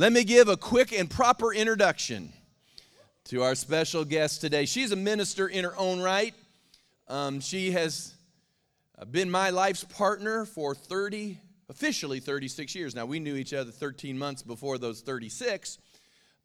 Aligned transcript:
Let 0.00 0.14
me 0.14 0.24
give 0.24 0.48
a 0.48 0.56
quick 0.56 0.98
and 0.98 1.10
proper 1.10 1.52
introduction 1.52 2.32
to 3.24 3.42
our 3.42 3.54
special 3.54 4.02
guest 4.02 4.40
today. 4.40 4.64
She's 4.64 4.92
a 4.92 4.96
minister 4.96 5.46
in 5.46 5.62
her 5.62 5.76
own 5.76 6.00
right. 6.00 6.32
Um, 7.06 7.40
she 7.40 7.72
has 7.72 8.14
been 9.10 9.30
my 9.30 9.50
life's 9.50 9.84
partner 9.84 10.46
for 10.46 10.74
30, 10.74 11.36
officially 11.68 12.18
36 12.18 12.74
years. 12.74 12.94
Now, 12.94 13.04
we 13.04 13.20
knew 13.20 13.36
each 13.36 13.52
other 13.52 13.70
13 13.70 14.16
months 14.16 14.42
before 14.42 14.78
those 14.78 15.02
36, 15.02 15.76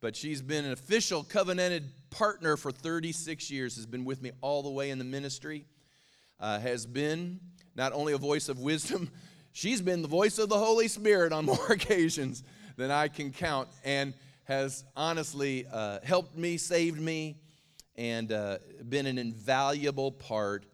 but 0.02 0.14
she's 0.14 0.42
been 0.42 0.66
an 0.66 0.72
official 0.72 1.24
covenanted 1.24 1.84
partner 2.10 2.58
for 2.58 2.70
36 2.70 3.50
years, 3.50 3.76
has 3.76 3.86
been 3.86 4.04
with 4.04 4.20
me 4.20 4.32
all 4.42 4.62
the 4.62 4.68
way 4.68 4.90
in 4.90 4.98
the 4.98 5.04
ministry, 5.04 5.64
uh, 6.40 6.58
has 6.58 6.84
been 6.84 7.40
not 7.74 7.94
only 7.94 8.12
a 8.12 8.18
voice 8.18 8.50
of 8.50 8.58
wisdom, 8.58 9.10
she's 9.54 9.80
been 9.80 10.02
the 10.02 10.08
voice 10.08 10.38
of 10.38 10.50
the 10.50 10.58
Holy 10.58 10.88
Spirit 10.88 11.32
on 11.32 11.46
more 11.46 11.66
occasions 11.72 12.42
than 12.76 12.90
I 12.90 13.08
can 13.08 13.32
count 13.32 13.68
and 13.84 14.14
has 14.44 14.84
honestly 14.96 15.66
uh, 15.72 15.98
helped 16.04 16.36
me, 16.36 16.56
saved 16.56 17.00
me, 17.00 17.36
and 17.96 18.30
uh, 18.30 18.58
been 18.88 19.06
an 19.06 19.18
invaluable 19.18 20.12
part 20.12 20.66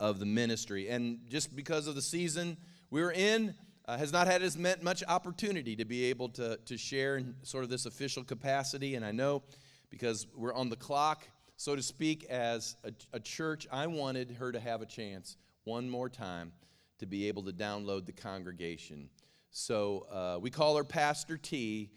of 0.00 0.18
the 0.18 0.26
ministry. 0.26 0.88
And 0.88 1.18
just 1.28 1.54
because 1.54 1.86
of 1.86 1.94
the 1.94 2.02
season 2.02 2.56
we 2.90 3.02
were 3.02 3.12
in, 3.12 3.54
uh, 3.86 3.98
has 3.98 4.12
not 4.12 4.26
had 4.26 4.42
as 4.42 4.56
much 4.56 5.02
opportunity 5.08 5.76
to 5.76 5.84
be 5.84 6.04
able 6.04 6.28
to, 6.30 6.56
to 6.64 6.76
share 6.76 7.16
in 7.16 7.34
sort 7.42 7.64
of 7.64 7.70
this 7.70 7.84
official 7.84 8.22
capacity. 8.22 8.94
And 8.94 9.04
I 9.04 9.10
know 9.10 9.42
because 9.90 10.26
we're 10.36 10.54
on 10.54 10.68
the 10.68 10.76
clock, 10.76 11.26
so 11.56 11.76
to 11.76 11.82
speak, 11.82 12.24
as 12.24 12.76
a, 12.84 12.92
a 13.12 13.20
church, 13.20 13.66
I 13.70 13.86
wanted 13.86 14.32
her 14.32 14.52
to 14.52 14.60
have 14.60 14.82
a 14.82 14.86
chance 14.86 15.36
one 15.64 15.88
more 15.88 16.08
time 16.08 16.52
to 16.98 17.06
be 17.06 17.28
able 17.28 17.42
to 17.42 17.52
download 17.52 18.06
the 18.06 18.12
congregation. 18.12 19.08
So 19.54 20.06
uh, 20.10 20.38
we 20.40 20.48
call 20.48 20.76
her 20.76 20.84
Pastor 20.84 21.36
T. 21.36 21.90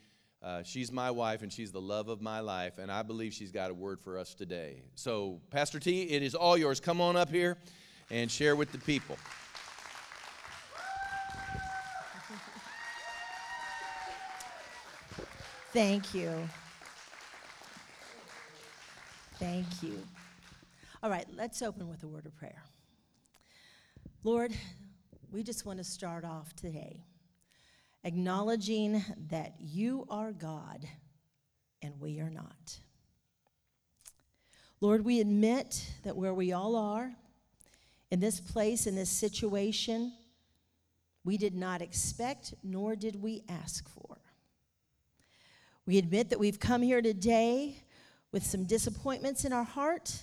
Uh, 0.44 0.62
she's 0.62 0.92
my 0.92 1.10
wife 1.10 1.42
and 1.42 1.52
she's 1.52 1.72
the 1.72 1.82
love 1.82 2.10
of 2.10 2.22
my 2.22 2.42
life, 2.42 2.78
and 2.78 2.92
I 2.92 3.02
believe 3.02 3.34
she's 3.34 3.52
got 3.52 3.72
a 3.72 3.74
word 3.74 4.02
for 4.02 4.18
us 4.20 4.36
today. 4.36 4.84
So, 4.94 5.40
Pastor 5.50 5.80
T, 5.80 6.04
it 6.04 6.22
is 6.22 6.36
all 6.36 6.58
yours. 6.58 6.82
Come 6.82 7.00
on 7.00 7.16
up 7.16 7.32
here 7.32 7.58
and 8.12 8.30
share 8.30 8.58
with 8.58 8.74
the 8.74 8.78
people. 8.78 9.18
Thank 15.72 16.14
you. 16.14 16.32
Thank 19.40 19.82
you. 19.82 19.98
All 21.02 21.10
right, 21.10 21.26
let's 21.36 21.62
open 21.62 21.88
with 21.88 22.04
a 22.04 22.08
word 22.08 22.26
of 22.26 22.36
prayer. 22.36 22.64
Lord, 24.24 24.54
we 25.32 25.42
just 25.42 25.66
want 25.66 25.78
to 25.78 25.84
start 25.86 26.26
off 26.26 26.54
today 26.56 27.06
acknowledging 28.06 29.04
that 29.30 29.56
you 29.60 30.06
are 30.10 30.32
God 30.32 30.88
and 31.82 32.00
we 32.00 32.20
are 32.20 32.30
not. 32.30 32.80
Lord, 34.80 35.04
we 35.04 35.20
admit 35.20 35.84
that 36.04 36.16
where 36.16 36.34
we 36.34 36.54
all 36.54 36.76
are, 36.76 37.12
in 38.12 38.20
this 38.20 38.40
place, 38.40 38.86
in 38.86 38.96
this 38.96 39.10
situation, 39.10 40.14
we 41.24 41.38
did 41.38 41.56
not 41.56 41.82
expect 41.82 42.54
nor 42.64 42.96
did 42.96 43.22
we 43.22 43.44
ask 43.50 43.90
for. 43.90 44.18
We 45.88 45.98
admit 45.98 46.30
that 46.30 46.40
we've 46.40 46.60
come 46.60 46.84
here 46.84 47.02
today 47.02 47.84
with 48.32 48.46
some 48.46 48.66
disappointments 48.66 49.46
in 49.46 49.54
our 49.54 49.64
heart, 49.64 50.14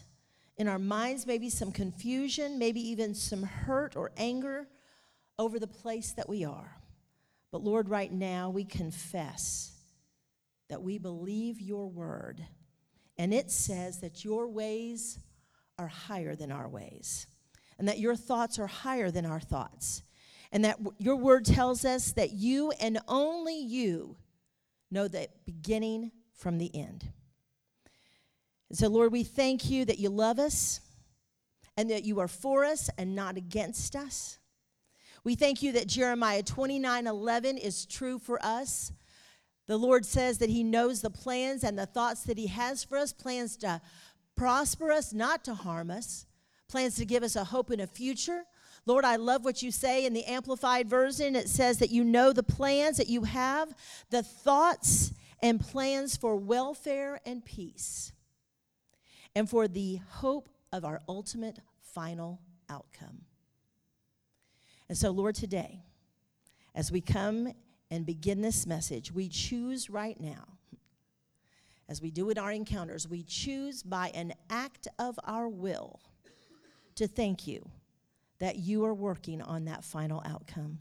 in 0.56 0.68
our 0.68 0.78
minds, 0.78 1.26
maybe 1.26 1.50
some 1.50 1.72
confusion, 1.72 2.58
maybe 2.58 2.80
even 2.80 3.14
some 3.14 3.42
hurt 3.42 3.96
or 3.96 4.12
anger 4.16 4.68
over 5.38 5.58
the 5.58 5.66
place 5.66 6.12
that 6.12 6.28
we 6.28 6.44
are. 6.44 6.76
But 7.52 7.62
Lord, 7.62 7.88
right 7.88 8.10
now 8.10 8.50
we 8.50 8.64
confess 8.64 9.72
that 10.68 10.82
we 10.82 10.98
believe 10.98 11.60
your 11.60 11.88
word. 11.88 12.42
And 13.18 13.32
it 13.32 13.50
says 13.50 14.00
that 14.00 14.24
your 14.24 14.48
ways 14.48 15.18
are 15.78 15.86
higher 15.86 16.34
than 16.34 16.50
our 16.50 16.68
ways, 16.68 17.26
and 17.78 17.86
that 17.88 17.98
your 17.98 18.16
thoughts 18.16 18.58
are 18.58 18.66
higher 18.66 19.10
than 19.10 19.26
our 19.26 19.40
thoughts. 19.40 20.02
And 20.50 20.64
that 20.64 20.78
your 20.98 21.16
word 21.16 21.44
tells 21.44 21.84
us 21.84 22.12
that 22.12 22.32
you 22.32 22.72
and 22.72 22.98
only 23.08 23.58
you 23.58 24.16
know 24.90 25.08
the 25.08 25.28
beginning 25.46 26.10
from 26.34 26.58
the 26.58 26.74
end. 26.74 27.06
And 28.68 28.78
so, 28.78 28.88
Lord, 28.88 29.12
we 29.12 29.24
thank 29.24 29.70
you 29.70 29.84
that 29.84 29.98
you 29.98 30.08
love 30.10 30.38
us 30.38 30.80
and 31.76 31.90
that 31.90 32.04
you 32.04 32.20
are 32.20 32.28
for 32.28 32.64
us 32.64 32.90
and 32.98 33.14
not 33.14 33.36
against 33.36 33.96
us. 33.96 34.38
We 35.24 35.34
thank 35.36 35.62
you 35.62 35.72
that 35.72 35.86
Jeremiah 35.86 36.42
29 36.42 37.06
11 37.06 37.58
is 37.58 37.86
true 37.86 38.18
for 38.18 38.44
us. 38.44 38.92
The 39.66 39.76
Lord 39.76 40.04
says 40.04 40.38
that 40.38 40.50
He 40.50 40.64
knows 40.64 41.00
the 41.00 41.10
plans 41.10 41.62
and 41.62 41.78
the 41.78 41.86
thoughts 41.86 42.24
that 42.24 42.38
He 42.38 42.48
has 42.48 42.82
for 42.82 42.98
us 42.98 43.12
plans 43.12 43.56
to 43.58 43.80
prosper 44.36 44.90
us, 44.90 45.12
not 45.12 45.44
to 45.44 45.54
harm 45.54 45.90
us, 45.90 46.26
plans 46.68 46.96
to 46.96 47.04
give 47.04 47.22
us 47.22 47.36
a 47.36 47.44
hope 47.44 47.70
and 47.70 47.80
a 47.80 47.86
future. 47.86 48.42
Lord, 48.84 49.04
I 49.04 49.16
love 49.16 49.44
what 49.44 49.62
you 49.62 49.70
say 49.70 50.04
in 50.04 50.12
the 50.12 50.24
Amplified 50.24 50.88
Version. 50.88 51.36
It 51.36 51.48
says 51.48 51.78
that 51.78 51.90
you 51.90 52.02
know 52.02 52.32
the 52.32 52.42
plans 52.42 52.96
that 52.96 53.08
you 53.08 53.22
have, 53.22 53.72
the 54.10 54.24
thoughts 54.24 55.12
and 55.40 55.60
plans 55.60 56.16
for 56.16 56.34
welfare 56.36 57.20
and 57.24 57.44
peace, 57.44 58.12
and 59.36 59.48
for 59.48 59.68
the 59.68 60.00
hope 60.08 60.48
of 60.72 60.84
our 60.84 61.00
ultimate 61.08 61.60
final 61.80 62.40
outcome. 62.68 63.22
And 64.92 64.98
so, 64.98 65.10
Lord, 65.10 65.34
today, 65.34 65.80
as 66.74 66.92
we 66.92 67.00
come 67.00 67.54
and 67.90 68.04
begin 68.04 68.42
this 68.42 68.66
message, 68.66 69.10
we 69.10 69.26
choose 69.26 69.88
right 69.88 70.20
now, 70.20 70.44
as 71.88 72.02
we 72.02 72.10
do 72.10 72.28
in 72.28 72.36
our 72.36 72.52
encounters, 72.52 73.08
we 73.08 73.22
choose 73.22 73.82
by 73.82 74.10
an 74.14 74.34
act 74.50 74.88
of 74.98 75.18
our 75.24 75.48
will 75.48 75.98
to 76.96 77.08
thank 77.08 77.46
you 77.46 77.66
that 78.38 78.56
you 78.56 78.84
are 78.84 78.92
working 78.92 79.40
on 79.40 79.64
that 79.64 79.82
final 79.82 80.22
outcome. 80.26 80.78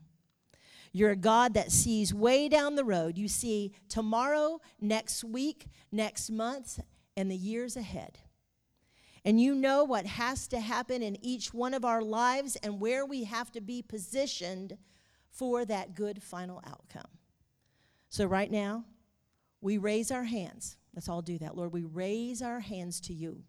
You're 0.91 1.11
a 1.11 1.15
God 1.15 1.53
that 1.53 1.71
sees 1.71 2.13
way 2.13 2.49
down 2.49 2.75
the 2.75 2.83
road. 2.83 3.17
You 3.17 3.29
see 3.29 3.71
tomorrow, 3.87 4.59
next 4.81 5.23
week, 5.23 5.67
next 5.89 6.29
month, 6.29 6.81
and 7.15 7.31
the 7.31 7.37
years 7.37 7.77
ahead. 7.77 8.17
And 9.23 9.39
you 9.39 9.53
know 9.53 9.83
what 9.83 10.05
has 10.05 10.47
to 10.47 10.59
happen 10.59 11.03
in 11.03 11.23
each 11.23 11.53
one 11.53 11.73
of 11.73 11.85
our 11.85 12.01
lives 12.01 12.55
and 12.57 12.79
where 12.79 13.05
we 13.05 13.25
have 13.25 13.51
to 13.51 13.61
be 13.61 13.81
positioned 13.81 14.77
for 15.29 15.63
that 15.65 15.95
good 15.95 16.23
final 16.23 16.61
outcome. 16.65 17.09
So, 18.09 18.25
right 18.25 18.51
now, 18.51 18.83
we 19.61 19.77
raise 19.77 20.11
our 20.11 20.23
hands. 20.23 20.75
Let's 20.93 21.07
all 21.07 21.21
do 21.21 21.37
that. 21.37 21.55
Lord, 21.55 21.71
we 21.71 21.83
raise 21.83 22.41
our 22.41 22.59
hands 22.59 22.99
to 23.01 23.13
you 23.13 23.43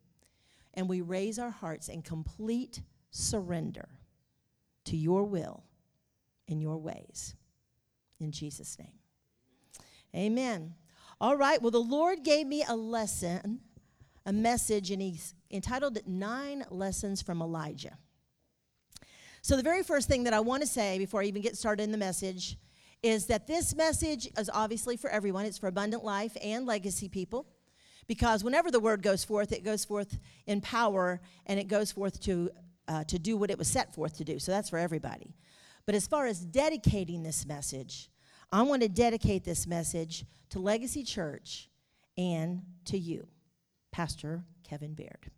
and 0.75 0.89
we 0.89 1.01
raise 1.01 1.39
our 1.39 1.51
hearts 1.51 1.89
in 1.89 2.03
complete 2.03 2.83
surrender 3.11 3.89
to 4.85 4.97
your 4.97 5.25
will 5.25 5.65
and 6.49 6.61
your 6.61 6.79
ways. 6.79 7.35
In 8.21 8.31
Jesus' 8.31 8.79
name. 8.79 8.99
Amen. 10.15 10.75
All 11.21 11.37
right, 11.37 11.61
well, 11.61 11.71
the 11.71 11.79
Lord 11.79 12.25
gave 12.25 12.47
me 12.47 12.65
a 12.67 12.77
lesson, 12.77 13.61
a 14.27 14.33
message, 14.33 14.91
and 14.91 15.01
he's 15.01 15.35
entitled 15.53 15.97
it 15.97 16.07
Nine 16.07 16.65
Lessons 16.71 17.23
from 17.23 17.41
Elijah. 17.41 17.97
So, 19.43 19.57
the 19.57 19.63
very 19.63 19.83
first 19.83 20.09
thing 20.09 20.25
that 20.25 20.33
I 20.33 20.41
want 20.41 20.63
to 20.63 20.69
say 20.69 20.99
before 20.99 21.21
I 21.21 21.25
even 21.25 21.43
get 21.43 21.57
started 21.57 21.83
in 21.83 21.93
the 21.93 21.99
message 21.99 22.57
is 23.03 23.27
that 23.27 23.47
this 23.47 23.75
message 23.75 24.29
is 24.39 24.49
obviously 24.53 24.97
for 24.97 25.11
everyone. 25.11 25.45
It's 25.45 25.59
for 25.59 25.67
abundant 25.67 26.05
life 26.05 26.37
and 26.43 26.67
legacy 26.67 27.09
people. 27.09 27.47
Because 28.07 28.45
whenever 28.45 28.71
the 28.71 28.81
word 28.81 29.03
goes 29.03 29.25
forth, 29.25 29.53
it 29.53 29.65
goes 29.65 29.85
forth 29.85 30.19
in 30.47 30.61
power 30.61 31.21
and 31.47 31.59
it 31.59 31.69
goes 31.69 31.93
forth 31.93 32.21
to, 32.23 32.51
uh, 32.89 33.05
to 33.05 33.19
do 33.19 33.37
what 33.37 33.51
it 33.51 33.59
was 33.59 33.69
set 33.69 33.95
forth 33.95 34.17
to 34.19 34.25
do. 34.25 34.39
So 34.39 34.53
that's 34.53 34.71
for 34.71 34.79
everybody. 34.79 35.35
But 35.87 35.95
as 35.95 36.07
far 36.07 36.27
as 36.27 36.41
dedicating 36.41 37.23
this 37.23 37.47
message, 37.47 38.11
I 38.53 38.63
want 38.63 38.83
to 38.83 38.89
dedicate 38.89 39.45
this 39.45 39.67
message 39.67 40.25
to 40.51 40.59
Legacy 40.59 41.03
Church 41.03 41.69
and 42.17 42.63
to 42.87 42.99
you, 42.99 43.27
Pastor 43.91 44.45
Kevin 44.63 44.95
Baird. 44.95 45.31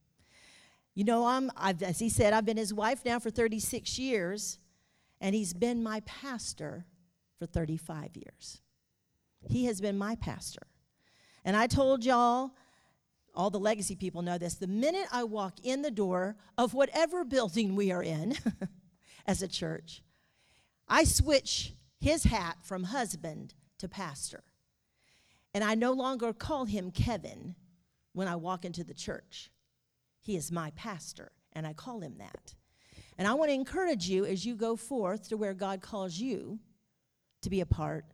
You 0.94 1.04
know, 1.04 1.26
I'm, 1.26 1.50
I've, 1.56 1.82
as 1.82 1.98
he 1.98 2.08
said, 2.08 2.32
I've 2.32 2.44
been 2.44 2.56
his 2.56 2.72
wife 2.72 3.04
now 3.04 3.18
for 3.18 3.30
36 3.30 3.98
years, 3.98 4.58
and 5.20 5.34
he's 5.34 5.52
been 5.52 5.82
my 5.82 6.00
pastor 6.00 6.86
for 7.38 7.46
35 7.46 8.16
years. 8.16 8.60
He 9.48 9.64
has 9.66 9.80
been 9.80 9.98
my 9.98 10.14
pastor. 10.14 10.66
And 11.44 11.56
I 11.56 11.66
told 11.66 12.04
y'all, 12.04 12.52
all 13.34 13.50
the 13.50 13.58
legacy 13.58 13.96
people 13.96 14.22
know 14.22 14.38
this, 14.38 14.54
the 14.54 14.68
minute 14.68 15.06
I 15.12 15.24
walk 15.24 15.58
in 15.62 15.82
the 15.82 15.90
door 15.90 16.36
of 16.56 16.74
whatever 16.74 17.24
building 17.24 17.74
we 17.74 17.90
are 17.90 18.02
in 18.02 18.36
as 19.26 19.42
a 19.42 19.48
church, 19.48 20.02
I 20.88 21.04
switch 21.04 21.72
his 22.00 22.24
hat 22.24 22.58
from 22.62 22.84
husband 22.84 23.54
to 23.78 23.88
pastor. 23.88 24.44
And 25.52 25.64
I 25.64 25.74
no 25.74 25.92
longer 25.92 26.32
call 26.32 26.64
him 26.64 26.90
Kevin 26.90 27.56
when 28.12 28.28
I 28.28 28.36
walk 28.36 28.64
into 28.64 28.84
the 28.84 28.94
church. 28.94 29.50
He 30.24 30.36
is 30.36 30.50
my 30.50 30.72
pastor, 30.74 31.32
and 31.52 31.66
I 31.66 31.74
call 31.74 32.00
him 32.00 32.16
that. 32.16 32.54
And 33.18 33.28
I 33.28 33.34
want 33.34 33.50
to 33.50 33.54
encourage 33.54 34.08
you 34.08 34.24
as 34.24 34.46
you 34.46 34.56
go 34.56 34.74
forth 34.74 35.28
to 35.28 35.36
where 35.36 35.52
God 35.52 35.82
calls 35.82 36.18
you 36.18 36.58
to 37.42 37.50
be 37.50 37.60
a 37.60 37.66
part, 37.66 38.06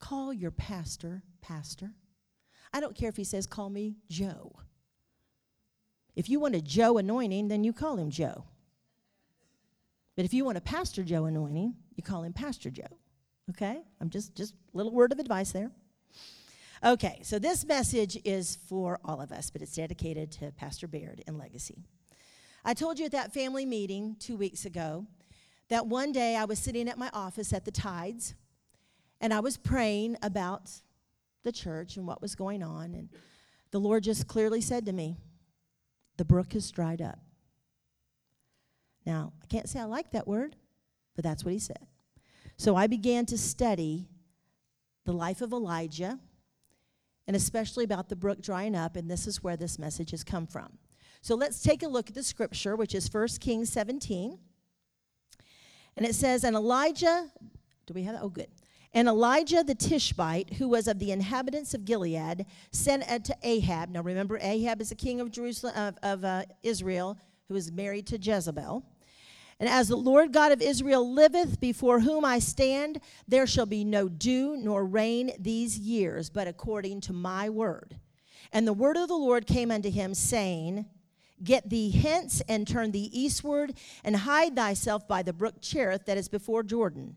call 0.00 0.32
your 0.32 0.50
pastor, 0.50 1.22
pastor. 1.40 1.92
I 2.72 2.80
don't 2.80 2.96
care 2.96 3.08
if 3.08 3.16
he 3.16 3.22
says, 3.22 3.46
call 3.46 3.70
me 3.70 3.94
Joe. 4.10 4.52
If 6.16 6.28
you 6.28 6.40
want 6.40 6.56
a 6.56 6.60
Joe 6.60 6.98
anointing, 6.98 7.46
then 7.46 7.62
you 7.62 7.72
call 7.72 7.96
him 7.96 8.10
Joe. 8.10 8.44
But 10.16 10.24
if 10.24 10.34
you 10.34 10.44
want 10.44 10.58
a 10.58 10.62
Pastor 10.62 11.04
Joe 11.04 11.26
anointing, 11.26 11.74
you 11.94 12.02
call 12.02 12.24
him 12.24 12.32
Pastor 12.32 12.68
Joe. 12.68 12.98
Okay? 13.50 13.82
I'm 14.00 14.10
just 14.10 14.34
just 14.34 14.54
little 14.72 14.92
word 14.92 15.12
of 15.12 15.20
advice 15.20 15.52
there. 15.52 15.70
Okay, 16.84 17.20
so 17.22 17.38
this 17.38 17.64
message 17.64 18.18
is 18.24 18.58
for 18.68 18.98
all 19.04 19.20
of 19.20 19.30
us, 19.30 19.50
but 19.50 19.62
it's 19.62 19.76
dedicated 19.76 20.32
to 20.32 20.50
Pastor 20.50 20.88
Baird 20.88 21.22
and 21.28 21.38
Legacy. 21.38 21.84
I 22.64 22.74
told 22.74 22.98
you 22.98 23.04
at 23.04 23.12
that 23.12 23.32
family 23.32 23.64
meeting 23.64 24.16
two 24.18 24.36
weeks 24.36 24.64
ago 24.64 25.06
that 25.68 25.86
one 25.86 26.10
day 26.10 26.34
I 26.34 26.44
was 26.44 26.58
sitting 26.58 26.88
at 26.88 26.98
my 26.98 27.08
office 27.12 27.52
at 27.52 27.64
the 27.64 27.70
Tides 27.70 28.34
and 29.20 29.32
I 29.32 29.38
was 29.38 29.56
praying 29.56 30.16
about 30.24 30.72
the 31.44 31.52
church 31.52 31.96
and 31.96 32.04
what 32.04 32.20
was 32.20 32.34
going 32.34 32.64
on. 32.64 32.94
And 32.94 33.10
the 33.70 33.78
Lord 33.78 34.02
just 34.02 34.26
clearly 34.26 34.60
said 34.60 34.84
to 34.86 34.92
me, 34.92 35.18
The 36.16 36.24
brook 36.24 36.52
has 36.54 36.68
dried 36.72 37.00
up. 37.00 37.20
Now, 39.06 39.34
I 39.40 39.46
can't 39.46 39.68
say 39.68 39.78
I 39.78 39.84
like 39.84 40.10
that 40.10 40.26
word, 40.26 40.56
but 41.14 41.22
that's 41.22 41.44
what 41.44 41.52
he 41.52 41.60
said. 41.60 41.86
So 42.56 42.74
I 42.74 42.88
began 42.88 43.24
to 43.26 43.38
study 43.38 44.08
the 45.04 45.12
life 45.12 45.42
of 45.42 45.52
Elijah 45.52 46.18
and 47.26 47.36
especially 47.36 47.84
about 47.84 48.08
the 48.08 48.16
brook 48.16 48.40
drying 48.42 48.74
up, 48.74 48.96
and 48.96 49.10
this 49.10 49.26
is 49.26 49.42
where 49.42 49.56
this 49.56 49.78
message 49.78 50.10
has 50.10 50.24
come 50.24 50.46
from. 50.46 50.78
So 51.20 51.34
let's 51.36 51.62
take 51.62 51.82
a 51.82 51.88
look 51.88 52.08
at 52.08 52.14
the 52.14 52.22
scripture, 52.22 52.74
which 52.74 52.94
is 52.94 53.12
1 53.12 53.28
Kings 53.40 53.70
17. 53.70 54.38
And 55.96 56.06
it 56.06 56.14
says, 56.14 56.42
And 56.42 56.56
Elijah, 56.56 57.30
do 57.86 57.94
we 57.94 58.02
have 58.04 58.14
that? 58.14 58.22
Oh, 58.22 58.28
good. 58.28 58.48
And 58.94 59.08
Elijah 59.08 59.64
the 59.64 59.74
Tishbite, 59.74 60.54
who 60.54 60.68
was 60.68 60.86
of 60.86 60.98
the 60.98 61.12
inhabitants 61.12 61.74
of 61.74 61.84
Gilead, 61.84 62.44
sent 62.72 63.24
to 63.24 63.36
Ahab. 63.42 63.90
Now 63.90 64.02
remember, 64.02 64.38
Ahab 64.40 64.80
is 64.80 64.90
the 64.90 64.94
king 64.94 65.20
of 65.20 65.30
Jerusalem 65.30 65.74
of, 65.76 65.96
of 66.02 66.24
uh, 66.24 66.44
Israel, 66.62 67.18
who 67.48 67.54
was 67.54 67.72
married 67.72 68.06
to 68.08 68.18
Jezebel. 68.18 68.84
And 69.62 69.70
as 69.70 69.86
the 69.86 69.96
Lord 69.96 70.32
God 70.32 70.50
of 70.50 70.60
Israel 70.60 71.08
liveth, 71.08 71.60
before 71.60 72.00
whom 72.00 72.24
I 72.24 72.40
stand, 72.40 73.00
there 73.28 73.46
shall 73.46 73.64
be 73.64 73.84
no 73.84 74.08
dew 74.08 74.56
nor 74.56 74.84
rain 74.84 75.30
these 75.38 75.78
years, 75.78 76.30
but 76.30 76.48
according 76.48 77.00
to 77.02 77.12
my 77.12 77.48
word. 77.48 78.00
And 78.52 78.66
the 78.66 78.72
word 78.72 78.96
of 78.96 79.06
the 79.06 79.14
Lord 79.14 79.46
came 79.46 79.70
unto 79.70 79.88
him, 79.88 80.14
saying, 80.14 80.86
Get 81.44 81.70
thee 81.70 81.92
hence 81.92 82.42
and 82.48 82.66
turn 82.66 82.90
thee 82.90 83.08
eastward, 83.12 83.74
and 84.02 84.16
hide 84.16 84.56
thyself 84.56 85.06
by 85.06 85.22
the 85.22 85.32
brook 85.32 85.60
Cherith 85.60 86.06
that 86.06 86.18
is 86.18 86.28
before 86.28 86.64
Jordan. 86.64 87.14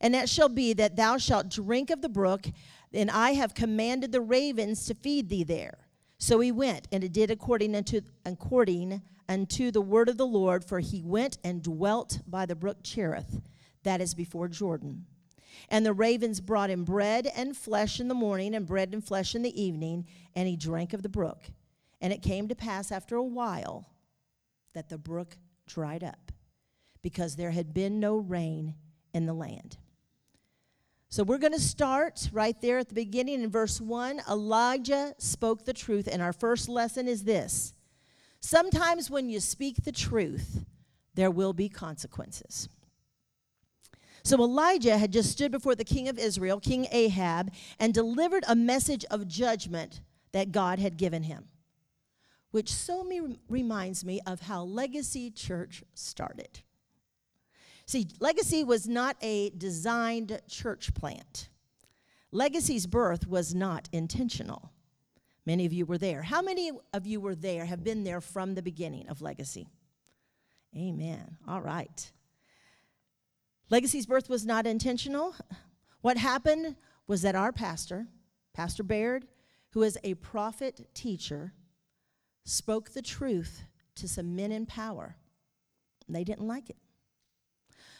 And 0.00 0.16
it 0.16 0.30
shall 0.30 0.48
be 0.48 0.72
that 0.72 0.96
thou 0.96 1.18
shalt 1.18 1.50
drink 1.50 1.90
of 1.90 2.00
the 2.00 2.08
brook, 2.08 2.46
and 2.94 3.10
I 3.10 3.32
have 3.32 3.52
commanded 3.52 4.12
the 4.12 4.22
ravens 4.22 4.86
to 4.86 4.94
feed 4.94 5.28
thee 5.28 5.44
there. 5.44 5.76
So 6.16 6.40
he 6.40 6.52
went, 6.52 6.88
and 6.90 7.04
it 7.04 7.12
did 7.12 7.30
according 7.30 7.76
unto 7.76 8.00
according 8.24 9.02
unto 9.28 9.70
the 9.70 9.80
word 9.80 10.08
of 10.08 10.16
the 10.16 10.26
Lord, 10.26 10.64
for 10.64 10.80
he 10.80 11.02
went 11.02 11.38
and 11.44 11.62
dwelt 11.62 12.20
by 12.26 12.46
the 12.46 12.54
brook 12.54 12.78
Cherith, 12.82 13.40
that 13.82 14.00
is 14.00 14.14
before 14.14 14.48
Jordan. 14.48 15.06
And 15.68 15.86
the 15.86 15.92
ravens 15.92 16.40
brought 16.40 16.70
him 16.70 16.84
bread 16.84 17.28
and 17.34 17.56
flesh 17.56 18.00
in 18.00 18.08
the 18.08 18.14
morning, 18.14 18.54
and 18.54 18.66
bread 18.66 18.92
and 18.92 19.04
flesh 19.04 19.34
in 19.34 19.42
the 19.42 19.62
evening, 19.62 20.06
and 20.34 20.48
he 20.48 20.56
drank 20.56 20.92
of 20.92 21.02
the 21.02 21.08
brook. 21.08 21.44
And 22.00 22.12
it 22.12 22.22
came 22.22 22.48
to 22.48 22.54
pass 22.54 22.90
after 22.90 23.16
a 23.16 23.22
while 23.22 23.88
that 24.74 24.88
the 24.88 24.98
brook 24.98 25.36
dried 25.66 26.02
up, 26.02 26.32
because 27.02 27.36
there 27.36 27.52
had 27.52 27.72
been 27.72 28.00
no 28.00 28.16
rain 28.16 28.74
in 29.14 29.26
the 29.26 29.34
land. 29.34 29.76
So 31.08 31.22
we're 31.22 31.36
going 31.36 31.52
to 31.52 31.60
start 31.60 32.30
right 32.32 32.58
there 32.62 32.78
at 32.78 32.88
the 32.88 32.94
beginning 32.94 33.42
in 33.42 33.50
verse 33.50 33.80
1. 33.80 34.22
Elijah 34.30 35.14
spoke 35.18 35.64
the 35.64 35.74
truth, 35.74 36.08
and 36.10 36.22
our 36.22 36.32
first 36.32 36.70
lesson 36.70 37.06
is 37.06 37.24
this 37.24 37.74
Sometimes 38.42 39.08
when 39.08 39.30
you 39.30 39.38
speak 39.38 39.84
the 39.84 39.92
truth, 39.92 40.64
there 41.14 41.30
will 41.30 41.52
be 41.52 41.68
consequences. 41.68 42.68
So 44.24 44.36
Elijah 44.36 44.98
had 44.98 45.12
just 45.12 45.30
stood 45.30 45.52
before 45.52 45.76
the 45.76 45.84
king 45.84 46.08
of 46.08 46.18
Israel, 46.18 46.60
King 46.60 46.86
Ahab, 46.90 47.52
and 47.78 47.94
delivered 47.94 48.44
a 48.46 48.56
message 48.56 49.04
of 49.10 49.28
judgment 49.28 50.00
that 50.32 50.52
God 50.52 50.80
had 50.80 50.96
given 50.96 51.22
him, 51.22 51.48
which 52.50 52.72
so 52.72 53.04
me, 53.04 53.38
reminds 53.48 54.04
me 54.04 54.20
of 54.26 54.42
how 54.42 54.64
Legacy 54.64 55.30
Church 55.30 55.84
started. 55.94 56.60
See, 57.86 58.08
Legacy 58.20 58.64
was 58.64 58.88
not 58.88 59.16
a 59.22 59.50
designed 59.50 60.40
church 60.48 60.94
plant. 60.94 61.48
Legacy's 62.32 62.86
birth 62.86 63.28
was 63.28 63.54
not 63.54 63.88
intentional. 63.92 64.72
Many 65.44 65.66
of 65.66 65.72
you 65.72 65.86
were 65.86 65.98
there. 65.98 66.22
How 66.22 66.40
many 66.40 66.70
of 66.92 67.06
you 67.06 67.20
were 67.20 67.34
there, 67.34 67.64
have 67.64 67.82
been 67.82 68.04
there 68.04 68.20
from 68.20 68.54
the 68.54 68.62
beginning 68.62 69.08
of 69.08 69.20
Legacy? 69.20 69.68
Amen. 70.76 71.36
All 71.48 71.60
right. 71.60 72.12
Legacy's 73.70 74.06
birth 74.06 74.28
was 74.28 74.46
not 74.46 74.66
intentional. 74.66 75.34
What 76.00 76.16
happened 76.16 76.76
was 77.06 77.22
that 77.22 77.34
our 77.34 77.52
pastor, 77.52 78.06
Pastor 78.54 78.82
Baird, 78.82 79.26
who 79.70 79.82
is 79.82 79.98
a 80.04 80.14
prophet 80.14 80.88
teacher, 80.94 81.54
spoke 82.44 82.90
the 82.90 83.02
truth 83.02 83.62
to 83.96 84.08
some 84.08 84.36
men 84.36 84.52
in 84.52 84.66
power. 84.66 85.16
And 86.06 86.14
they 86.14 86.24
didn't 86.24 86.46
like 86.46 86.70
it. 86.70 86.76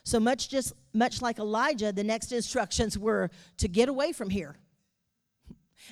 So 0.04 0.18
much 0.18 0.48
just 0.48 0.72
much 0.92 1.22
like 1.22 1.38
Elijah, 1.38 1.92
the 1.92 2.04
next 2.04 2.32
instructions 2.32 2.98
were 2.98 3.30
to 3.58 3.68
get 3.68 3.88
away 3.88 4.12
from 4.12 4.30
here. 4.30 4.56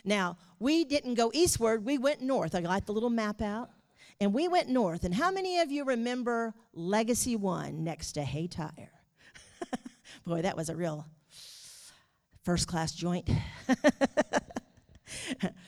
Now, 0.05 0.39
we 0.59 0.85
didn't 0.85 1.15
go 1.15 1.31
eastward, 1.35 1.85
we 1.85 1.99
went 1.99 2.21
north. 2.21 2.55
I 2.55 2.61
got 2.61 2.87
the 2.87 2.93
little 2.93 3.11
map 3.11 3.43
out, 3.43 3.71
and 4.21 4.33
we 4.33 4.49
went 4.49 4.69
north. 4.69 5.05
And 5.05 5.15
how 5.15 5.31
many 5.31 5.61
of 5.61 5.71
you 5.71 5.85
remember 5.85 6.55
Legacy 6.73 7.37
One 7.37 7.85
next 7.85 8.13
to 8.13 8.23
Hay 8.23 8.47
Tire? 8.47 8.93
Boy, 10.27 10.43
that 10.43 10.57
was 10.57 10.69
a 10.69 10.77
real 10.77 11.07
first 12.43 12.67
class 12.67 12.93
joint. 12.93 13.29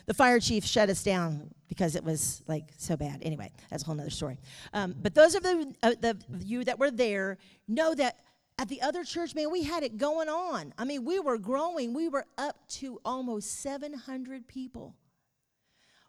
the 0.07 0.15
fire 0.15 0.41
chief 0.41 0.65
shut 0.65 0.89
us 0.89 1.03
down 1.03 1.51
because 1.69 1.97
it 1.97 2.05
was 2.05 2.43
like 2.47 2.65
so 2.77 2.97
bad. 2.97 3.21
Anyway, 3.23 3.51
that's 3.71 3.83
a 3.83 3.87
whole 3.87 3.99
other 3.99 4.11
story. 4.11 4.39
Um, 4.73 4.95
but 5.01 5.15
those 5.15 5.35
of 5.35 5.43
the, 5.43 5.75
uh, 5.83 5.95
the 6.01 6.17
you 6.39 6.65
that 6.65 6.79
were 6.79 6.91
there 6.91 7.39
know 7.67 7.95
that 7.95 8.19
at 8.59 8.69
the 8.69 8.83
other 8.83 9.05
church, 9.05 9.35
man, 9.35 9.51
we 9.51 9.63
had 9.63 9.83
it 9.83 9.97
going 9.97 10.29
on. 10.29 10.73
I 10.79 10.85
mean, 10.85 11.05
we 11.05 11.19
were 11.19 11.39
growing. 11.39 11.95
We 11.95 12.09
were 12.09 12.27
up 12.39 12.69
to 12.69 13.01
almost 13.05 13.61
700 13.61 14.47
people. 14.47 14.95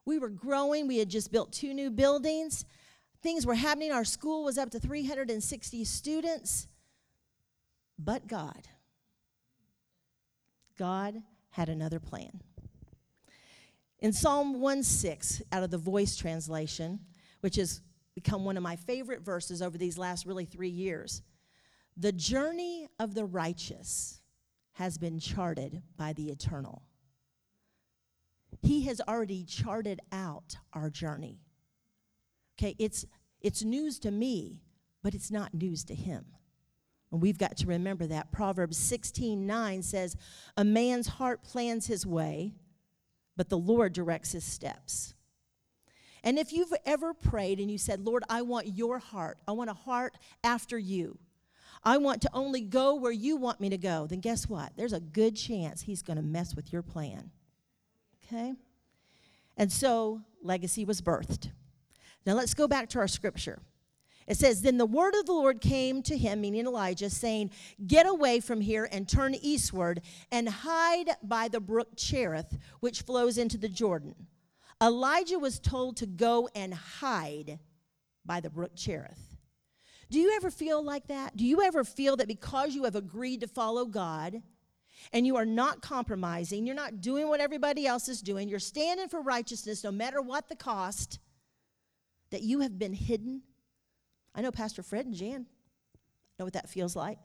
We 0.06 0.20
were 0.20 0.29
growing. 0.29 0.88
We 0.88 0.98
had 0.98 1.10
just 1.10 1.32
built 1.32 1.51
two 1.51 1.74
new 1.74 1.89
buildings. 1.89 2.65
Things 3.22 3.46
were 3.46 3.56
happening. 3.56 3.91
Our 3.91 4.03
school 4.03 4.44
was 4.44 4.58
up 4.58 4.70
to 4.72 4.79
360 4.79 5.84
students. 5.86 6.67
But 7.98 8.27
God, 8.27 8.67
God 10.77 11.22
had 11.51 11.70
another 11.70 12.00
plan. 12.00 12.41
In 14.00 14.12
Psalm 14.12 14.60
1 14.60 14.84
6, 14.84 15.41
out 15.51 15.63
of 15.63 15.72
the 15.72 15.77
voice 15.77 16.17
translation, 16.17 17.00
which 17.39 17.56
has 17.56 17.82
become 18.15 18.44
one 18.44 18.58
of 18.58 18.63
my 18.63 18.75
favorite 18.75 19.22
verses 19.22 19.62
over 19.62 19.77
these 19.77 19.98
last 19.98 20.25
really 20.25 20.46
three 20.46 20.70
years, 20.70 21.22
the 21.95 22.12
journey 22.12 22.88
of 23.00 23.13
the 23.13 23.25
righteous 23.25 24.21
has 24.73 24.97
been 24.97 25.19
charted 25.19 25.83
by 25.97 26.13
the 26.13 26.29
eternal. 26.29 26.81
He 28.62 28.83
has 28.83 29.01
already 29.07 29.43
charted 29.43 30.00
out 30.12 30.55
our 30.73 30.89
journey. 30.89 31.39
Okay, 32.57 32.75
it's, 32.79 33.05
it's 33.41 33.63
news 33.63 34.00
to 34.00 34.12
me, 34.12 34.62
but 35.01 35.13
it's 35.13 35.31
not 35.31 35.53
news 35.53 35.83
to 35.85 35.95
him. 35.95 36.25
And 37.12 37.21
we've 37.21 37.38
got 37.38 37.57
to 37.57 37.67
remember 37.67 38.07
that. 38.07 38.31
Proverbs 38.31 38.77
16 38.77 39.45
9 39.45 39.83
says, 39.83 40.15
A 40.57 40.63
man's 40.63 41.07
heart 41.07 41.43
plans 41.43 41.85
his 41.85 42.07
way, 42.07 42.53
but 43.38 43.50
the 43.50 43.57
Lord 43.57 43.93
directs 43.93 44.31
his 44.31 44.43
steps. 44.43 45.13
And 46.23 46.39
if 46.39 46.53
you've 46.53 46.73
ever 46.85 47.13
prayed 47.13 47.59
and 47.59 47.69
you 47.69 47.77
said, 47.77 48.00
Lord, 48.00 48.23
I 48.29 48.41
want 48.41 48.67
your 48.67 48.97
heart, 48.97 49.38
I 49.47 49.51
want 49.51 49.69
a 49.69 49.75
heart 49.75 50.17
after 50.43 50.79
you. 50.79 51.19
I 51.84 51.98
want 51.98 52.22
to 52.22 52.30
only 52.34 52.62
go 52.62 52.96
where 52.96 53.12
you 53.12 53.36
want 53.36 53.60
me 53.60 53.70
to 53.70 53.78
go, 53.78 54.08
then 54.08 54.20
guess 54.20 54.48
what? 54.48 54.72
There's 54.78 54.94
a 54.94 55.00
good 55.00 55.36
chance 55.36 55.82
he's 55.82 56.02
going 56.02 56.18
to 56.18 56.24
mess 56.24 56.56
with 56.56 56.72
your 56.72 56.82
plan. 56.82 57.32
Okay? 58.25 58.54
And 59.58 59.72
so 59.72 60.22
legacy 60.42 60.86
was 60.86 61.02
birthed. 61.02 61.52
Now 62.25 62.34
let's 62.34 62.54
go 62.54 62.68
back 62.68 62.90
to 62.90 63.00
our 63.00 63.08
scripture. 63.08 63.60
It 64.28 64.38
says, 64.38 64.62
Then 64.62 64.78
the 64.78 64.86
word 64.86 65.16
of 65.16 65.25
the 65.25 65.34
Lord 65.34 65.60
came 65.60 66.02
to 66.04 66.18
him, 66.18 66.42
meaning 66.42 66.66
Elijah, 66.66 67.10
saying, 67.10 67.52
Get 67.86 68.08
away 68.08 68.40
from 68.40 68.62
here 68.62 68.88
and 68.92 69.08
turn 69.08 69.36
eastward 69.36 70.02
and 70.32 70.48
hide 70.48 71.10
by 71.22 71.50
the 71.50 71.60
brook 71.60 71.90
Cherith, 71.98 72.58
which 72.80 73.02
flows 73.02 73.38
into 73.38 73.58
the 73.58 73.70
Jordan. 73.70 74.16
Elijah 74.82 75.40
was 75.40 75.60
told 75.60 75.98
to 75.98 76.06
go 76.06 76.50
and 76.56 76.74
hide 76.74 77.60
by 78.25 78.40
the 78.40 78.50
brook 78.50 78.72
Cherith. 78.75 79.33
Do 80.13 80.20
you 80.20 80.36
ever 80.36 80.51
feel 80.51 80.84
like 80.84 81.08
that? 81.08 81.36
Do 81.36 81.43
you 81.43 81.63
ever 81.63 81.84
feel 81.84 82.17
that 82.17 82.27
because 82.27 82.75
you 82.75 82.84
have 82.84 82.96
agreed 82.96 83.41
to 83.41 83.48
follow 83.48 83.86
God 83.86 84.43
and 85.12 85.25
you 85.25 85.38
are 85.38 85.46
not 85.46 85.82
compromising, 85.82 86.67
you're 86.67 86.75
not 86.75 87.01
doing 87.01 87.27
what 87.27 87.39
everybody 87.39 87.88
else 87.88 88.08
is 88.08 88.22
doing, 88.22 88.48
you're 88.48 88.60
standing 88.60 89.08
for 89.08 89.24
righteousness 89.24 89.84
no 89.84 89.91
matter 89.91 90.22
what 90.22 90.50
the 90.50 90.55
cost, 90.55 91.17
that 92.29 92.43
you 92.43 92.60
have 92.60 92.77
been 92.77 92.93
hidden. 92.93 93.41
I 94.36 94.43
know 94.43 94.51
Pastor 94.51 94.84
Fred 94.84 95.08
and 95.08 95.15
Jan 95.15 95.48
know 96.38 96.46
what 96.46 96.53
that 96.53 96.70
feels 96.70 96.96
like. 96.96 97.17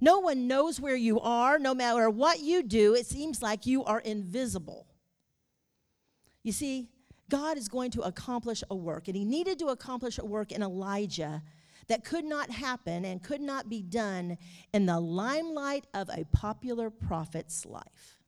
No 0.00 0.20
one 0.20 0.46
knows 0.46 0.78
where 0.78 0.94
you 0.94 1.18
are, 1.18 1.58
no 1.58 1.74
matter 1.74 2.08
what 2.08 2.38
you 2.38 2.62
do, 2.62 2.94
it 2.94 3.06
seems 3.06 3.42
like 3.42 3.66
you 3.66 3.82
are 3.82 3.98
invisible. 3.98 4.86
You 6.44 6.52
see, 6.52 6.90
God 7.28 7.58
is 7.58 7.66
going 7.66 7.90
to 7.92 8.02
accomplish 8.02 8.62
a 8.70 8.76
work, 8.76 9.08
and 9.08 9.16
He 9.16 9.24
needed 9.24 9.58
to 9.58 9.66
accomplish 9.66 10.18
a 10.18 10.24
work 10.24 10.52
in 10.52 10.62
Elijah 10.62 11.42
that 11.88 12.04
could 12.04 12.24
not 12.24 12.50
happen 12.50 13.04
and 13.04 13.22
could 13.22 13.40
not 13.40 13.68
be 13.68 13.82
done 13.82 14.38
in 14.72 14.86
the 14.86 15.00
limelight 15.00 15.86
of 15.94 16.08
a 16.10 16.24
popular 16.32 16.90
prophet's 16.90 17.66
life. 17.66 18.18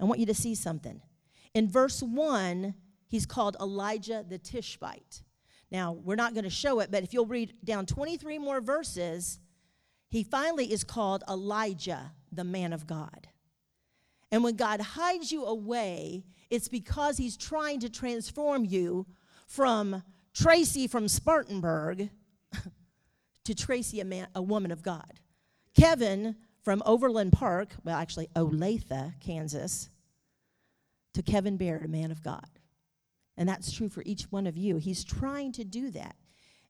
I 0.00 0.04
want 0.04 0.20
you 0.20 0.26
to 0.26 0.34
see 0.34 0.54
something. 0.54 1.00
In 1.54 1.68
verse 1.68 2.02
1, 2.02 2.74
he's 3.08 3.26
called 3.26 3.56
Elijah 3.60 4.24
the 4.28 4.38
Tishbite. 4.38 5.22
Now, 5.70 5.92
we're 5.92 6.14
not 6.14 6.34
going 6.34 6.44
to 6.44 6.50
show 6.50 6.80
it, 6.80 6.90
but 6.90 7.02
if 7.02 7.12
you'll 7.12 7.26
read 7.26 7.54
down 7.64 7.84
23 7.86 8.38
more 8.38 8.60
verses, 8.60 9.38
he 10.08 10.22
finally 10.22 10.72
is 10.72 10.84
called 10.84 11.24
Elijah, 11.28 12.12
the 12.32 12.44
man 12.44 12.72
of 12.72 12.86
God. 12.86 13.28
And 14.30 14.44
when 14.44 14.56
God 14.56 14.80
hides 14.80 15.32
you 15.32 15.44
away, 15.44 16.24
it's 16.50 16.68
because 16.68 17.18
he's 17.18 17.36
trying 17.36 17.80
to 17.80 17.90
transform 17.90 18.64
you 18.64 19.06
from 19.46 20.02
Tracy 20.40 20.86
from 20.86 21.08
Spartanburg 21.08 22.10
to 23.44 23.54
Tracy, 23.54 24.00
a, 24.00 24.04
man, 24.04 24.28
a 24.34 24.42
woman 24.42 24.70
of 24.70 24.82
God. 24.82 25.20
Kevin 25.76 26.36
from 26.62 26.82
Overland 26.86 27.32
Park, 27.32 27.70
well, 27.82 27.96
actually, 27.96 28.28
Olathe, 28.36 29.14
Kansas, 29.20 29.90
to 31.14 31.22
Kevin 31.22 31.56
Baird, 31.56 31.84
a 31.84 31.88
man 31.88 32.12
of 32.12 32.22
God. 32.22 32.46
And 33.36 33.48
that's 33.48 33.72
true 33.72 33.88
for 33.88 34.02
each 34.06 34.24
one 34.30 34.46
of 34.46 34.56
you. 34.56 34.76
He's 34.76 35.04
trying 35.04 35.52
to 35.52 35.64
do 35.64 35.90
that. 35.90 36.16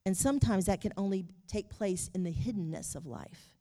And 0.06 0.16
sometimes 0.16 0.66
that 0.66 0.80
can 0.80 0.92
only 0.96 1.26
take 1.46 1.68
place 1.68 2.10
in 2.14 2.22
the 2.22 2.32
hiddenness 2.32 2.94
of 2.94 3.06
life. 3.06 3.54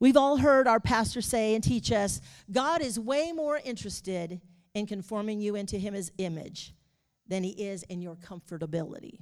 We've 0.00 0.16
all 0.16 0.38
heard 0.38 0.66
our 0.66 0.80
pastor 0.80 1.20
say 1.20 1.54
and 1.54 1.62
teach 1.62 1.92
us 1.92 2.20
God 2.50 2.82
is 2.82 2.98
way 2.98 3.32
more 3.32 3.60
interested 3.64 4.40
in 4.74 4.86
conforming 4.86 5.40
you 5.40 5.54
into 5.54 5.78
his 5.78 6.12
image 6.18 6.74
than 7.28 7.42
he 7.42 7.50
is 7.50 7.82
in 7.84 8.00
your 8.02 8.16
comfortability. 8.16 9.18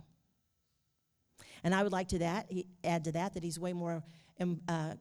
And 1.63 1.75
I 1.75 1.83
would 1.83 1.93
like 1.93 2.09
to 2.09 2.19
that 2.19 2.51
add 2.85 3.05
to 3.05 3.13
that 3.13 3.35
that 3.35 3.43
he's 3.43 3.59
way 3.59 3.73
more 3.73 4.03
um, 4.41 4.61
uh, 4.69 4.95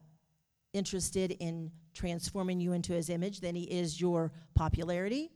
interested 0.72 1.32
in 1.32 1.70
transforming 1.92 2.60
you 2.60 2.72
into 2.72 2.92
his 2.92 3.10
image 3.10 3.40
than 3.40 3.54
he 3.54 3.64
is 3.64 4.00
your 4.00 4.32
popularity 4.54 5.30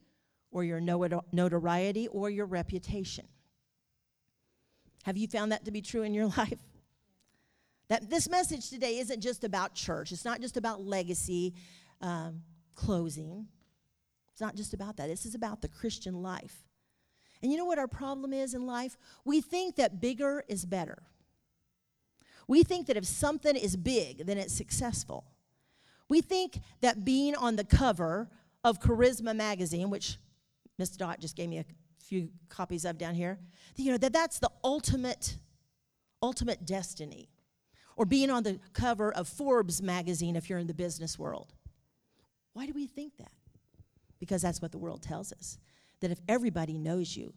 or 0.50 0.64
your 0.64 0.80
notoriety 0.80 2.08
or 2.08 2.30
your 2.30 2.46
reputation. 2.46 3.26
Have 5.04 5.16
you 5.16 5.28
found 5.28 5.52
that 5.52 5.64
to 5.66 5.70
be 5.70 5.82
true 5.82 6.02
in 6.02 6.14
your 6.14 6.26
life? 6.37 6.58
That 7.88 8.10
this 8.10 8.28
message 8.28 8.68
today 8.68 8.98
isn't 8.98 9.20
just 9.20 9.44
about 9.44 9.75
church. 9.75 10.12
It's 10.12 10.25
not 10.25 10.40
just 10.40 10.56
about 10.56 10.82
legacy 10.82 11.54
um, 12.00 12.42
closing. 12.75 13.46
It's 14.32 14.40
not 14.40 14.54
just 14.54 14.75
about 14.75 14.96
that. 14.96 15.08
This 15.08 15.25
is 15.25 15.34
about 15.34 15.62
the 15.62 15.68
Christian 15.68 16.22
life. 16.22 16.67
And 17.42 17.52
you 17.52 17.59
know 17.59 17.64
what 17.64 17.78
our 17.78 17.88
problem 17.88 18.33
is 18.33 18.54
in 18.54 18.66
life? 18.66 18.97
We 19.25 19.40
think 19.40 19.76
that 19.76 20.00
bigger 20.00 20.45
is 20.49 20.64
better. 20.64 21.02
We 22.49 22.62
think 22.62 22.87
that 22.87 22.97
if 22.97 23.04
something 23.04 23.54
is 23.54 23.76
big, 23.76 24.26
then 24.26 24.38
it's 24.38 24.54
successful. 24.54 25.25
We 26.09 26.21
think 26.21 26.61
that 26.80 27.04
being 27.04 27.35
on 27.37 27.57
the 27.57 27.64
cover 27.64 28.30
of 28.64 28.80
Charisma 28.80 29.37
magazine, 29.37 29.90
which 29.90 30.16
Miss 30.78 30.90
Dot 30.90 31.21
just 31.21 31.37
gave 31.37 31.49
me 31.49 31.59
a 31.59 31.64
few 31.99 32.30
copies 32.49 32.85
of 32.85 32.97
down 32.99 33.14
here, 33.14 33.38
you 33.76 33.92
know, 33.92 33.99
that 33.99 34.12
that's 34.12 34.38
the 34.38 34.50
ultimate, 34.64 35.37
ultimate 36.23 36.64
destiny. 36.64 37.28
Or 37.97 38.07
being 38.07 38.30
on 38.30 38.45
the 38.45 38.61
cover 38.73 39.12
of 39.12 39.28
Forbes 39.28 39.83
magazine 39.83 40.37
if 40.37 40.49
you're 40.49 40.61
in 40.61 40.68
the 40.68 40.75
business 40.75 41.18
world. 41.18 41.52
Why 42.52 42.66
do 42.66 42.73
we 42.73 42.87
think 42.87 43.16
that? 43.18 43.33
Because 44.21 44.40
that's 44.40 44.62
what 44.62 44.73
the 44.73 44.78
world 44.78 45.02
tells 45.02 45.33
us 45.33 45.59
that 46.00 46.11
if 46.11 46.21
everybody 46.28 46.78
knows 46.78 47.17
you, 47.17 47.35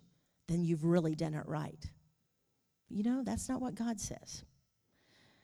then 0.47 0.63
you've 0.63 0.85
really 0.85 1.15
done 1.15 1.33
it 1.33 1.47
right. 1.47 1.83
You 2.89 3.03
know, 3.03 3.23
that's 3.23 3.47
not 3.47 3.61
what 3.61 3.75
God 3.75 3.99
says. 3.99 4.43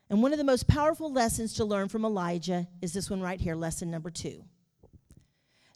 And 0.10 0.22
one 0.22 0.32
of 0.32 0.38
the 0.38 0.44
most 0.44 0.68
powerful 0.68 1.12
lessons 1.12 1.54
to 1.56 1.66
learn 1.66 1.90
from 1.90 2.06
Elijah 2.06 2.68
is 2.82 2.94
this 2.94 3.10
one 3.10 3.22
right 3.22 3.40
here, 3.40 3.56
lesson 3.56 3.92
number 3.92 4.10
two. 4.10 4.44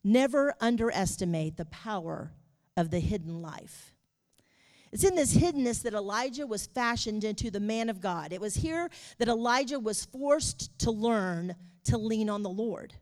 Never 0.03 0.55
underestimate 0.60 1.57
the 1.57 1.65
power 1.65 2.31
of 2.77 2.89
the 2.89 3.00
hidden 3.00 3.41
life. 3.41 3.93
It's 4.91 5.03
in 5.03 5.15
this 5.15 5.36
hiddenness 5.36 5.83
that 5.83 5.93
Elijah 5.93 6.45
was 6.45 6.67
fashioned 6.67 7.24
into 7.24 7.50
the 7.50 7.60
man 7.60 7.89
of 7.89 8.01
God. 8.01 8.33
It 8.33 8.41
was 8.41 8.55
here 8.55 8.89
that 9.19 9.29
Elijah 9.29 9.79
was 9.79 10.05
forced 10.05 10.77
to 10.79 10.91
learn 10.91 11.55
to 11.86 11.98
lean 11.98 12.29
on 12.29 12.43
the 12.43 12.50
Lord. 12.50 12.93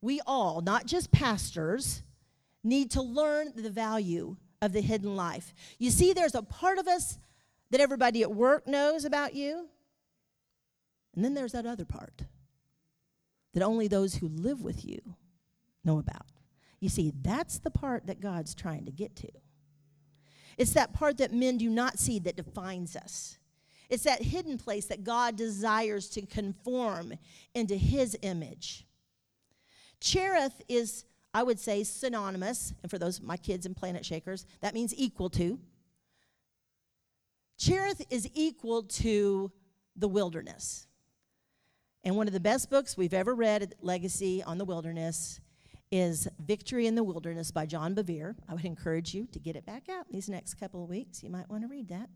We 0.00 0.20
all, 0.26 0.60
not 0.60 0.86
just 0.86 1.12
pastors, 1.12 2.02
need 2.64 2.90
to 2.92 3.02
learn 3.02 3.52
the 3.54 3.70
value 3.70 4.36
of 4.60 4.72
the 4.72 4.80
hidden 4.80 5.16
life. 5.16 5.54
You 5.78 5.90
see, 5.90 6.12
there's 6.12 6.34
a 6.34 6.42
part 6.42 6.78
of 6.78 6.88
us 6.88 7.18
that 7.70 7.80
everybody 7.80 8.22
at 8.22 8.34
work 8.34 8.66
knows 8.66 9.04
about 9.04 9.34
you, 9.34 9.68
and 11.14 11.24
then 11.24 11.34
there's 11.34 11.52
that 11.52 11.66
other 11.66 11.84
part 11.84 12.22
that 13.54 13.62
only 13.62 13.88
those 13.88 14.16
who 14.16 14.28
live 14.28 14.62
with 14.62 14.84
you 14.84 15.00
know 15.84 15.98
about. 15.98 16.26
You 16.80 16.88
see, 16.88 17.12
that's 17.22 17.58
the 17.58 17.70
part 17.70 18.06
that 18.06 18.20
God's 18.20 18.54
trying 18.54 18.84
to 18.84 18.92
get 18.92 19.16
to. 19.16 19.28
It's 20.56 20.72
that 20.72 20.92
part 20.92 21.18
that 21.18 21.32
men 21.32 21.56
do 21.56 21.68
not 21.70 21.98
see 21.98 22.18
that 22.20 22.36
defines 22.36 22.94
us. 22.96 23.38
It's 23.88 24.04
that 24.04 24.22
hidden 24.22 24.58
place 24.58 24.86
that 24.86 25.04
God 25.04 25.36
desires 25.36 26.08
to 26.10 26.26
conform 26.26 27.14
into 27.54 27.74
his 27.76 28.16
image. 28.22 28.86
Cherith 30.00 30.62
is 30.68 31.04
I 31.34 31.42
would 31.42 31.60
say 31.60 31.84
synonymous, 31.84 32.72
and 32.82 32.90
for 32.90 32.98
those 32.98 33.20
my 33.20 33.36
kids 33.36 33.66
and 33.66 33.76
planet 33.76 34.04
shakers, 34.04 34.46
that 34.60 34.74
means 34.74 34.94
equal 34.96 35.30
to. 35.30 35.58
Cherith 37.58 38.04
is 38.10 38.28
equal 38.34 38.84
to 38.84 39.50
the 39.96 40.08
wilderness. 40.08 40.86
And 42.04 42.16
one 42.16 42.28
of 42.28 42.32
the 42.32 42.40
best 42.40 42.70
books 42.70 42.96
we've 42.96 43.12
ever 43.12 43.34
read 43.34 43.62
at 43.62 43.74
Legacy 43.82 44.42
on 44.42 44.58
the 44.58 44.64
Wilderness 44.64 45.40
is 45.90 46.28
Victory 46.38 46.86
in 46.86 46.94
the 46.94 47.02
Wilderness 47.02 47.50
by 47.50 47.66
John 47.66 47.94
Bevere. 47.94 48.36
I 48.48 48.54
would 48.54 48.64
encourage 48.64 49.14
you 49.14 49.26
to 49.32 49.38
get 49.38 49.56
it 49.56 49.66
back 49.66 49.88
out 49.88 50.06
these 50.10 50.28
next 50.28 50.54
couple 50.54 50.82
of 50.84 50.88
weeks. 50.88 51.22
You 51.22 51.30
might 51.30 51.50
want 51.50 51.62
to 51.62 51.68
read 51.68 51.88
that. 51.88 52.08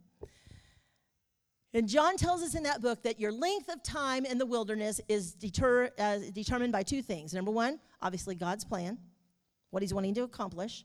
And 1.75 1.88
John 1.88 2.17
tells 2.17 2.43
us 2.43 2.55
in 2.55 2.64
that 2.64 2.83
book 2.83 3.02
that 3.02 3.19
your 3.19 3.33
length 3.33 3.71
of 3.71 3.83
time 3.83 4.26
in 4.26 4.37
the 4.37 4.45
wilderness 4.45 5.00
is 5.09 5.33
deter, 5.33 5.91
uh, 5.99 6.19
determined 6.33 6.73
by 6.73 6.83
two 6.83 7.00
things. 7.00 7.33
Number 7.33 7.50
one, 7.50 7.81
obviously, 8.02 8.35
God's 8.35 8.64
plan, 8.64 8.99
what 9.71 9.83
he's 9.83 9.95
wanting 9.95 10.14
to 10.14 10.23
accomplish, 10.23 10.85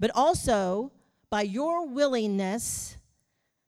but 0.00 0.10
also 0.14 0.92
by 1.28 1.42
your 1.42 1.86
willingness 1.86 2.96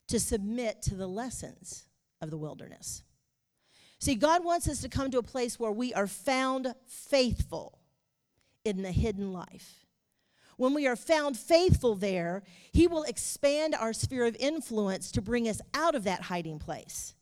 to 0.09 0.19
submit 0.19 0.83
to 0.83 0.95
the 0.95 1.07
lessons 1.07 1.85
of 2.23 2.31
the 2.31 2.39
wilderness. 2.39 3.03
See, 3.99 4.15
God 4.15 4.45
wants 4.45 4.69
us 4.69 4.81
to 4.83 4.89
come 4.89 5.11
to 5.11 5.19
a 5.19 5.23
place 5.23 5.59
where 5.59 5.73
we 5.73 5.93
are 5.95 6.07
found 6.07 6.75
faithful 6.87 7.79
in 8.65 8.83
the 8.83 8.93
hidden 8.93 9.33
life. 9.33 9.86
When 10.57 10.75
we 10.75 10.87
are 10.87 10.97
found 10.97 11.37
faithful 11.37 11.95
there, 11.95 12.43
He 12.73 12.87
will 12.87 13.03
expand 13.05 13.75
our 13.75 13.93
sphere 13.93 14.27
of 14.27 14.37
influence 14.37 15.11
to 15.13 15.23
bring 15.23 15.49
us 15.49 15.61
out 15.75 15.95
of 15.95 16.05
that 16.05 16.23
hiding 16.23 16.59
place. 16.59 17.15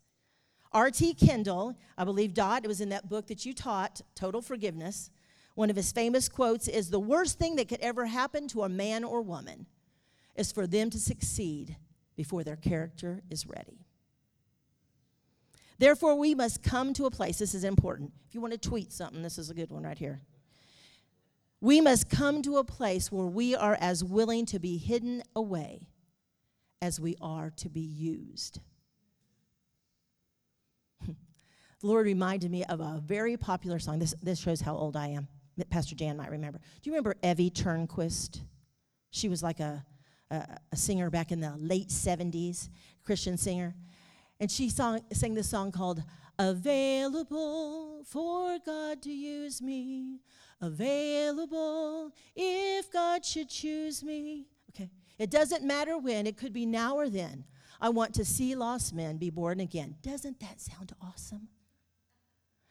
R.T. 0.72 1.14
Kendall, 1.14 1.76
I 1.96 2.04
believe, 2.04 2.34
Dot, 2.34 2.64
it 2.64 2.68
was 2.68 2.80
in 2.80 2.88
that 2.88 3.08
book 3.08 3.28
that 3.28 3.46
you 3.46 3.54
taught, 3.54 4.00
Total 4.16 4.42
Forgiveness. 4.42 5.10
One 5.54 5.70
of 5.70 5.76
his 5.76 5.92
famous 5.92 6.28
quotes 6.28 6.66
is 6.66 6.90
The 6.90 6.98
worst 6.98 7.38
thing 7.38 7.56
that 7.56 7.68
could 7.68 7.80
ever 7.80 8.06
happen 8.06 8.48
to 8.48 8.64
a 8.64 8.68
man 8.68 9.04
or 9.04 9.22
woman 9.22 9.66
is 10.34 10.50
for 10.50 10.66
them 10.66 10.90
to 10.90 10.98
succeed 10.98 11.76
before 12.16 12.42
their 12.42 12.56
character 12.56 13.22
is 13.30 13.46
ready. 13.46 13.86
Therefore, 15.78 16.16
we 16.16 16.34
must 16.34 16.62
come 16.62 16.92
to 16.94 17.06
a 17.06 17.10
place, 17.10 17.38
this 17.38 17.54
is 17.54 17.64
important. 17.64 18.12
If 18.28 18.34
you 18.34 18.40
want 18.40 18.52
to 18.52 18.58
tweet 18.58 18.92
something, 18.92 19.22
this 19.22 19.38
is 19.38 19.50
a 19.50 19.54
good 19.54 19.70
one 19.70 19.82
right 19.82 19.98
here. 19.98 20.20
We 21.64 21.80
must 21.80 22.10
come 22.10 22.42
to 22.42 22.58
a 22.58 22.62
place 22.62 23.10
where 23.10 23.24
we 23.24 23.56
are 23.56 23.78
as 23.80 24.04
willing 24.04 24.44
to 24.46 24.58
be 24.58 24.76
hidden 24.76 25.22
away 25.34 25.88
as 26.82 27.00
we 27.00 27.16
are 27.22 27.48
to 27.56 27.70
be 27.70 27.80
used. 27.80 28.60
the 31.06 31.14
Lord 31.82 32.04
reminded 32.04 32.50
me 32.50 32.64
of 32.64 32.80
a 32.80 33.00
very 33.02 33.38
popular 33.38 33.78
song. 33.78 33.98
This, 33.98 34.14
this 34.22 34.38
shows 34.38 34.60
how 34.60 34.76
old 34.76 34.94
I 34.94 35.06
am. 35.06 35.26
Pastor 35.70 35.94
Jan 35.94 36.18
might 36.18 36.30
remember. 36.30 36.58
Do 36.58 36.90
you 36.90 36.92
remember 36.92 37.16
Evie 37.22 37.50
Tornquist? 37.50 38.42
She 39.10 39.30
was 39.30 39.42
like 39.42 39.60
a, 39.60 39.86
a, 40.30 40.58
a 40.70 40.76
singer 40.76 41.08
back 41.08 41.32
in 41.32 41.40
the 41.40 41.54
late 41.56 41.88
70s, 41.88 42.68
Christian 43.04 43.38
singer. 43.38 43.74
And 44.38 44.50
she 44.50 44.68
song, 44.68 45.00
sang 45.14 45.32
this 45.32 45.48
song 45.48 45.72
called 45.72 46.02
Available 46.38 48.04
for 48.04 48.58
God 48.66 49.00
to 49.00 49.10
use 49.10 49.62
me. 49.62 50.18
Available 50.60 52.12
if 52.34 52.90
God 52.90 53.24
should 53.24 53.48
choose 53.48 54.02
me. 54.02 54.46
Okay. 54.70 54.90
It 55.18 55.30
doesn't 55.30 55.64
matter 55.64 55.98
when, 55.98 56.26
it 56.26 56.36
could 56.36 56.52
be 56.52 56.66
now 56.66 56.96
or 56.96 57.08
then. 57.08 57.44
I 57.80 57.88
want 57.90 58.14
to 58.14 58.24
see 58.24 58.54
lost 58.54 58.94
men 58.94 59.18
be 59.18 59.30
born 59.30 59.60
again. 59.60 59.96
Doesn't 60.02 60.40
that 60.40 60.60
sound 60.60 60.92
awesome? 61.02 61.48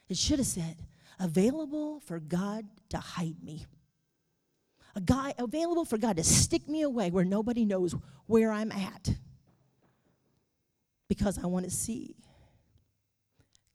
It 0.10 0.18
should 0.18 0.40
have 0.40 0.48
said, 0.48 0.78
available 1.20 2.00
for 2.00 2.20
God 2.20 2.66
to 2.90 2.98
hide 2.98 3.44
me. 3.44 3.66
A 4.96 5.02
guy 5.02 5.34
available 5.38 5.86
for 5.86 5.98
God 5.98 6.18
to 6.18 6.24
stick 6.24 6.68
me 6.68 6.82
away 6.82 7.10
where 7.10 7.26
nobody 7.26 7.66
knows 7.66 7.96
where 8.28 8.52
I'm 8.52 8.72
at. 8.72 9.16
Because 11.08 11.38
I 11.38 11.48
want 11.48 11.66
to 11.66 11.72
see 11.72 12.16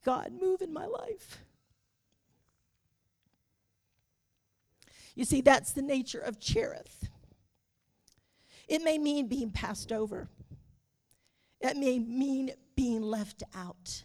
God 0.05 0.33
move 0.41 0.63
in 0.63 0.73
my 0.73 0.87
life. 0.87 1.39
You 5.19 5.25
see, 5.25 5.41
that's 5.41 5.73
the 5.73 5.83
nature 5.83 6.21
of 6.21 6.39
Cherith. 6.39 7.09
It 8.69 8.85
may 8.85 8.99
mean 8.99 9.27
being 9.27 9.51
passed 9.51 9.91
over. 9.91 10.29
It 11.61 11.77
may 11.77 11.99
mean 11.99 12.53
being 12.77 13.03
left 13.03 13.43
out. 13.53 14.05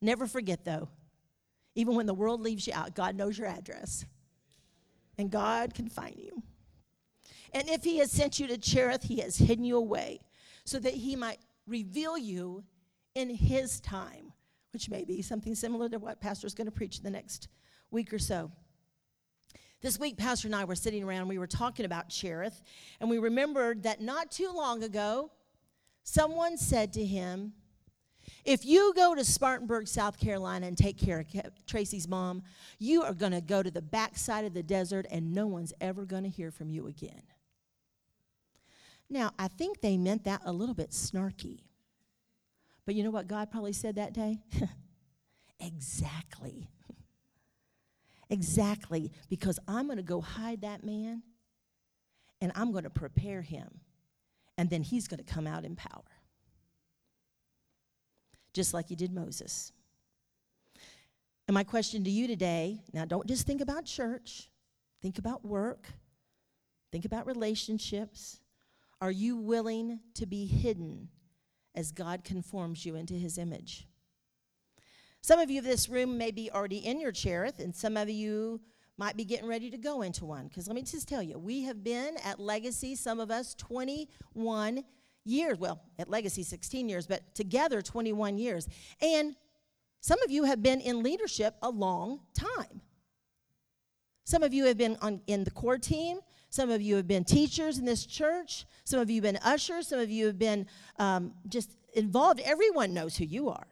Never 0.00 0.26
forget, 0.26 0.64
though, 0.64 0.88
even 1.74 1.94
when 1.96 2.06
the 2.06 2.14
world 2.14 2.40
leaves 2.40 2.66
you 2.66 2.72
out, 2.72 2.94
God 2.94 3.14
knows 3.14 3.36
your 3.36 3.46
address. 3.46 4.06
And 5.18 5.30
God 5.30 5.74
can 5.74 5.90
find 5.90 6.16
you. 6.16 6.42
And 7.52 7.68
if 7.68 7.84
He 7.84 7.98
has 7.98 8.10
sent 8.10 8.40
you 8.40 8.46
to 8.46 8.56
Cherith, 8.56 9.02
He 9.02 9.20
has 9.20 9.36
hidden 9.36 9.66
you 9.66 9.76
away 9.76 10.22
so 10.64 10.78
that 10.78 10.94
He 10.94 11.14
might 11.14 11.40
reveal 11.66 12.16
you 12.16 12.64
in 13.14 13.28
His 13.28 13.80
time, 13.80 14.32
which 14.72 14.88
may 14.88 15.04
be 15.04 15.20
something 15.20 15.54
similar 15.54 15.90
to 15.90 15.98
what 15.98 16.22
Pastor 16.22 16.46
is 16.46 16.54
going 16.54 16.68
to 16.68 16.72
preach 16.72 17.02
the 17.02 17.10
next 17.10 17.48
week 17.90 18.14
or 18.14 18.18
so. 18.18 18.50
This 19.84 20.00
week, 20.00 20.16
Pastor 20.16 20.48
and 20.48 20.56
I 20.56 20.64
were 20.64 20.76
sitting 20.76 21.04
around, 21.04 21.28
we 21.28 21.36
were 21.36 21.46
talking 21.46 21.84
about 21.84 22.08
Cherith, 22.08 22.62
and 23.00 23.10
we 23.10 23.18
remembered 23.18 23.82
that 23.82 24.00
not 24.00 24.30
too 24.30 24.50
long 24.50 24.82
ago, 24.82 25.30
someone 26.04 26.56
said 26.56 26.94
to 26.94 27.04
him, 27.04 27.52
If 28.46 28.64
you 28.64 28.94
go 28.96 29.14
to 29.14 29.22
Spartanburg, 29.26 29.86
South 29.86 30.18
Carolina, 30.18 30.68
and 30.68 30.78
take 30.78 30.96
care 30.96 31.20
of 31.20 31.66
Tracy's 31.66 32.08
mom, 32.08 32.44
you 32.78 33.02
are 33.02 33.12
going 33.12 33.32
to 33.32 33.42
go 33.42 33.62
to 33.62 33.70
the 33.70 33.82
backside 33.82 34.46
of 34.46 34.54
the 34.54 34.62
desert 34.62 35.04
and 35.10 35.34
no 35.34 35.46
one's 35.46 35.74
ever 35.82 36.06
going 36.06 36.22
to 36.22 36.30
hear 36.30 36.50
from 36.50 36.70
you 36.70 36.86
again. 36.86 37.22
Now, 39.10 39.32
I 39.38 39.48
think 39.48 39.82
they 39.82 39.98
meant 39.98 40.24
that 40.24 40.40
a 40.46 40.52
little 40.54 40.74
bit 40.74 40.92
snarky. 40.92 41.58
But 42.86 42.94
you 42.94 43.04
know 43.04 43.10
what 43.10 43.28
God 43.28 43.50
probably 43.50 43.74
said 43.74 43.96
that 43.96 44.14
day? 44.14 44.38
exactly. 45.60 46.70
Exactly. 48.34 49.12
Because 49.30 49.58
I'm 49.66 49.86
going 49.86 49.96
to 49.96 50.02
go 50.02 50.20
hide 50.20 50.62
that 50.62 50.84
man 50.84 51.22
and 52.40 52.52
I'm 52.54 52.72
going 52.72 52.84
to 52.84 52.90
prepare 52.90 53.40
him. 53.40 53.80
And 54.58 54.68
then 54.68 54.82
he's 54.82 55.08
going 55.08 55.24
to 55.24 55.32
come 55.32 55.46
out 55.46 55.64
in 55.64 55.76
power. 55.76 56.02
Just 58.52 58.74
like 58.74 58.88
he 58.88 58.96
did 58.96 59.12
Moses. 59.12 59.72
And 61.46 61.54
my 61.54 61.64
question 61.64 62.04
to 62.04 62.10
you 62.10 62.26
today 62.26 62.82
now, 62.92 63.04
don't 63.04 63.26
just 63.26 63.46
think 63.46 63.60
about 63.60 63.84
church, 63.84 64.48
think 65.02 65.18
about 65.18 65.44
work, 65.44 65.86
think 66.92 67.04
about 67.04 67.26
relationships. 67.26 68.40
Are 69.00 69.10
you 69.10 69.36
willing 69.36 70.00
to 70.14 70.26
be 70.26 70.46
hidden 70.46 71.08
as 71.74 71.92
God 71.92 72.24
conforms 72.24 72.86
you 72.86 72.94
into 72.94 73.14
his 73.14 73.36
image? 73.36 73.86
Some 75.24 75.40
of 75.40 75.50
you 75.50 75.60
in 75.60 75.64
this 75.64 75.88
room 75.88 76.18
may 76.18 76.30
be 76.32 76.50
already 76.50 76.76
in 76.76 77.00
your 77.00 77.10
cherith, 77.10 77.58
and 77.58 77.74
some 77.74 77.96
of 77.96 78.10
you 78.10 78.60
might 78.98 79.16
be 79.16 79.24
getting 79.24 79.46
ready 79.46 79.70
to 79.70 79.78
go 79.78 80.02
into 80.02 80.26
one. 80.26 80.48
Because 80.48 80.66
let 80.66 80.76
me 80.76 80.82
just 80.82 81.08
tell 81.08 81.22
you, 81.22 81.38
we 81.38 81.62
have 81.62 81.82
been 81.82 82.18
at 82.22 82.38
Legacy, 82.38 82.94
some 82.94 83.18
of 83.20 83.30
us, 83.30 83.54
21 83.54 84.84
years. 85.24 85.58
Well, 85.58 85.80
at 85.98 86.10
Legacy, 86.10 86.42
16 86.42 86.90
years, 86.90 87.06
but 87.06 87.34
together, 87.34 87.80
21 87.80 88.36
years. 88.36 88.68
And 89.00 89.34
some 90.02 90.20
of 90.22 90.30
you 90.30 90.44
have 90.44 90.62
been 90.62 90.82
in 90.82 91.02
leadership 91.02 91.54
a 91.62 91.70
long 91.70 92.20
time. 92.34 92.82
Some 94.24 94.42
of 94.42 94.52
you 94.52 94.66
have 94.66 94.76
been 94.76 94.98
on, 95.00 95.22
in 95.26 95.44
the 95.44 95.50
core 95.50 95.78
team. 95.78 96.18
Some 96.50 96.68
of 96.68 96.82
you 96.82 96.96
have 96.96 97.08
been 97.08 97.24
teachers 97.24 97.78
in 97.78 97.86
this 97.86 98.04
church. 98.04 98.66
Some 98.84 99.00
of 99.00 99.08
you 99.08 99.22
have 99.22 99.32
been 99.32 99.42
ushers. 99.42 99.88
Some 99.88 100.00
of 100.00 100.10
you 100.10 100.26
have 100.26 100.38
been 100.38 100.66
um, 100.98 101.32
just 101.48 101.78
involved. 101.94 102.40
Everyone 102.40 102.92
knows 102.92 103.16
who 103.16 103.24
you 103.24 103.48
are. 103.48 103.66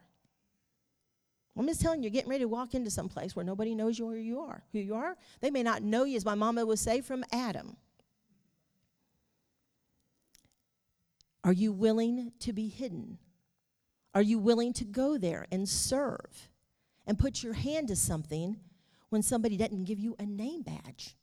I'm 1.57 1.67
just 1.67 1.81
telling 1.81 1.99
you, 1.99 2.05
you're 2.05 2.13
getting 2.13 2.29
ready 2.29 2.43
to 2.43 2.47
walk 2.47 2.73
into 2.73 2.89
some 2.89 3.07
place 3.07 3.35
where 3.35 3.45
nobody 3.45 3.75
knows 3.75 3.99
you 3.99 4.07
where 4.07 4.17
you 4.17 4.39
are, 4.39 4.63
who 4.71 4.79
you 4.79 4.95
are. 4.95 5.15
They 5.39 5.51
may 5.51 5.61
not 5.61 5.83
know 5.83 6.03
you, 6.03 6.15
as 6.17 6.25
my 6.25 6.33
mama 6.33 6.65
would 6.65 6.79
say, 6.79 7.01
from 7.01 7.23
Adam. 7.31 7.77
Are 11.43 11.53
you 11.53 11.71
willing 11.71 12.31
to 12.39 12.53
be 12.53 12.69
hidden? 12.69 13.19
Are 14.15 14.21
you 14.21 14.39
willing 14.39 14.73
to 14.73 14.85
go 14.85 15.17
there 15.17 15.45
and 15.51 15.67
serve 15.69 16.49
and 17.05 17.19
put 17.19 17.43
your 17.43 17.53
hand 17.53 17.89
to 17.89 17.95
something 17.95 18.57
when 19.09 19.21
somebody 19.21 19.57
doesn't 19.57 19.83
give 19.83 19.99
you 19.99 20.15
a 20.17 20.25
name 20.25 20.63
badge? 20.63 21.15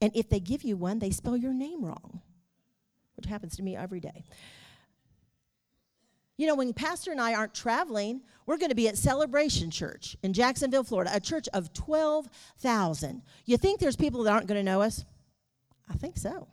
And 0.00 0.12
if 0.14 0.28
they 0.28 0.40
give 0.40 0.62
you 0.62 0.76
one, 0.76 0.98
they 0.98 1.10
spell 1.10 1.36
your 1.36 1.54
name 1.54 1.84
wrong, 1.84 2.20
which 3.16 3.26
happens 3.26 3.56
to 3.56 3.62
me 3.62 3.74
every 3.74 4.00
day. 4.00 4.24
You 6.36 6.46
know, 6.46 6.54
when 6.54 6.72
Pastor 6.72 7.10
and 7.10 7.20
I 7.20 7.34
aren't 7.34 7.54
traveling, 7.54 8.20
we're 8.44 8.58
going 8.58 8.70
to 8.70 8.76
be 8.76 8.88
at 8.88 8.98
Celebration 8.98 9.70
Church 9.70 10.16
in 10.22 10.32
Jacksonville, 10.32 10.84
Florida, 10.84 11.10
a 11.14 11.20
church 11.20 11.48
of 11.54 11.72
12,000. 11.72 13.22
You 13.46 13.56
think 13.56 13.80
there's 13.80 13.96
people 13.96 14.22
that 14.24 14.32
aren't 14.32 14.46
going 14.46 14.58
to 14.58 14.70
know 14.70 14.82
us? 14.82 15.04
I 15.88 15.94
think 15.94 16.18
so. 16.18 16.48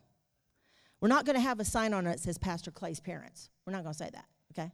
We're 1.02 1.10
not 1.10 1.26
going 1.26 1.36
to 1.36 1.42
have 1.42 1.60
a 1.60 1.66
sign 1.66 1.94
on 1.94 2.08
it 2.08 2.12
that 2.12 2.20
says 2.22 2.38
Pastor 2.38 2.72
Clay's 2.72 3.02
parents. 3.02 3.50
We're 3.66 3.74
not 3.74 3.84
going 3.84 3.94
to 3.94 3.98
say 3.98 4.10
that, 4.14 4.26
okay? 4.54 4.72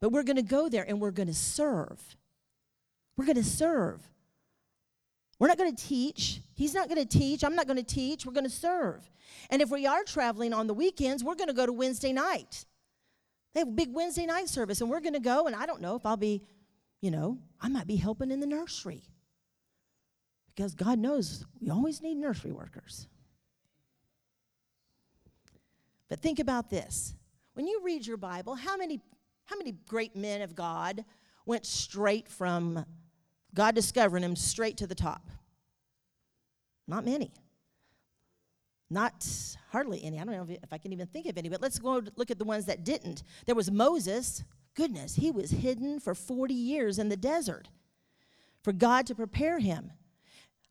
But 0.00 0.12
we're 0.12 0.22
going 0.22 0.36
to 0.36 0.42
go 0.42 0.68
there 0.68 0.84
and 0.86 1.00
we're 1.00 1.10
going 1.10 1.28
to 1.28 1.34
serve. 1.34 2.16
We're 3.16 3.24
going 3.24 3.36
to 3.36 3.44
serve. 3.44 4.02
We're 5.38 5.48
not 5.48 5.58
going 5.58 5.74
to 5.74 5.86
teach. 5.86 6.40
He's 6.54 6.74
not 6.74 6.88
going 6.88 7.04
to 7.04 7.18
teach. 7.18 7.42
I'm 7.42 7.56
not 7.56 7.66
going 7.66 7.76
to 7.76 7.82
teach. 7.82 8.24
We're 8.24 8.32
going 8.32 8.44
to 8.44 8.50
serve. 8.50 9.10
And 9.50 9.60
if 9.60 9.70
we 9.70 9.86
are 9.86 10.04
traveling 10.04 10.52
on 10.52 10.66
the 10.66 10.74
weekends, 10.74 11.24
we're 11.24 11.34
going 11.34 11.48
to 11.48 11.54
go 11.54 11.66
to 11.66 11.72
Wednesday 11.72 12.12
night. 12.12 12.64
They 13.52 13.60
have 13.60 13.68
a 13.68 13.72
big 13.72 13.92
Wednesday 13.92 14.26
night 14.26 14.48
service, 14.48 14.80
and 14.80 14.90
we're 14.90 15.00
going 15.00 15.14
to 15.14 15.20
go, 15.20 15.46
and 15.46 15.54
I 15.54 15.66
don't 15.66 15.80
know 15.80 15.94
if 15.96 16.04
I'll 16.04 16.16
be, 16.16 16.42
you 17.00 17.10
know, 17.10 17.38
I 17.60 17.68
might 17.68 17.86
be 17.86 17.96
helping 17.96 18.30
in 18.30 18.40
the 18.40 18.46
nursery. 18.46 19.02
Because 20.54 20.74
God 20.74 20.98
knows 20.98 21.44
we 21.60 21.70
always 21.70 22.00
need 22.00 22.16
nursery 22.16 22.52
workers. 22.52 23.08
But 26.08 26.20
think 26.20 26.38
about 26.38 26.70
this. 26.70 27.14
When 27.54 27.66
you 27.66 27.80
read 27.82 28.06
your 28.06 28.16
Bible, 28.16 28.54
how 28.54 28.76
many, 28.76 29.00
how 29.46 29.56
many 29.56 29.72
great 29.88 30.14
men 30.14 30.42
of 30.42 30.54
God 30.54 31.04
went 31.46 31.66
straight 31.66 32.28
from 32.28 32.84
God 33.54 33.74
discovering 33.74 34.24
him 34.24 34.36
straight 34.36 34.76
to 34.78 34.86
the 34.86 34.94
top? 34.94 35.30
Not 36.86 37.04
many. 37.04 37.32
Not 38.90 39.26
hardly 39.70 40.04
any. 40.04 40.20
I 40.20 40.24
don't 40.24 40.34
know 40.34 40.46
if 40.62 40.72
I 40.72 40.78
can 40.78 40.92
even 40.92 41.06
think 41.06 41.26
of 41.26 41.38
any, 41.38 41.48
but 41.48 41.62
let's 41.62 41.78
go 41.78 42.02
look 42.16 42.30
at 42.30 42.38
the 42.38 42.44
ones 42.44 42.66
that 42.66 42.84
didn't. 42.84 43.22
There 43.46 43.54
was 43.54 43.70
Moses. 43.70 44.44
Goodness, 44.74 45.14
he 45.14 45.30
was 45.30 45.50
hidden 45.50 46.00
for 46.00 46.14
40 46.14 46.52
years 46.52 46.98
in 46.98 47.08
the 47.08 47.16
desert 47.16 47.68
for 48.62 48.72
God 48.72 49.06
to 49.06 49.14
prepare 49.14 49.60
him. 49.60 49.92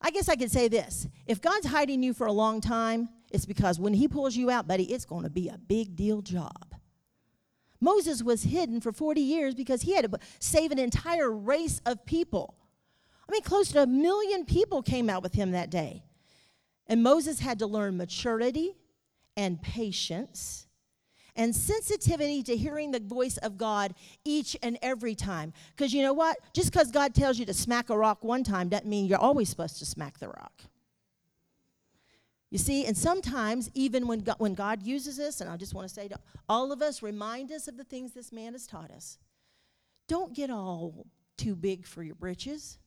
I 0.01 0.11
guess 0.11 0.27
I 0.27 0.35
could 0.35 0.51
say 0.51 0.67
this 0.67 1.07
if 1.25 1.41
God's 1.41 1.67
hiding 1.67 2.03
you 2.03 2.13
for 2.13 2.27
a 2.27 2.31
long 2.33 2.59
time, 2.59 3.09
it's 3.31 3.45
because 3.45 3.79
when 3.79 3.93
he 3.93 4.07
pulls 4.07 4.35
you 4.35 4.51
out, 4.51 4.67
buddy, 4.67 4.91
it's 4.91 5.05
going 5.05 5.23
to 5.23 5.29
be 5.29 5.47
a 5.47 5.57
big 5.57 5.95
deal 5.95 6.21
job. 6.21 6.75
Moses 7.79 8.23
was 8.23 8.43
hidden 8.43 8.79
for 8.79 8.91
40 8.91 9.19
years 9.19 9.55
because 9.55 9.81
he 9.81 9.93
had 9.93 10.09
to 10.09 10.19
save 10.39 10.71
an 10.71 10.79
entire 10.79 11.31
race 11.31 11.81
of 11.85 12.05
people. 12.05 12.55
I 13.27 13.31
mean, 13.31 13.41
close 13.41 13.71
to 13.71 13.83
a 13.83 13.87
million 13.87 14.45
people 14.45 14.81
came 14.81 15.09
out 15.09 15.23
with 15.23 15.33
him 15.33 15.51
that 15.51 15.69
day. 15.69 16.03
And 16.87 17.01
Moses 17.01 17.39
had 17.39 17.59
to 17.59 17.67
learn 17.67 17.97
maturity 17.97 18.75
and 19.37 19.61
patience 19.61 20.67
and 21.35 21.55
sensitivity 21.55 22.43
to 22.43 22.55
hearing 22.55 22.91
the 22.91 22.99
voice 22.99 23.37
of 23.37 23.57
God 23.57 23.95
each 24.23 24.55
and 24.61 24.77
every 24.81 25.15
time. 25.15 25.53
Because 25.75 25.93
you 25.93 26.03
know 26.03 26.13
what? 26.13 26.37
Just 26.53 26.71
because 26.71 26.91
God 26.91 27.15
tells 27.15 27.39
you 27.39 27.45
to 27.45 27.53
smack 27.53 27.89
a 27.89 27.97
rock 27.97 28.23
one 28.23 28.43
time 28.43 28.69
doesn't 28.69 28.87
mean 28.87 29.07
you're 29.07 29.17
always 29.17 29.49
supposed 29.49 29.79
to 29.79 29.85
smack 29.85 30.19
the 30.19 30.27
rock. 30.27 30.61
You 32.51 32.59
see, 32.59 32.85
and 32.85 32.95
sometimes 32.95 33.71
even 33.73 34.05
when 34.05 34.19
God, 34.19 34.35
when 34.37 34.53
God 34.53 34.83
uses 34.83 35.19
us, 35.19 35.41
and 35.41 35.49
I 35.49 35.57
just 35.57 35.73
want 35.73 35.87
to 35.87 35.93
say 35.93 36.07
to 36.07 36.19
all 36.47 36.71
of 36.71 36.83
us, 36.83 37.01
remind 37.01 37.51
us 37.51 37.67
of 37.67 37.77
the 37.77 37.83
things 37.83 38.13
this 38.13 38.31
man 38.31 38.51
has 38.51 38.67
taught 38.67 38.91
us. 38.91 39.17
Don't 40.07 40.35
get 40.35 40.51
all 40.51 41.07
too 41.35 41.55
big 41.55 41.87
for 41.87 42.03
your 42.03 42.13
britches. 42.13 42.77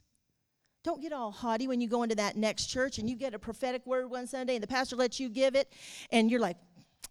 Don't 0.87 1.03
get 1.03 1.13
all 1.13 1.33
haughty 1.33 1.67
when 1.67 1.81
you 1.81 1.89
go 1.89 2.05
into 2.05 2.15
that 2.15 2.37
next 2.37 2.67
church 2.67 2.99
and 2.99 3.11
you 3.11 3.17
get 3.17 3.35
a 3.35 3.41
prophetic 3.41 3.85
word 3.89 4.09
one 4.09 4.29
Sunday 4.29 4.55
and 4.55 4.63
the 4.63 4.69
pastor 4.69 4.95
lets 4.95 5.19
you 5.19 5.29
give 5.29 5.57
it 5.57 5.73
and 6.13 6.31
you're 6.31 6.39
like, 6.39 6.57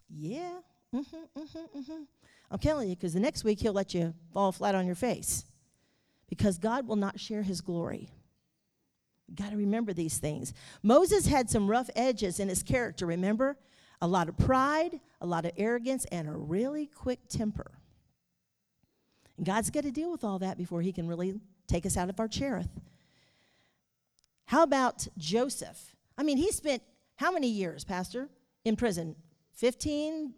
yeah, 0.09 0.59
mm-hmm, 0.95 1.17
mm-hmm, 1.37 1.79
mm-hmm. 1.79 2.03
I'm 2.49 2.59
telling 2.59 2.87
you, 2.87 2.95
because 2.95 3.13
the 3.13 3.19
next 3.19 3.43
week 3.43 3.59
he'll 3.59 3.73
let 3.73 3.93
you 3.93 4.13
fall 4.33 4.53
flat 4.53 4.75
on 4.75 4.85
your 4.85 4.95
face. 4.95 5.43
Because 6.29 6.57
God 6.57 6.87
will 6.87 6.95
not 6.95 7.19
share 7.19 7.41
his 7.41 7.59
glory. 7.59 8.07
Got 9.35 9.49
to 9.49 9.57
remember 9.57 9.91
these 9.91 10.19
things. 10.19 10.53
Moses 10.81 11.27
had 11.27 11.49
some 11.49 11.69
rough 11.69 11.89
edges 11.97 12.39
in 12.39 12.47
his 12.47 12.63
character, 12.63 13.05
remember? 13.05 13.57
A 14.01 14.07
lot 14.07 14.29
of 14.29 14.37
pride, 14.37 15.01
a 15.19 15.25
lot 15.25 15.43
of 15.43 15.51
arrogance, 15.57 16.05
and 16.13 16.29
a 16.29 16.31
really 16.31 16.85
quick 16.85 17.27
temper. 17.27 17.73
And 19.35 19.45
God's 19.45 19.69
got 19.69 19.83
to 19.83 19.91
deal 19.91 20.13
with 20.13 20.23
all 20.23 20.39
that 20.39 20.57
before 20.57 20.81
he 20.81 20.93
can 20.93 21.09
really 21.09 21.41
take 21.67 21.85
us 21.85 21.97
out 21.97 22.09
of 22.09 22.21
our 22.21 22.29
cherith. 22.29 22.69
How 24.45 24.63
about 24.63 25.07
Joseph? 25.17 25.95
I 26.17 26.23
mean, 26.23 26.37
he 26.37 26.51
spent 26.51 26.81
how 27.15 27.31
many 27.31 27.47
years, 27.47 27.83
Pastor, 27.83 28.29
in 28.63 28.75
prison? 28.75 29.15
15? 29.53 30.33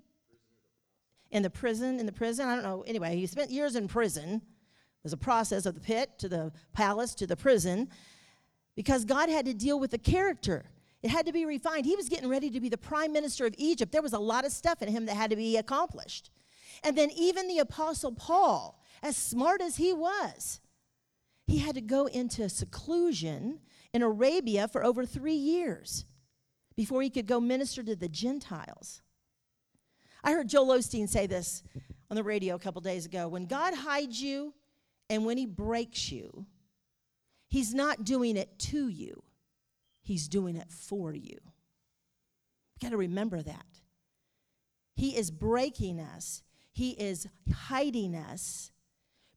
In 1.32 1.43
the 1.43 1.50
prison, 1.50 2.00
in 2.00 2.06
the 2.06 2.12
prison? 2.12 2.48
I 2.48 2.56
don't 2.56 2.63
know. 2.63 2.84
Anyway, 2.88 3.15
he 3.15 3.28
spent 3.28 3.52
years 3.52 3.76
in 3.76 3.88
prison. 3.88 4.41
Was 5.04 5.13
a 5.13 5.17
process 5.17 5.65
of 5.65 5.74
the 5.74 5.80
pit 5.80 6.20
to 6.20 6.28
the 6.28 6.52
palace 6.74 7.15
to 7.15 7.28
the 7.28 7.38
prison 7.38 7.88
because 8.76 9.06
God 9.06 9.30
had 9.30 9.46
to 9.46 9.54
deal 9.54 9.80
with 9.80 9.91
the 9.91 9.98
character. 9.98 10.65
It 11.02 11.12
had 11.12 11.26
to 11.28 11.32
be 11.32 11.46
refined. 11.46 11.86
He 11.86 11.96
was 11.96 12.10
getting 12.10 12.28
ready 12.28 12.50
to 12.50 12.60
be 12.60 12.67
the 12.67 12.78
prime 12.78 13.13
minister 13.13 13.46
of 13.46 13.56
Egypt. 13.58 13.93
There 13.93 14.02
was 14.02 14.13
a 14.13 14.20
lot 14.20 14.46
of 14.46 14.52
stuff 14.52 14.82
in 14.82 14.89
him 14.89 15.06
that 15.06 15.15
had 15.15 15.30
to 15.30 15.36
be 15.38 15.56
accomplished. 15.56 16.30
And 16.84 16.98
then, 16.98 17.10
even 17.12 17.48
the 17.48 17.60
Apostle 17.60 18.12
Paul, 18.12 18.82
as 19.02 19.15
smart 19.15 19.62
as 19.62 19.78
he 19.78 19.93
was, 19.93 20.60
he 21.46 21.60
had 21.60 21.76
to 21.76 21.82
go 21.82 22.08
into 22.08 22.50
seclusion 22.50 23.60
in 23.93 24.02
Arabia 24.02 24.67
for 24.67 24.84
over 24.84 25.06
three 25.06 25.34
years 25.34 26.06
before 26.76 27.02
he 27.02 27.10
could 27.10 27.26
go 27.26 27.39
minister 27.39 27.84
to 27.84 27.95
the 27.95 28.08
Gentiles. 28.08 29.02
I 30.23 30.32
heard 30.32 30.47
Joel 30.47 30.78
Osteen 30.78 31.10
say 31.10 31.28
this 31.28 31.63
on 32.10 32.15
the 32.15 32.23
radio 32.23 32.56
a 32.56 32.60
couple 32.60 32.82
days 32.82 33.06
ago. 33.06 33.28
When 33.28 33.45
God 33.45 33.73
hides 33.73 34.21
you 34.21 34.54
and 35.10 35.26
when 35.26 35.38
he 35.38 35.45
breaks 35.45 36.12
you, 36.12 36.45
he's 37.47 37.73
not 37.73 38.04
doing 38.04 38.38
it 38.38 38.60
to 38.60 38.88
you, 38.88 39.23
he's 40.02 40.28
doing 40.28 40.56
it 40.56 40.71
for 40.71 41.13
you. 41.13 41.39
You 42.80 42.82
got 42.82 42.91
to 42.91 42.97
remember 42.97 43.41
that. 43.41 43.65
He 44.95 45.15
is 45.15 45.32
breaking 45.32 46.00
us, 46.00 46.43
he 46.71 46.91
is 46.91 47.28
hiding 47.54 48.15
us 48.15 48.71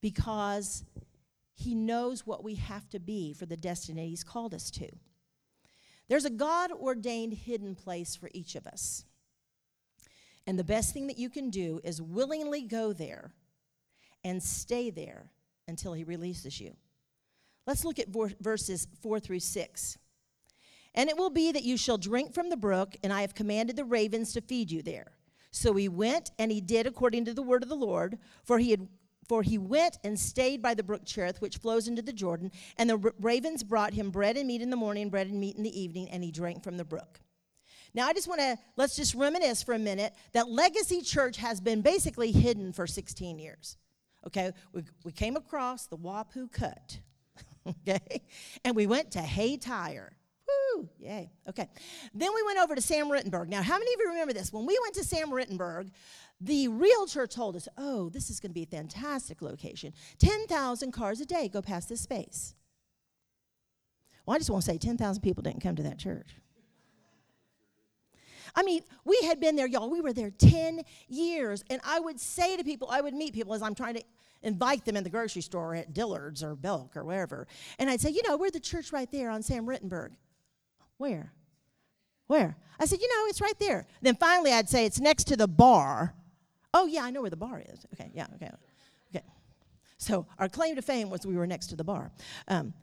because 0.00 0.84
he 1.60 1.74
knows 1.74 2.26
what 2.26 2.42
we 2.42 2.54
have 2.54 2.88
to 2.88 2.98
be 2.98 3.34
for 3.34 3.44
the 3.44 3.56
destiny 3.56 4.08
He's 4.08 4.24
called 4.24 4.54
us 4.54 4.70
to. 4.72 4.88
There's 6.08 6.24
a 6.24 6.30
God 6.30 6.72
ordained 6.72 7.34
hidden 7.34 7.74
place 7.74 8.16
for 8.16 8.30
each 8.32 8.54
of 8.54 8.66
us. 8.66 9.04
And 10.46 10.58
the 10.58 10.64
best 10.64 10.94
thing 10.94 11.06
that 11.08 11.18
you 11.18 11.28
can 11.28 11.50
do 11.50 11.80
is 11.84 12.00
willingly 12.00 12.62
go 12.62 12.92
there 12.92 13.34
and 14.24 14.42
stay 14.42 14.90
there 14.90 15.30
until 15.68 15.92
He 15.92 16.02
releases 16.02 16.60
you. 16.60 16.74
Let's 17.66 17.84
look 17.84 17.98
at 17.98 18.08
verses 18.40 18.88
4 19.02 19.20
through 19.20 19.40
6. 19.40 19.98
And 20.94 21.10
it 21.10 21.16
will 21.16 21.30
be 21.30 21.52
that 21.52 21.62
you 21.62 21.76
shall 21.76 21.98
drink 21.98 22.32
from 22.32 22.48
the 22.48 22.56
brook, 22.56 22.96
and 23.04 23.12
I 23.12 23.20
have 23.20 23.34
commanded 23.34 23.76
the 23.76 23.84
ravens 23.84 24.32
to 24.32 24.40
feed 24.40 24.70
you 24.70 24.82
there. 24.82 25.12
So 25.52 25.74
he 25.74 25.88
went 25.88 26.30
and 26.38 26.50
he 26.50 26.60
did 26.60 26.86
according 26.86 27.26
to 27.26 27.34
the 27.34 27.42
word 27.42 27.62
of 27.62 27.68
the 27.68 27.74
Lord, 27.76 28.18
for 28.44 28.58
he 28.58 28.70
had 28.70 28.88
for 29.30 29.44
he 29.44 29.58
went 29.58 29.96
and 30.02 30.18
stayed 30.18 30.60
by 30.60 30.74
the 30.74 30.82
brook 30.82 31.02
Cherith, 31.04 31.40
which 31.40 31.58
flows 31.58 31.86
into 31.86 32.02
the 32.02 32.12
Jordan. 32.12 32.50
And 32.76 32.90
the 32.90 33.12
ravens 33.20 33.62
brought 33.62 33.94
him 33.94 34.10
bread 34.10 34.36
and 34.36 34.48
meat 34.48 34.60
in 34.60 34.70
the 34.70 34.76
morning, 34.76 35.08
bread 35.08 35.28
and 35.28 35.38
meat 35.38 35.54
in 35.54 35.62
the 35.62 35.80
evening, 35.80 36.08
and 36.10 36.24
he 36.24 36.32
drank 36.32 36.64
from 36.64 36.76
the 36.76 36.84
brook. 36.84 37.20
Now, 37.94 38.08
I 38.08 38.12
just 38.12 38.26
want 38.26 38.40
to, 38.40 38.58
let's 38.76 38.96
just 38.96 39.14
reminisce 39.14 39.62
for 39.62 39.72
a 39.72 39.78
minute 39.78 40.14
that 40.32 40.48
Legacy 40.48 41.00
Church 41.00 41.36
has 41.36 41.60
been 41.60 41.80
basically 41.80 42.32
hidden 42.32 42.72
for 42.72 42.88
16 42.88 43.38
years. 43.38 43.76
Okay, 44.26 44.50
we, 44.72 44.82
we 45.04 45.12
came 45.12 45.36
across 45.36 45.86
the 45.86 45.96
Wappoo 45.96 46.50
Cut, 46.50 46.98
okay, 47.68 48.22
and 48.64 48.74
we 48.74 48.88
went 48.88 49.12
to 49.12 49.20
Hay 49.20 49.56
Tire. 49.56 50.10
Woo, 50.74 50.88
yay, 50.98 51.30
okay. 51.48 51.68
Then 52.14 52.30
we 52.34 52.42
went 52.42 52.58
over 52.58 52.74
to 52.74 52.80
Sam 52.80 53.08
Rittenberg. 53.08 53.48
Now, 53.48 53.62
how 53.62 53.78
many 53.78 53.92
of 53.94 54.00
you 54.00 54.08
remember 54.08 54.32
this? 54.32 54.52
When 54.52 54.66
we 54.66 54.78
went 54.82 54.94
to 54.94 55.04
Sam 55.04 55.30
Rittenberg, 55.30 55.90
the 56.40 56.68
realtor 56.68 57.26
told 57.26 57.56
us, 57.56 57.68
oh, 57.76 58.08
this 58.08 58.30
is 58.30 58.40
going 58.40 58.50
to 58.50 58.54
be 58.54 58.62
a 58.62 58.66
fantastic 58.66 59.42
location. 59.42 59.92
10,000 60.18 60.92
cars 60.92 61.20
a 61.20 61.26
day 61.26 61.48
go 61.48 61.60
past 61.60 61.88
this 61.88 62.00
space. 62.00 62.54
Well, 64.24 64.34
I 64.34 64.38
just 64.38 64.50
want 64.50 64.64
to 64.64 64.70
say 64.70 64.78
10,000 64.78 65.22
people 65.22 65.42
didn't 65.42 65.60
come 65.60 65.76
to 65.76 65.82
that 65.82 65.98
church. 65.98 66.28
I 68.54 68.62
mean, 68.62 68.82
we 69.04 69.18
had 69.24 69.40
been 69.40 69.56
there, 69.56 69.66
y'all. 69.66 69.90
We 69.90 70.00
were 70.00 70.12
there 70.12 70.30
10 70.30 70.82
years. 71.08 71.64
And 71.70 71.80
I 71.84 72.00
would 72.00 72.18
say 72.18 72.56
to 72.56 72.64
people, 72.64 72.88
I 72.90 73.00
would 73.00 73.14
meet 73.14 73.32
people 73.32 73.54
as 73.54 73.62
I'm 73.62 73.74
trying 73.74 73.94
to 73.94 74.02
invite 74.42 74.84
them 74.84 74.96
in 74.96 75.04
the 75.04 75.10
grocery 75.10 75.42
store 75.42 75.74
at 75.74 75.92
Dillard's 75.92 76.42
or 76.42 76.54
Belk 76.56 76.96
or 76.96 77.04
wherever. 77.04 77.46
And 77.78 77.90
I'd 77.90 78.00
say, 78.00 78.10
you 78.10 78.22
know, 78.26 78.36
we're 78.36 78.50
the 78.50 78.60
church 78.60 78.92
right 78.92 79.10
there 79.10 79.30
on 79.30 79.42
Sam 79.42 79.66
Rittenberg. 79.66 80.10
Where? 81.00 81.32
Where? 82.26 82.56
I 82.78 82.84
said, 82.84 83.00
you 83.00 83.08
know, 83.08 83.26
it's 83.28 83.40
right 83.40 83.58
there. 83.58 83.86
Then 84.02 84.14
finally 84.14 84.52
I'd 84.52 84.68
say, 84.68 84.84
it's 84.86 85.00
next 85.00 85.24
to 85.24 85.36
the 85.36 85.48
bar 85.48 86.14
Oh, 86.72 86.86
yeah, 86.86 87.04
I 87.04 87.10
know 87.10 87.20
where 87.20 87.30
the 87.30 87.36
bar 87.36 87.62
is. 87.66 87.86
Okay, 87.94 88.10
yeah, 88.14 88.26
okay. 88.36 88.50
Okay. 89.14 89.24
So 89.98 90.26
our 90.38 90.48
claim 90.48 90.76
to 90.76 90.82
fame 90.82 91.10
was 91.10 91.26
we 91.26 91.36
were 91.36 91.46
next 91.46 91.68
to 91.68 91.76
the 91.76 91.84
bar. 91.84 92.12
Um, 92.48 92.74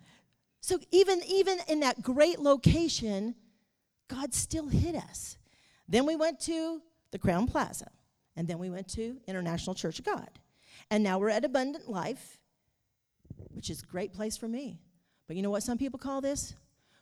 so 0.60 0.80
even, 0.92 1.22
even 1.28 1.60
in 1.68 1.80
that 1.82 2.02
great 2.02 2.40
location, 2.40 3.36
God 4.08 4.34
still 4.34 4.68
hid 4.68 4.96
us. 4.96 5.38
Then 5.88 6.06
we 6.06 6.16
went 6.16 6.40
to 6.42 6.82
the 7.12 7.20
Crowne 7.20 7.50
Plaza, 7.50 7.90
and 8.36 8.48
then 8.48 8.60
we 8.60 8.70
went 8.70 8.90
to 8.90 9.18
International 9.28 9.74
Church 9.74 10.00
of 10.00 10.06
God. 10.06 10.30
And 10.92 11.04
now 11.04 11.18
we're 11.18 11.30
at 11.30 11.46
Abundant 11.46 11.90
Life, 11.90 12.40
which 13.54 13.70
is 13.70 13.82
a 13.82 13.86
great 13.86 14.14
place 14.14 14.36
for 14.36 14.48
me. 14.48 14.80
But 15.28 15.38
you 15.38 15.42
know 15.42 15.50
what 15.50 15.64
some 15.64 15.78
people 15.78 16.00
call 16.00 16.20
this? 16.20 16.56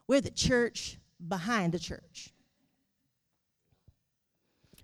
We're 0.08 0.22
the 0.22 0.30
church 0.30 1.00
behind 1.28 1.74
the 1.74 1.80
church. 1.80 2.32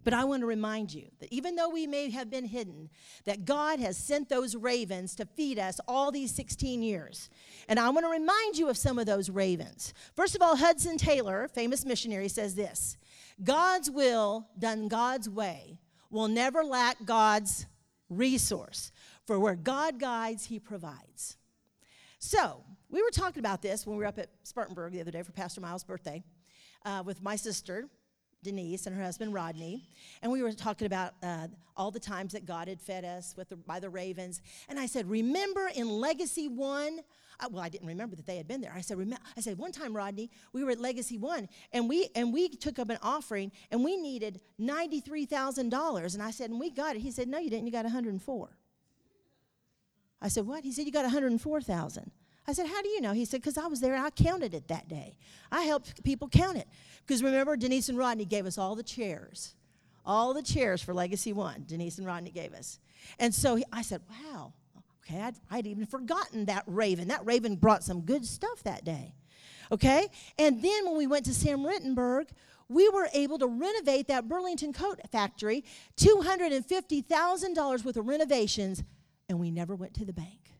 But 0.04 0.14
I 0.14 0.24
want 0.24 0.42
to 0.42 0.48
remind 0.48 0.94
you 0.94 1.08
that 1.20 1.32
even 1.32 1.56
though 1.56 1.70
we 1.70 1.86
may 1.86 2.10
have 2.10 2.30
been 2.30 2.46
hidden, 2.46 2.90
that 3.26 3.46
God 3.46 3.80
has 3.80 3.98
sent 3.98 4.30
those 4.30 4.56
ravens 4.56 5.16
to 5.16 5.26
feed 5.26 5.60
us 5.60 5.80
all 5.88 6.12
these 6.12 6.34
16 6.34 6.82
years. 6.82 7.30
And 7.68 7.80
I 7.80 7.90
want 7.90 8.06
to 8.06 8.10
remind 8.10 8.58
you 8.58 8.70
of 8.70 8.78
some 8.78 8.98
of 8.98 9.06
those 9.06 9.30
ravens. 9.30 9.94
First 10.16 10.36
of 10.36 10.42
all, 10.42 10.56
Hudson 10.56 10.98
Taylor, 10.98 11.48
famous 11.48 11.86
missionary, 11.86 12.30
says 12.30 12.56
this 12.56 12.98
God's 13.44 13.92
will, 13.92 14.48
done 14.58 14.88
God's 14.88 15.30
way, 15.30 15.80
will 16.10 16.28
never 16.28 16.64
lack 16.64 17.06
God's 17.06 17.68
resource. 18.10 18.92
For 19.28 19.40
where 19.40 19.56
God 19.56 20.00
guides, 20.00 20.46
he 20.46 20.60
provides. 20.60 21.38
So, 22.24 22.64
we 22.92 23.02
were 23.02 23.10
talking 23.10 23.40
about 23.40 23.64
this 23.64 23.88
when 23.88 23.98
we 23.98 24.04
were 24.04 24.08
up 24.08 24.20
at 24.20 24.30
Spartanburg 24.44 24.94
the 24.94 25.02
other 25.02 25.10
day 25.10 25.24
for 25.24 25.32
Pastor 25.32 25.60
Miles' 25.60 25.84
birthday 25.84 26.24
uh, 26.86 27.02
with 27.04 27.20
my 27.24 27.36
sister 27.36 27.90
Denise 28.44 28.86
and 28.86 28.96
her 28.96 29.02
husband 29.02 29.34
Rodney, 29.34 29.82
and 30.22 30.32
we 30.32 30.44
were 30.44 30.52
talking 30.52 30.86
about 30.86 31.14
uh, 31.24 31.48
all 31.76 31.90
the 31.90 32.00
times 32.00 32.34
that 32.34 32.46
God 32.46 32.68
had 32.68 32.80
fed 32.80 33.06
us 33.06 33.34
with 33.36 33.50
the, 33.50 33.56
by 33.56 33.80
the 33.80 33.90
ravens. 33.90 34.40
And 34.70 34.80
I 34.80 34.86
said, 34.86 35.10
"Remember 35.10 35.72
in 35.76 35.90
Legacy 35.90 36.48
One." 36.48 37.00
I, 37.40 37.48
well, 37.48 37.64
I 37.64 37.70
didn't 37.70 37.88
remember 37.88 38.16
that 38.16 38.28
they 38.28 38.38
had 38.38 38.48
been 38.48 38.62
there. 38.62 38.74
I 38.76 38.82
said? 38.82 39.00
I 39.36 39.42
said, 39.42 39.58
"One 39.58 39.72
time, 39.72 39.96
Rodney, 39.96 40.30
we 40.54 40.64
were 40.64 40.72
at 40.72 40.80
Legacy 40.80 41.18
One, 41.18 41.50
and 41.74 41.90
we 41.90 42.10
and 42.16 42.32
we 42.32 42.50
took 42.50 42.78
up 42.78 42.90
an 42.90 43.00
offering, 43.02 43.52
and 43.72 43.84
we 43.84 43.98
needed 43.98 44.42
ninety 44.60 45.02
three 45.02 45.26
thousand 45.26 45.70
dollars." 45.70 46.14
And 46.14 46.24
I 46.24 46.30
said, 46.30 46.52
"And 46.52 46.60
we 46.60 46.70
got 46.70 46.96
it." 46.96 47.02
He 47.02 47.12
said, 47.12 47.28
"No, 47.28 47.40
you 47.40 47.50
didn't. 47.50 47.66
You 47.66 47.72
got 47.72 47.86
one 47.86 47.92
hundred 47.92 48.14
and 48.14 48.22
four. 48.22 48.50
I 50.22 50.28
said, 50.28 50.46
"What?" 50.46 50.64
He 50.64 50.72
said, 50.72 50.86
"You 50.86 50.92
got 50.92 51.04
one 51.04 51.12
hundred 51.12 51.32
and 51.32 51.42
four 51.42 51.62
thousand. 51.62 52.12
I 52.48 52.54
said, 52.54 52.68
How 52.68 52.82
do 52.82 52.90
you 52.90 53.02
know? 53.02 53.14
He 53.14 53.26
said, 53.26 53.42
Because 53.42 53.58
I 53.58 53.68
was 53.68 53.80
there 53.80 53.94
and 53.94 54.06
I 54.06 54.10
counted 54.10 54.54
it 54.54 54.68
that 54.68 54.88
day. 54.88 55.16
I 55.52 55.64
helped 55.64 56.04
people 56.04 56.28
count 56.28 56.58
it. 56.58 56.68
Because 57.06 57.24
remember, 57.24 57.56
Denise 57.56 57.90
and 57.90 57.98
Rodney 57.98 58.26
gave 58.26 58.46
us 58.46 58.58
all 58.58 58.76
the 58.76 58.84
chairs, 58.84 59.56
all 60.06 60.34
the 60.34 60.42
chairs 60.42 60.82
for 60.82 60.94
Legacy 60.94 61.34
One, 61.34 61.66
Denise 61.68 61.98
and 61.98 62.08
Rodney 62.08 62.32
gave 62.32 62.54
us. 62.54 62.80
And 63.20 63.34
so 63.34 63.56
he, 63.56 63.64
I 63.72 63.82
said, 63.84 64.02
Wow, 64.10 64.54
okay, 65.04 65.22
I'd, 65.22 65.36
I'd 65.50 65.68
even 65.68 65.86
forgotten 65.86 66.46
that 66.46 66.64
raven. 66.66 67.10
That 67.10 67.26
raven 67.26 67.56
brought 67.56 67.84
some 67.84 68.02
good 68.02 68.26
stuff 68.26 68.64
that 68.64 68.84
day. 68.84 69.14
Okay? 69.72 70.08
And 70.38 70.62
then 70.62 70.86
when 70.86 70.98
we 70.98 71.08
went 71.08 71.26
to 71.26 71.34
Sam 71.34 71.64
Rittenberg, 71.64 72.30
we 72.68 72.90
were 72.90 73.08
able 73.14 73.38
to 73.40 73.48
renovate 73.48 74.08
that 74.08 74.28
Burlington 74.28 74.74
coat 74.74 75.00
factory, 75.12 75.64
$250,000 75.98 77.86
worth 77.86 77.98
of 77.98 78.08
renovations, 78.08 78.84
and 79.32 79.40
we 79.40 79.50
never 79.50 79.76
went 79.76 79.94
to 79.94 80.04
the 80.04 80.12
bank. 80.12 80.52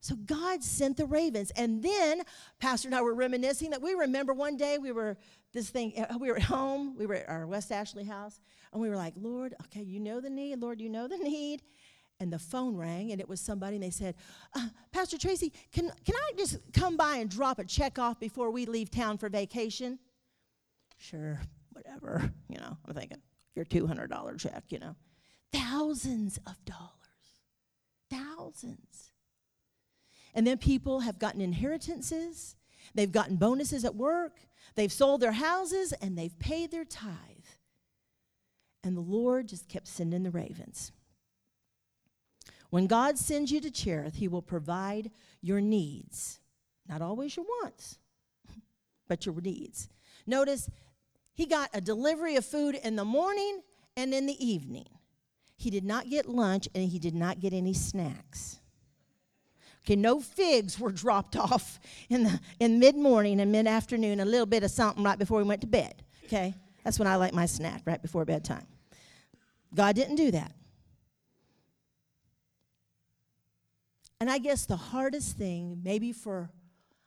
So 0.00 0.14
God 0.14 0.62
sent 0.62 0.96
the 0.96 1.06
ravens. 1.06 1.50
And 1.56 1.82
then 1.82 2.22
Pastor 2.60 2.86
and 2.86 2.94
I 2.94 3.02
were 3.02 3.14
reminiscing 3.14 3.70
that 3.70 3.82
we 3.82 3.94
remember 3.94 4.32
one 4.32 4.56
day 4.56 4.78
we 4.78 4.92
were 4.92 5.16
this 5.52 5.68
thing, 5.68 5.92
uh, 5.98 6.16
we 6.18 6.28
were 6.28 6.36
at 6.36 6.44
home, 6.44 6.96
we 6.96 7.04
were 7.04 7.16
at 7.16 7.28
our 7.28 7.44
West 7.48 7.72
Ashley 7.72 8.04
house, 8.04 8.40
and 8.72 8.80
we 8.80 8.88
were 8.88 8.94
like, 8.96 9.14
Lord, 9.16 9.54
okay, 9.64 9.82
you 9.82 9.98
know 9.98 10.20
the 10.20 10.30
need, 10.30 10.60
Lord, 10.60 10.80
you 10.80 10.88
know 10.88 11.08
the 11.08 11.18
need. 11.18 11.62
And 12.20 12.32
the 12.32 12.38
phone 12.38 12.76
rang, 12.76 13.10
and 13.10 13.20
it 13.20 13.28
was 13.28 13.40
somebody, 13.40 13.74
and 13.74 13.82
they 13.82 13.90
said, 13.90 14.14
uh, 14.54 14.68
Pastor 14.92 15.18
Tracy, 15.18 15.52
can, 15.72 15.90
can 16.04 16.14
I 16.14 16.32
just 16.38 16.58
come 16.72 16.96
by 16.96 17.16
and 17.16 17.28
drop 17.28 17.58
a 17.58 17.64
check 17.64 17.98
off 17.98 18.20
before 18.20 18.50
we 18.52 18.66
leave 18.66 18.90
town 18.90 19.18
for 19.18 19.28
vacation? 19.28 19.98
Sure, 20.96 21.40
whatever, 21.72 22.30
you 22.48 22.58
know, 22.58 22.76
I'm 22.86 22.94
thinking, 22.94 23.18
your 23.54 23.64
$200 23.66 24.38
check, 24.38 24.64
you 24.68 24.78
know. 24.78 24.94
thousands 25.52 26.38
of 26.46 26.64
dollars. 26.64 27.05
Thousands. 28.16 29.10
And 30.34 30.46
then 30.46 30.58
people 30.58 31.00
have 31.00 31.18
gotten 31.18 31.40
inheritances, 31.40 32.56
they've 32.94 33.10
gotten 33.10 33.36
bonuses 33.36 33.84
at 33.84 33.94
work, 33.94 34.40
they've 34.74 34.92
sold 34.92 35.20
their 35.20 35.32
houses, 35.32 35.92
and 35.92 36.16
they've 36.16 36.38
paid 36.38 36.70
their 36.70 36.84
tithe. 36.84 37.12
And 38.84 38.96
the 38.96 39.00
Lord 39.00 39.48
just 39.48 39.68
kept 39.68 39.88
sending 39.88 40.22
the 40.22 40.30
ravens. 40.30 40.92
When 42.70 42.86
God 42.86 43.18
sends 43.18 43.50
you 43.50 43.60
to 43.60 43.70
Cherith, 43.70 44.16
He 44.16 44.28
will 44.28 44.42
provide 44.42 45.10
your 45.40 45.60
needs. 45.60 46.40
Not 46.88 47.02
always 47.02 47.36
your 47.36 47.44
wants, 47.44 47.98
but 49.08 49.26
your 49.26 49.40
needs. 49.40 49.88
Notice 50.26 50.68
he 51.36 51.46
got 51.46 51.70
a 51.74 51.80
delivery 51.80 52.36
of 52.36 52.46
food 52.46 52.74
in 52.74 52.96
the 52.96 53.04
morning 53.04 53.60
and 53.96 54.14
in 54.14 54.26
the 54.26 54.44
evening. 54.44 54.86
He 55.56 55.70
did 55.70 55.84
not 55.84 56.08
get 56.08 56.28
lunch 56.28 56.68
and 56.74 56.88
he 56.88 56.98
did 56.98 57.14
not 57.14 57.40
get 57.40 57.52
any 57.52 57.72
snacks. 57.72 58.60
Okay, 59.84 59.96
no 59.96 60.20
figs 60.20 60.78
were 60.78 60.92
dropped 60.92 61.36
off 61.36 61.78
in 62.08 62.24
the 62.24 62.40
in 62.60 62.78
mid-morning 62.78 63.40
and 63.40 63.50
mid-afternoon, 63.52 64.20
a 64.20 64.24
little 64.24 64.46
bit 64.46 64.62
of 64.62 64.70
something 64.70 65.02
right 65.02 65.18
before 65.18 65.38
we 65.38 65.44
went 65.44 65.60
to 65.62 65.66
bed. 65.66 66.02
Okay? 66.24 66.54
That's 66.84 66.98
when 66.98 67.08
I 67.08 67.16
like 67.16 67.32
my 67.32 67.46
snack, 67.46 67.82
right 67.84 68.00
before 68.00 68.24
bedtime. 68.24 68.66
God 69.74 69.96
didn't 69.96 70.16
do 70.16 70.30
that. 70.32 70.52
And 74.20 74.30
I 74.30 74.38
guess 74.38 74.66
the 74.66 74.76
hardest 74.76 75.36
thing, 75.36 75.80
maybe 75.84 76.12
for, 76.12 76.50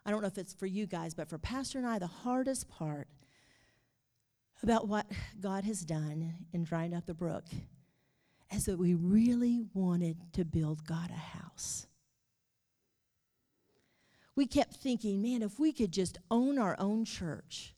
I 0.06 0.12
don't 0.12 0.22
know 0.22 0.28
if 0.28 0.38
it's 0.38 0.54
for 0.54 0.68
you 0.68 0.86
guys, 0.86 1.14
but 1.14 1.28
for 1.28 1.38
Pastor 1.38 1.80
and 1.80 1.88
I, 1.88 1.98
the 1.98 2.08
hardest 2.08 2.70
part 2.70 3.08
about 4.62 4.88
what 4.88 5.08
God 5.40 5.64
has 5.64 5.82
done 5.82 6.34
in 6.54 6.64
drying 6.64 6.94
up 6.94 7.06
the 7.06 7.14
brook 7.14 7.46
is 8.52 8.66
that 8.66 8.80
we 8.80 8.94
really 8.94 9.62
wanted 9.74 10.18
to 10.34 10.46
build 10.46 10.86
God 10.86 11.10
a 11.12 11.38
house. 11.38 11.88
We 14.36 14.48
kept 14.48 14.76
thinking, 14.76 15.22
man, 15.22 15.42
if 15.42 15.60
we 15.60 15.72
could 15.72 15.92
just 15.92 16.18
own 16.32 16.58
our 16.58 16.76
own 16.80 17.06
church, 17.06 17.76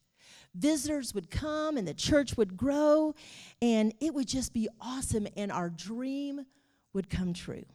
visitors 0.53 1.13
would 1.13 1.31
come 1.31 1.77
and 1.77 1.87
the 1.87 1.93
church 1.93 2.37
would 2.37 2.55
grow 2.55 3.15
and 3.61 3.93
it 3.99 4.13
would 4.13 4.27
just 4.27 4.53
be 4.53 4.69
awesome 4.79 5.27
and 5.35 5.51
our 5.51 5.69
dream 5.69 6.45
would 6.93 7.09
come 7.09 7.33
true. 7.33 7.65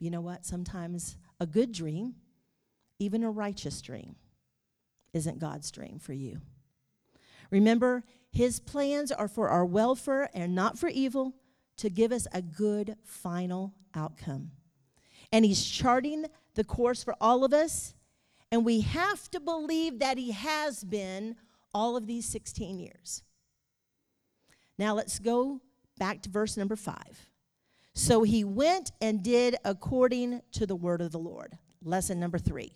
You 0.00 0.10
know 0.10 0.20
what? 0.20 0.44
Sometimes 0.44 1.16
a 1.40 1.46
good 1.46 1.72
dream, 1.72 2.14
even 2.98 3.24
a 3.24 3.30
righteous 3.30 3.80
dream, 3.82 4.16
isn't 5.12 5.38
God's 5.38 5.70
dream 5.70 5.98
for 5.98 6.12
you. 6.12 6.40
Remember, 7.50 8.04
His 8.30 8.60
plans 8.60 9.10
are 9.10 9.28
for 9.28 9.48
our 9.48 9.64
welfare 9.64 10.30
and 10.34 10.54
not 10.54 10.78
for 10.78 10.88
evil, 10.88 11.34
to 11.78 11.88
give 11.88 12.12
us 12.12 12.26
a 12.32 12.42
good 12.42 12.96
final 13.04 13.74
outcome. 13.94 14.50
And 15.32 15.44
He's 15.44 15.64
charting 15.64 16.26
the 16.54 16.64
course 16.64 17.04
for 17.04 17.14
all 17.20 17.44
of 17.44 17.52
us, 17.52 17.94
and 18.50 18.64
we 18.64 18.80
have 18.80 19.30
to 19.30 19.40
believe 19.40 19.98
that 20.00 20.18
He 20.18 20.32
has 20.32 20.82
been 20.84 21.36
all 21.72 21.96
of 21.96 22.06
these 22.06 22.26
16 22.26 22.78
years. 22.78 23.22
Now 24.78 24.94
let's 24.94 25.18
go 25.18 25.60
back 25.98 26.22
to 26.22 26.30
verse 26.30 26.56
number 26.56 26.76
five. 26.76 27.28
So 27.94 28.22
he 28.22 28.44
went 28.44 28.92
and 29.00 29.24
did 29.24 29.56
according 29.64 30.42
to 30.52 30.66
the 30.66 30.76
word 30.76 31.00
of 31.00 31.10
the 31.10 31.18
Lord. 31.18 31.58
Lesson 31.82 32.20
number 32.20 32.38
three. 32.38 32.72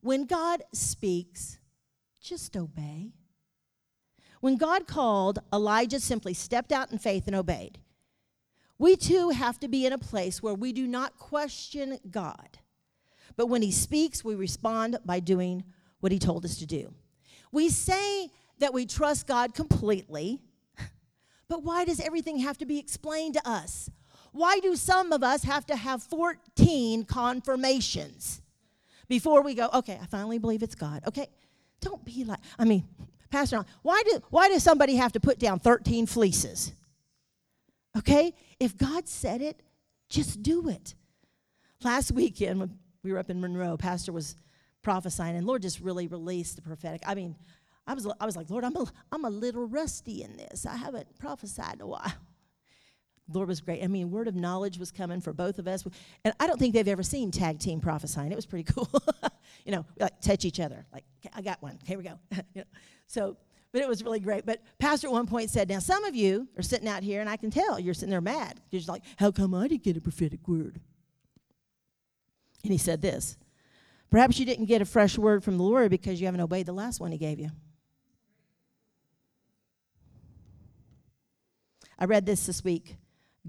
When 0.00 0.24
God 0.24 0.62
speaks, 0.72 1.58
just 2.22 2.56
obey. 2.56 3.12
When 4.40 4.56
God 4.56 4.86
called, 4.86 5.38
Elijah 5.52 6.00
simply 6.00 6.34
stepped 6.34 6.72
out 6.72 6.90
in 6.90 6.98
faith 6.98 7.26
and 7.26 7.36
obeyed. 7.36 7.78
We 8.78 8.96
too 8.96 9.30
have 9.30 9.60
to 9.60 9.68
be 9.68 9.84
in 9.84 9.92
a 9.92 9.98
place 9.98 10.42
where 10.42 10.54
we 10.54 10.72
do 10.72 10.88
not 10.88 11.18
question 11.18 11.98
God. 12.10 12.58
But 13.36 13.46
when 13.46 13.62
he 13.62 13.70
speaks, 13.70 14.24
we 14.24 14.34
respond 14.34 14.98
by 15.04 15.20
doing 15.20 15.64
what 16.00 16.12
he 16.12 16.18
told 16.18 16.44
us 16.46 16.56
to 16.58 16.66
do. 16.66 16.94
We 17.52 17.68
say 17.68 18.30
that 18.58 18.72
we 18.72 18.86
trust 18.86 19.26
God 19.26 19.54
completely, 19.54 20.40
but 21.48 21.62
why 21.62 21.84
does 21.84 22.00
everything 22.00 22.38
have 22.38 22.56
to 22.58 22.66
be 22.66 22.78
explained 22.78 23.34
to 23.34 23.48
us? 23.48 23.90
Why 24.32 24.60
do 24.60 24.76
some 24.76 25.12
of 25.12 25.22
us 25.22 25.42
have 25.42 25.66
to 25.66 25.76
have 25.76 26.02
14 26.02 27.04
confirmations 27.04 28.40
before 29.08 29.42
we 29.42 29.54
go, 29.54 29.68
okay, 29.74 29.98
I 30.00 30.06
finally 30.06 30.38
believe 30.38 30.62
it's 30.62 30.74
God? 30.74 31.02
Okay, 31.06 31.28
don't 31.80 32.04
be 32.04 32.24
like, 32.24 32.38
I 32.58 32.64
mean, 32.64 32.84
Pastor, 33.30 33.64
why, 33.82 34.02
do, 34.04 34.20
why 34.30 34.48
does 34.48 34.62
somebody 34.62 34.96
have 34.96 35.12
to 35.12 35.20
put 35.20 35.38
down 35.38 35.58
13 35.60 36.06
fleeces? 36.06 36.72
Okay, 37.96 38.34
if 38.58 38.76
God 38.76 39.08
said 39.08 39.40
it, 39.40 39.62
just 40.08 40.42
do 40.42 40.68
it. 40.68 40.94
Last 41.82 42.12
weekend, 42.12 42.60
when 42.60 42.78
we 43.02 43.12
were 43.12 43.18
up 43.18 43.30
in 43.30 43.40
Monroe, 43.40 43.76
Pastor 43.76 44.12
was 44.12 44.36
prophesying, 44.82 45.36
and 45.36 45.46
Lord 45.46 45.62
just 45.62 45.80
really 45.80 46.06
released 46.06 46.56
the 46.56 46.62
prophetic. 46.62 47.02
I 47.06 47.14
mean, 47.14 47.36
I 47.86 47.94
was, 47.94 48.06
I 48.20 48.26
was 48.26 48.36
like, 48.36 48.50
Lord, 48.50 48.64
I'm 48.64 48.76
a, 48.76 48.86
I'm 49.10 49.24
a 49.24 49.30
little 49.30 49.66
rusty 49.66 50.22
in 50.22 50.36
this. 50.36 50.66
I 50.66 50.76
haven't 50.76 51.18
prophesied 51.18 51.74
in 51.74 51.80
a 51.82 51.86
while. 51.86 52.12
Lord 53.32 53.48
was 53.48 53.60
great. 53.60 53.82
I 53.82 53.86
mean, 53.86 54.10
word 54.10 54.28
of 54.28 54.34
knowledge 54.34 54.78
was 54.78 54.90
coming 54.90 55.20
for 55.20 55.32
both 55.32 55.58
of 55.58 55.68
us. 55.68 55.84
And 56.24 56.34
I 56.38 56.46
don't 56.46 56.58
think 56.58 56.74
they've 56.74 56.88
ever 56.88 57.02
seen 57.02 57.30
tag 57.30 57.58
team 57.58 57.80
prophesying. 57.80 58.32
It 58.32 58.36
was 58.36 58.46
pretty 58.46 58.72
cool. 58.72 58.90
you 59.64 59.72
know, 59.72 59.84
like 59.98 60.20
touch 60.20 60.44
each 60.44 60.60
other. 60.60 60.86
Like, 60.92 61.04
I 61.34 61.42
got 61.42 61.62
one. 61.62 61.78
Here 61.84 61.98
we 61.98 62.04
go. 62.04 62.18
you 62.32 62.42
know, 62.56 62.64
so, 63.06 63.36
but 63.72 63.82
it 63.82 63.88
was 63.88 64.02
really 64.02 64.20
great. 64.20 64.46
But 64.46 64.62
Pastor 64.78 65.06
at 65.06 65.12
one 65.12 65.26
point 65.26 65.50
said, 65.50 65.68
Now, 65.68 65.78
some 65.78 66.04
of 66.04 66.14
you 66.14 66.48
are 66.58 66.62
sitting 66.62 66.88
out 66.88 67.02
here, 67.02 67.20
and 67.20 67.28
I 67.28 67.36
can 67.36 67.50
tell 67.50 67.78
you're 67.78 67.94
sitting 67.94 68.10
there 68.10 68.20
mad. 68.20 68.60
You're 68.70 68.80
just 68.80 68.88
like, 68.88 69.02
How 69.16 69.30
come 69.30 69.54
I 69.54 69.68
didn't 69.68 69.84
get 69.84 69.96
a 69.96 70.00
prophetic 70.00 70.46
word? 70.48 70.80
And 72.62 72.72
he 72.72 72.78
said 72.78 73.00
this 73.00 73.36
Perhaps 74.10 74.38
you 74.38 74.46
didn't 74.46 74.66
get 74.66 74.82
a 74.82 74.84
fresh 74.84 75.16
word 75.16 75.44
from 75.44 75.56
the 75.56 75.62
Lord 75.62 75.90
because 75.90 76.20
you 76.20 76.26
haven't 76.26 76.40
obeyed 76.40 76.66
the 76.66 76.72
last 76.72 77.00
one 77.00 77.12
he 77.12 77.18
gave 77.18 77.38
you. 77.38 77.50
I 81.98 82.06
read 82.06 82.26
this 82.26 82.46
this 82.46 82.64
week. 82.64 82.96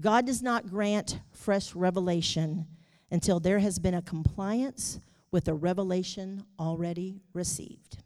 God 0.00 0.26
does 0.26 0.42
not 0.42 0.68
grant 0.68 1.20
fresh 1.30 1.74
revelation 1.74 2.66
until 3.10 3.40
there 3.40 3.58
has 3.58 3.78
been 3.78 3.94
a 3.94 4.02
compliance 4.02 4.98
with 5.30 5.44
the 5.44 5.54
revelation 5.54 6.44
already 6.58 7.20
received. 7.32 7.98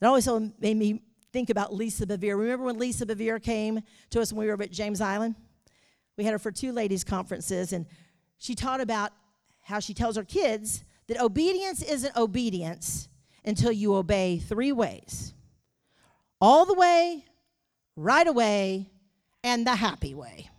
That 0.00 0.08
always 0.08 0.28
made 0.58 0.76
me 0.76 1.02
think 1.32 1.50
about 1.50 1.74
Lisa 1.74 2.06
Bevere. 2.06 2.38
Remember 2.38 2.64
when 2.64 2.78
Lisa 2.78 3.06
Bevere 3.06 3.42
came 3.42 3.80
to 4.10 4.20
us 4.20 4.32
when 4.32 4.46
we 4.46 4.52
were 4.52 4.62
at 4.62 4.70
James 4.70 5.00
Island? 5.00 5.34
We 6.16 6.24
had 6.24 6.32
her 6.32 6.38
for 6.38 6.50
two 6.50 6.72
ladies' 6.72 7.04
conferences, 7.04 7.72
and 7.72 7.86
she 8.38 8.54
taught 8.54 8.80
about 8.80 9.12
how 9.62 9.78
she 9.78 9.94
tells 9.94 10.16
her 10.16 10.24
kids 10.24 10.84
that 11.06 11.20
obedience 11.20 11.82
isn't 11.82 12.16
obedience 12.16 13.08
until 13.44 13.72
you 13.72 13.94
obey 13.94 14.38
three 14.38 14.72
ways 14.72 15.34
all 16.40 16.64
the 16.64 16.74
way, 16.74 17.24
right 17.96 18.26
away, 18.26 18.90
and 19.42 19.66
the 19.66 19.74
happy 19.74 20.14
way. 20.14 20.50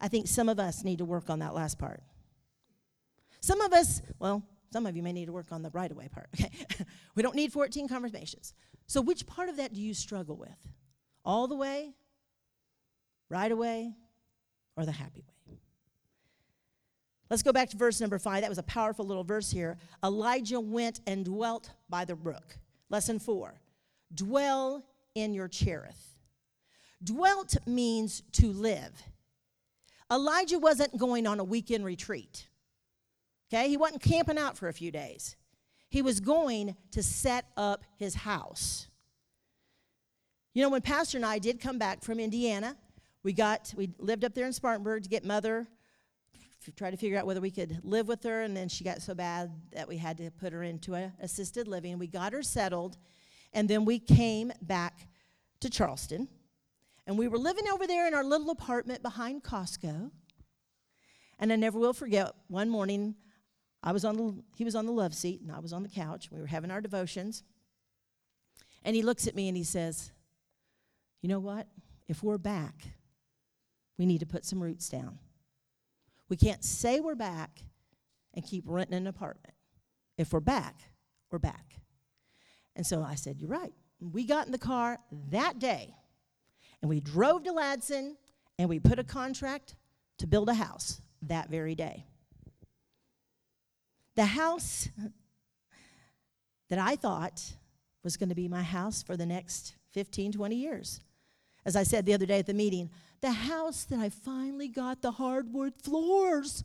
I 0.00 0.08
think 0.08 0.28
some 0.28 0.48
of 0.48 0.58
us 0.58 0.84
need 0.84 0.98
to 0.98 1.04
work 1.04 1.28
on 1.28 1.40
that 1.40 1.54
last 1.54 1.78
part. 1.78 2.02
Some 3.40 3.60
of 3.60 3.72
us, 3.72 4.02
well, 4.18 4.42
some 4.72 4.86
of 4.86 4.96
you 4.96 5.02
may 5.02 5.12
need 5.12 5.26
to 5.26 5.32
work 5.32 5.50
on 5.50 5.62
the 5.62 5.70
right 5.70 5.90
away 5.90 6.08
part. 6.08 6.28
Okay. 6.40 6.84
we 7.14 7.22
don't 7.22 7.34
need 7.34 7.52
14 7.52 7.88
confirmations. 7.88 8.54
So, 8.86 9.00
which 9.00 9.26
part 9.26 9.48
of 9.48 9.56
that 9.56 9.72
do 9.72 9.80
you 9.80 9.94
struggle 9.94 10.36
with? 10.36 10.68
All 11.24 11.46
the 11.48 11.56
way, 11.56 11.94
right 13.28 13.50
away, 13.50 13.94
or 14.76 14.84
the 14.84 14.92
happy 14.92 15.24
way? 15.26 15.58
Let's 17.30 17.42
go 17.42 17.52
back 17.52 17.68
to 17.70 17.76
verse 17.76 18.00
number 18.00 18.18
five. 18.18 18.40
That 18.40 18.48
was 18.48 18.58
a 18.58 18.62
powerful 18.62 19.04
little 19.04 19.24
verse 19.24 19.50
here. 19.50 19.76
Elijah 20.02 20.60
went 20.60 21.00
and 21.06 21.24
dwelt 21.24 21.70
by 21.90 22.04
the 22.04 22.14
brook. 22.14 22.56
Lesson 22.88 23.18
four 23.18 23.60
dwell 24.14 24.84
in 25.14 25.34
your 25.34 25.48
Cherith. 25.48 26.07
Dwelt 27.02 27.56
means 27.66 28.22
to 28.32 28.52
live. 28.52 29.02
Elijah 30.10 30.58
wasn't 30.58 30.96
going 30.96 31.26
on 31.26 31.38
a 31.38 31.44
weekend 31.44 31.84
retreat. 31.84 32.48
Okay? 33.52 33.68
He 33.68 33.76
wasn't 33.76 34.02
camping 34.02 34.38
out 34.38 34.56
for 34.56 34.68
a 34.68 34.72
few 34.72 34.90
days. 34.90 35.36
He 35.88 36.02
was 36.02 36.20
going 36.20 36.76
to 36.92 37.02
set 37.02 37.46
up 37.56 37.84
his 37.96 38.14
house. 38.14 38.88
You 40.54 40.62
know, 40.62 40.70
when 40.70 40.82
Pastor 40.82 41.18
and 41.18 41.24
I 41.24 41.38
did 41.38 41.60
come 41.60 41.78
back 41.78 42.02
from 42.02 42.18
Indiana, 42.18 42.76
we 43.22 43.32
got 43.32 43.72
we 43.76 43.90
lived 43.98 44.24
up 44.24 44.34
there 44.34 44.46
in 44.46 44.52
Spartanburg 44.52 45.02
to 45.04 45.08
get 45.08 45.24
mother 45.24 45.66
try 46.76 46.90
to 46.90 46.96
figure 46.96 47.18
out 47.18 47.26
whether 47.26 47.40
we 47.40 47.50
could 47.50 47.80
live 47.82 48.08
with 48.08 48.22
her 48.24 48.42
and 48.42 48.56
then 48.56 48.68
she 48.68 48.84
got 48.84 49.00
so 49.00 49.14
bad 49.14 49.50
that 49.72 49.88
we 49.88 49.96
had 49.96 50.16
to 50.18 50.30
put 50.30 50.52
her 50.52 50.62
into 50.62 50.94
a 50.94 51.12
assisted 51.20 51.68
living. 51.68 51.98
We 51.98 52.06
got 52.06 52.32
her 52.32 52.42
settled 52.42 52.96
and 53.52 53.68
then 53.68 53.84
we 53.84 53.98
came 53.98 54.52
back 54.62 55.08
to 55.60 55.70
Charleston 55.70 56.28
and 57.08 57.18
we 57.18 57.26
were 57.26 57.38
living 57.38 57.66
over 57.72 57.86
there 57.86 58.06
in 58.06 58.14
our 58.14 58.22
little 58.22 58.50
apartment 58.50 59.02
behind 59.02 59.42
Costco. 59.42 60.10
And 61.40 61.52
I 61.52 61.56
never 61.56 61.78
will 61.78 61.94
forget 61.94 62.32
one 62.48 62.68
morning, 62.68 63.16
I 63.82 63.92
was 63.92 64.04
on 64.04 64.16
the, 64.16 64.42
he 64.56 64.64
was 64.64 64.74
on 64.74 64.86
the 64.86 64.92
love 64.92 65.14
seat 65.14 65.40
and 65.40 65.50
I 65.50 65.58
was 65.58 65.72
on 65.72 65.82
the 65.82 65.88
couch. 65.88 66.30
We 66.30 66.38
were 66.38 66.46
having 66.46 66.70
our 66.70 66.82
devotions. 66.82 67.42
And 68.84 68.94
he 68.94 69.02
looks 69.02 69.26
at 69.26 69.34
me 69.34 69.48
and 69.48 69.56
he 69.56 69.64
says, 69.64 70.12
You 71.22 71.28
know 71.28 71.40
what? 71.40 71.66
if 72.08 72.22
we're 72.22 72.38
back, 72.38 72.74
we 73.98 74.06
need 74.06 74.20
to 74.20 74.26
put 74.26 74.44
some 74.44 74.62
roots 74.62 74.88
down. 74.88 75.18
We 76.28 76.36
can't 76.36 76.64
say 76.64 77.00
we're 77.00 77.14
back 77.14 77.60
and 78.34 78.44
keep 78.44 78.64
renting 78.66 78.96
an 78.96 79.06
apartment. 79.06 79.54
If 80.16 80.32
we're 80.32 80.40
back, 80.40 80.80
we're 81.30 81.38
back. 81.38 81.80
And 82.74 82.86
so 82.86 83.02
I 83.02 83.14
said, 83.14 83.40
You're 83.40 83.50
right. 83.50 83.72
We 84.00 84.24
got 84.24 84.46
in 84.46 84.52
the 84.52 84.58
car 84.58 84.98
that 85.30 85.58
day 85.58 85.94
and 86.82 86.88
we 86.88 87.00
drove 87.00 87.44
to 87.44 87.52
Ladson 87.52 88.16
and 88.58 88.68
we 88.68 88.78
put 88.78 88.98
a 88.98 89.04
contract 89.04 89.76
to 90.18 90.26
build 90.26 90.48
a 90.48 90.54
house 90.54 91.00
that 91.22 91.48
very 91.50 91.74
day. 91.74 92.04
The 94.16 94.26
house 94.26 94.88
that 96.68 96.78
I 96.78 96.96
thought 96.96 97.42
was 98.02 98.16
going 98.16 98.28
to 98.28 98.34
be 98.34 98.48
my 98.48 98.62
house 98.62 99.02
for 99.02 99.16
the 99.16 99.26
next 99.26 99.74
15, 99.92 100.32
20 100.32 100.56
years. 100.56 101.00
As 101.64 101.76
I 101.76 101.82
said 101.82 102.06
the 102.06 102.14
other 102.14 102.26
day 102.26 102.38
at 102.38 102.46
the 102.46 102.54
meeting, 102.54 102.90
the 103.20 103.32
house 103.32 103.84
that 103.84 103.98
I 103.98 104.08
finally 104.08 104.68
got 104.68 105.02
the 105.02 105.10
hardwood 105.12 105.74
floors. 105.82 106.64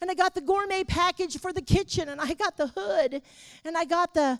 And 0.00 0.10
I 0.10 0.14
got 0.14 0.34
the 0.34 0.40
gourmet 0.40 0.84
package 0.84 1.38
for 1.38 1.52
the 1.52 1.62
kitchen, 1.62 2.08
and 2.08 2.20
I 2.20 2.34
got 2.34 2.56
the 2.56 2.68
hood, 2.68 3.20
and 3.64 3.76
I 3.76 3.84
got 3.84 4.14
the 4.14 4.38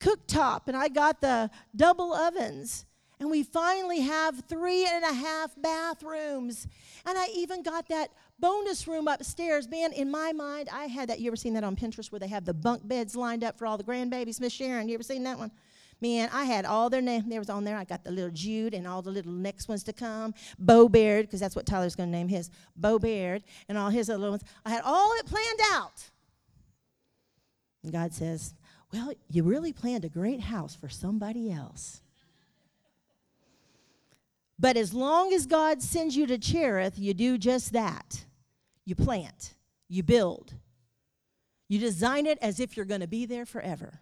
cooktop, 0.00 0.68
and 0.68 0.76
I 0.76 0.88
got 0.88 1.22
the 1.22 1.50
double 1.74 2.12
ovens. 2.12 2.84
And 3.20 3.30
we 3.30 3.42
finally 3.42 4.00
have 4.00 4.44
three 4.48 4.86
and 4.86 5.04
a 5.04 5.12
half 5.12 5.50
bathrooms. 5.60 6.68
And 7.04 7.18
I 7.18 7.26
even 7.34 7.62
got 7.62 7.88
that 7.88 8.10
bonus 8.38 8.86
room 8.86 9.08
upstairs. 9.08 9.68
Man, 9.68 9.92
in 9.92 10.10
my 10.10 10.32
mind, 10.32 10.68
I 10.72 10.84
had 10.84 11.08
that. 11.08 11.18
You 11.18 11.28
ever 11.28 11.36
seen 11.36 11.54
that 11.54 11.64
on 11.64 11.74
Pinterest 11.74 12.12
where 12.12 12.20
they 12.20 12.28
have 12.28 12.44
the 12.44 12.54
bunk 12.54 12.86
beds 12.86 13.16
lined 13.16 13.42
up 13.42 13.58
for 13.58 13.66
all 13.66 13.76
the 13.76 13.84
grandbabies? 13.84 14.40
Miss 14.40 14.52
Sharon, 14.52 14.88
you 14.88 14.94
ever 14.94 15.02
seen 15.02 15.24
that 15.24 15.38
one? 15.38 15.50
Man, 16.00 16.30
I 16.32 16.44
had 16.44 16.64
all 16.64 16.88
their 16.90 17.00
names. 17.02 17.24
There 17.26 17.40
was 17.40 17.50
on 17.50 17.64
there. 17.64 17.76
I 17.76 17.82
got 17.82 18.04
the 18.04 18.12
little 18.12 18.30
Jude 18.30 18.72
and 18.72 18.86
all 18.86 19.02
the 19.02 19.10
little 19.10 19.32
next 19.32 19.68
ones 19.68 19.82
to 19.84 19.92
come. 19.92 20.32
Bo 20.58 20.88
Baird, 20.88 21.26
because 21.26 21.40
that's 21.40 21.56
what 21.56 21.66
Tyler's 21.66 21.96
going 21.96 22.10
to 22.10 22.16
name 22.16 22.28
his. 22.28 22.50
Bo 22.76 23.00
Baird 23.00 23.42
and 23.68 23.76
all 23.76 23.90
his 23.90 24.08
other 24.08 24.30
ones. 24.30 24.44
I 24.64 24.70
had 24.70 24.82
all 24.84 25.12
it 25.18 25.26
planned 25.26 25.60
out. 25.72 26.10
And 27.82 27.92
God 27.92 28.14
says, 28.14 28.54
Well, 28.92 29.12
you 29.28 29.42
really 29.42 29.72
planned 29.72 30.04
a 30.04 30.08
great 30.08 30.40
house 30.40 30.76
for 30.76 30.88
somebody 30.88 31.50
else. 31.50 32.00
But 34.58 34.76
as 34.76 34.92
long 34.92 35.32
as 35.32 35.46
God 35.46 35.82
sends 35.82 36.16
you 36.16 36.26
to 36.26 36.38
Cherith, 36.38 36.98
you 36.98 37.14
do 37.14 37.38
just 37.38 37.72
that. 37.72 38.24
You 38.84 38.94
plant, 38.94 39.54
you 39.88 40.02
build, 40.02 40.54
you 41.68 41.78
design 41.78 42.26
it 42.26 42.38
as 42.40 42.58
if 42.58 42.76
you're 42.76 42.86
going 42.86 43.02
to 43.02 43.06
be 43.06 43.26
there 43.26 43.44
forever. 43.44 44.00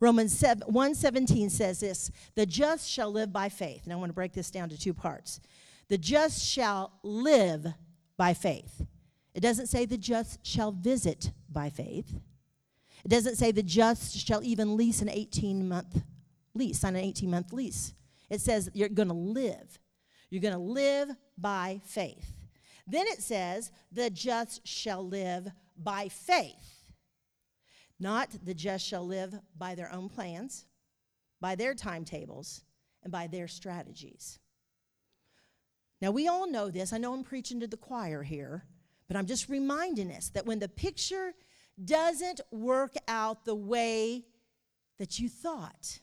Romans 0.00 0.36
7, 0.36 0.64
117 0.66 1.50
says 1.50 1.80
this 1.80 2.10
The 2.34 2.46
just 2.46 2.88
shall 2.88 3.10
live 3.10 3.32
by 3.32 3.48
faith. 3.48 3.84
And 3.84 3.92
I 3.92 3.96
want 3.96 4.10
to 4.10 4.14
break 4.14 4.32
this 4.32 4.50
down 4.50 4.68
to 4.70 4.78
two 4.78 4.94
parts. 4.94 5.40
The 5.88 5.98
just 5.98 6.44
shall 6.44 6.92
live 7.02 7.66
by 8.16 8.34
faith. 8.34 8.84
It 9.34 9.40
doesn't 9.40 9.68
say 9.68 9.86
the 9.86 9.96
just 9.96 10.44
shall 10.44 10.72
visit 10.72 11.30
by 11.48 11.70
faith. 11.70 12.20
It 13.04 13.08
doesn't 13.08 13.36
say 13.36 13.52
the 13.52 13.62
just 13.62 14.16
shall 14.18 14.42
even 14.42 14.76
lease 14.76 15.00
an 15.00 15.08
18 15.08 15.68
month 15.68 16.02
lease, 16.54 16.80
sign 16.80 16.96
an 16.96 17.04
18 17.04 17.30
month 17.30 17.52
lease. 17.52 17.94
It 18.30 18.40
says 18.40 18.70
you're 18.74 18.88
going 18.88 19.08
to 19.08 19.14
live. 19.14 19.78
You're 20.30 20.42
going 20.42 20.54
to 20.54 20.60
live 20.60 21.10
by 21.36 21.80
faith. 21.84 22.34
Then 22.86 23.06
it 23.06 23.22
says, 23.22 23.70
the 23.92 24.10
just 24.10 24.66
shall 24.66 25.06
live 25.06 25.48
by 25.76 26.08
faith. 26.08 26.84
Not 28.00 28.30
the 28.44 28.54
just 28.54 28.86
shall 28.86 29.06
live 29.06 29.34
by 29.56 29.74
their 29.74 29.92
own 29.92 30.08
plans, 30.08 30.66
by 31.40 31.54
their 31.54 31.74
timetables, 31.74 32.62
and 33.02 33.12
by 33.12 33.26
their 33.26 33.48
strategies. 33.48 34.38
Now, 36.00 36.10
we 36.10 36.28
all 36.28 36.48
know 36.50 36.70
this. 36.70 36.92
I 36.92 36.98
know 36.98 37.12
I'm 37.12 37.24
preaching 37.24 37.60
to 37.60 37.66
the 37.66 37.76
choir 37.76 38.22
here, 38.22 38.64
but 39.08 39.16
I'm 39.16 39.26
just 39.26 39.48
reminding 39.48 40.12
us 40.12 40.28
that 40.30 40.46
when 40.46 40.58
the 40.58 40.68
picture 40.68 41.32
doesn't 41.84 42.40
work 42.50 42.94
out 43.08 43.44
the 43.44 43.54
way 43.54 44.24
that 44.98 45.18
you 45.18 45.28
thought, 45.28 46.00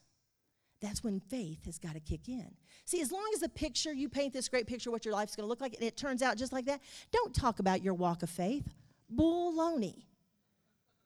that's 0.86 1.04
when 1.04 1.20
faith 1.20 1.66
has 1.66 1.78
got 1.78 1.94
to 1.94 2.00
kick 2.00 2.28
in. 2.28 2.52
See, 2.86 3.02
as 3.02 3.12
long 3.12 3.30
as 3.34 3.40
the 3.40 3.50
picture, 3.50 3.92
you 3.94 4.10
paint 4.10 4.34
this 4.34 4.48
great 4.48 4.68
picture 4.68 4.92
what 4.92 5.06
your 5.06 5.14
life's 5.14 5.36
going 5.36 5.46
to 5.46 5.50
look 5.50 5.62
like, 5.62 5.74
and 5.74 5.84
it 5.84 5.98
turns 5.98 6.22
out 6.22 6.38
just 6.38 6.54
like 6.54 6.66
that, 6.66 6.82
don't 7.12 7.34
talk 7.34 7.60
about 7.60 7.82
your 7.82 7.94
walk 7.94 8.24
of 8.24 8.30
faith. 8.30 8.74
Baloney. 9.14 10.04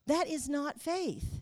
That 0.08 0.28
is 0.28 0.50
not 0.50 0.80
faith. 0.82 1.42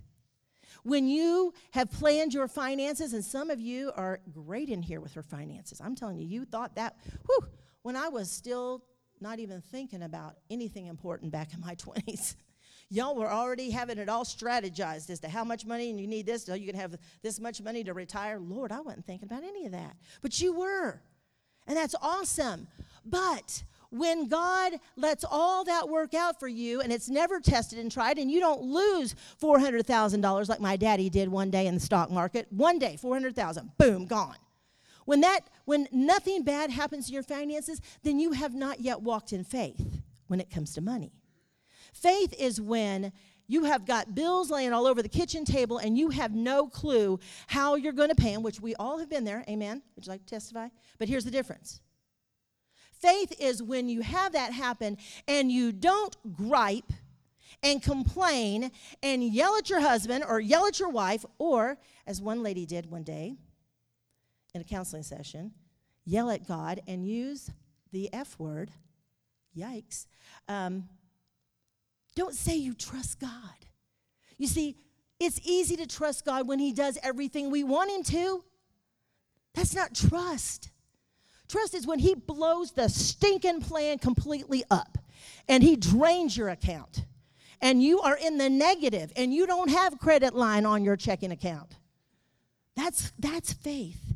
When 0.84 1.08
you 1.08 1.54
have 1.72 1.92
planned 1.92 2.34
your 2.34 2.48
finances, 2.48 3.14
and 3.14 3.24
some 3.24 3.50
of 3.50 3.60
you 3.60 3.92
are 3.96 4.20
great 4.32 4.70
in 4.70 4.82
here 4.82 5.02
with 5.02 5.16
your 5.16 5.24
finances, 5.24 5.82
I'm 5.84 5.96
telling 5.96 6.18
you, 6.18 6.26
you 6.26 6.46
thought 6.46 6.76
that, 6.76 6.98
whew, 7.26 7.48
when 7.82 7.96
I 7.96 8.10
was 8.10 8.30
still 8.30 8.84
not 9.20 9.40
even 9.40 9.62
thinking 9.62 10.04
about 10.04 10.36
anything 10.50 10.86
important 10.88 11.32
back 11.32 11.54
in 11.54 11.62
my 11.62 11.76
20s. 11.76 12.36
Y'all 12.90 13.16
were 13.16 13.30
already 13.30 13.70
having 13.70 13.98
it 13.98 14.08
all 14.08 14.24
strategized 14.24 15.10
as 15.10 15.20
to 15.20 15.28
how 15.28 15.44
much 15.44 15.66
money 15.66 15.90
and 15.90 16.00
you 16.00 16.08
need 16.08 16.26
this, 16.26 16.46
so 16.46 16.54
you 16.54 16.68
can 16.68 16.80
have 16.80 16.96
this 17.22 17.40
much 17.40 17.62
money 17.62 17.84
to 17.84 17.94
retire. 17.94 18.40
Lord, 18.40 18.72
I 18.72 18.80
wasn't 18.80 19.06
thinking 19.06 19.28
about 19.28 19.44
any 19.44 19.66
of 19.66 19.74
that. 19.74 19.98
But 20.22 20.40
you 20.40 20.54
were. 20.54 21.02
And 21.68 21.76
that's 21.76 21.96
awesome. 22.02 22.68
But 23.06 23.64
when 23.90 24.28
God 24.28 24.74
lets 24.96 25.26
all 25.30 25.66
that 25.66 25.90
work 25.90 26.14
out 26.14 26.40
for 26.40 26.48
you 26.48 26.82
and 26.82 26.92
it's 26.92 27.10
never 27.10 27.40
tested 27.40 27.80
and 27.80 27.92
tried, 27.92 28.18
and 28.18 28.32
you 28.32 28.40
don't 28.40 28.62
lose 28.62 29.16
$400,000 29.42 30.50
like 30.50 30.62
my 30.62 30.78
daddy 30.78 31.10
did 31.10 31.30
one 31.30 31.50
day 31.50 31.68
in 31.68 31.74
the 31.74 31.82
stock 31.82 32.10
market, 32.10 32.48
one 32.52 32.80
day, 32.80 32.96
400,000, 32.96 33.72
boom, 33.78 34.06
gone. 34.06 34.38
When 35.06 35.22
that 35.22 35.42
when 35.64 35.88
nothing 35.92 36.44
bad 36.44 36.70
happens 36.70 37.08
to 37.08 37.14
your 37.14 37.24
finances, 37.24 37.82
then 38.04 38.20
you 38.20 38.34
have 38.34 38.54
not 38.54 38.82
yet 38.82 39.02
walked 39.02 39.32
in 39.32 39.44
faith 39.46 40.02
when 40.28 40.42
it 40.42 40.50
comes 40.50 40.74
to 40.74 40.82
money. 40.82 41.14
Faith 42.02 42.34
is 42.40 42.62
when 42.62 43.12
you 43.48 43.64
have 43.64 43.86
got 43.86 44.14
bills 44.14 44.52
laying 44.52 44.74
all 44.74 44.86
over 44.86 45.02
the 45.02 45.10
kitchen 45.10 45.46
table 45.46 45.78
and 45.78 45.98
you 45.98 46.10
have 46.10 46.36
no 46.36 46.68
clue 46.68 47.20
how 47.48 47.76
you're 47.76 47.94
going 47.94 48.10
to 48.10 48.16
pay 48.16 48.34
them, 48.34 48.44
which 48.44 48.60
we 48.60 48.76
all 48.76 49.00
have 49.00 49.10
been 49.10 49.24
there. 49.24 49.44
Amen. 49.50 49.82
Would 49.96 50.06
you 50.06 50.12
like 50.12 50.26
to 50.26 50.36
testify? 50.36 50.68
But 51.00 51.08
here's 51.08 51.26
the 51.26 51.32
difference 51.32 51.82
faith 52.92 53.34
is 53.40 53.62
when 53.64 53.90
you 53.90 54.02
have 54.02 54.34
that 54.34 54.52
happen 54.52 54.98
and 55.28 55.52
you 55.52 55.72
don't 55.72 56.16
gripe 56.36 56.92
and 57.64 57.82
complain 57.82 58.72
and 59.02 59.24
yell 59.24 59.56
at 59.56 59.70
your 59.70 59.80
husband 59.80 60.24
or 60.28 60.40
yell 60.40 60.68
at 60.68 60.80
your 60.80 60.90
wife, 60.90 61.26
or 61.40 61.78
as 62.06 62.22
one 62.22 62.44
lady 62.44 62.66
did 62.66 62.90
one 62.92 63.04
day 63.04 63.36
in 64.54 64.62
a 64.62 64.64
counseling 64.64 65.04
session, 65.04 65.52
yell 66.06 66.30
at 66.30 66.48
God 66.48 66.82
and 66.88 67.06
use 67.06 67.50
the 67.92 68.14
F 68.14 68.38
word. 68.38 68.72
Yikes. 69.58 70.06
Um, 70.48 70.88
don't 72.18 72.34
say 72.34 72.56
you 72.56 72.74
trust 72.74 73.20
God. 73.20 73.30
You 74.38 74.48
see, 74.48 74.76
it's 75.20 75.40
easy 75.44 75.76
to 75.78 75.86
trust 75.86 76.26
God 76.26 76.48
when 76.48 76.60
He 76.60 76.74
does 76.74 76.98
everything 77.04 77.52
we 77.52 77.64
want 77.64 77.92
Him 77.92 78.04
to. 78.04 78.44
That's 79.54 79.76
not 79.76 79.94
trust. 79.94 80.72
Trust 81.48 81.76
is 81.76 81.86
when 81.88 82.00
He 82.00 82.16
blows 82.16 82.72
the 82.72 82.90
stinking 82.90 83.62
plan 83.62 84.00
completely 84.00 84.64
up 84.72 84.98
and 85.48 85.62
He 85.64 85.76
drains 85.76 86.36
your 86.36 86.50
account 86.50 87.06
and 87.62 87.82
you 87.82 88.02
are 88.02 88.18
in 88.18 88.38
the 88.38 88.50
negative 88.50 89.12
and 89.16 89.34
you 89.34 89.46
don't 89.46 89.70
have 89.70 90.00
credit 90.00 90.34
line 90.34 90.66
on 90.66 90.84
your 90.84 90.96
checking 90.96 91.32
account. 91.32 91.76
That's, 92.76 93.12
that's 93.20 93.54
faith. 93.54 94.07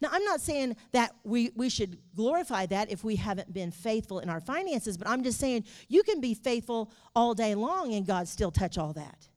Now, 0.00 0.10
I'm 0.12 0.24
not 0.24 0.40
saying 0.40 0.76
that 0.92 1.14
we, 1.24 1.50
we 1.56 1.68
should 1.68 1.98
glorify 2.14 2.66
that 2.66 2.90
if 2.90 3.02
we 3.02 3.16
haven't 3.16 3.52
been 3.52 3.72
faithful 3.72 4.20
in 4.20 4.28
our 4.28 4.40
finances, 4.40 4.96
but 4.96 5.08
I'm 5.08 5.24
just 5.24 5.40
saying 5.40 5.64
you 5.88 6.02
can 6.04 6.20
be 6.20 6.34
faithful 6.34 6.92
all 7.16 7.34
day 7.34 7.54
long 7.54 7.94
and 7.94 8.06
God 8.06 8.28
still 8.28 8.52
touch 8.52 8.78
all 8.78 8.92
that. 8.92 9.28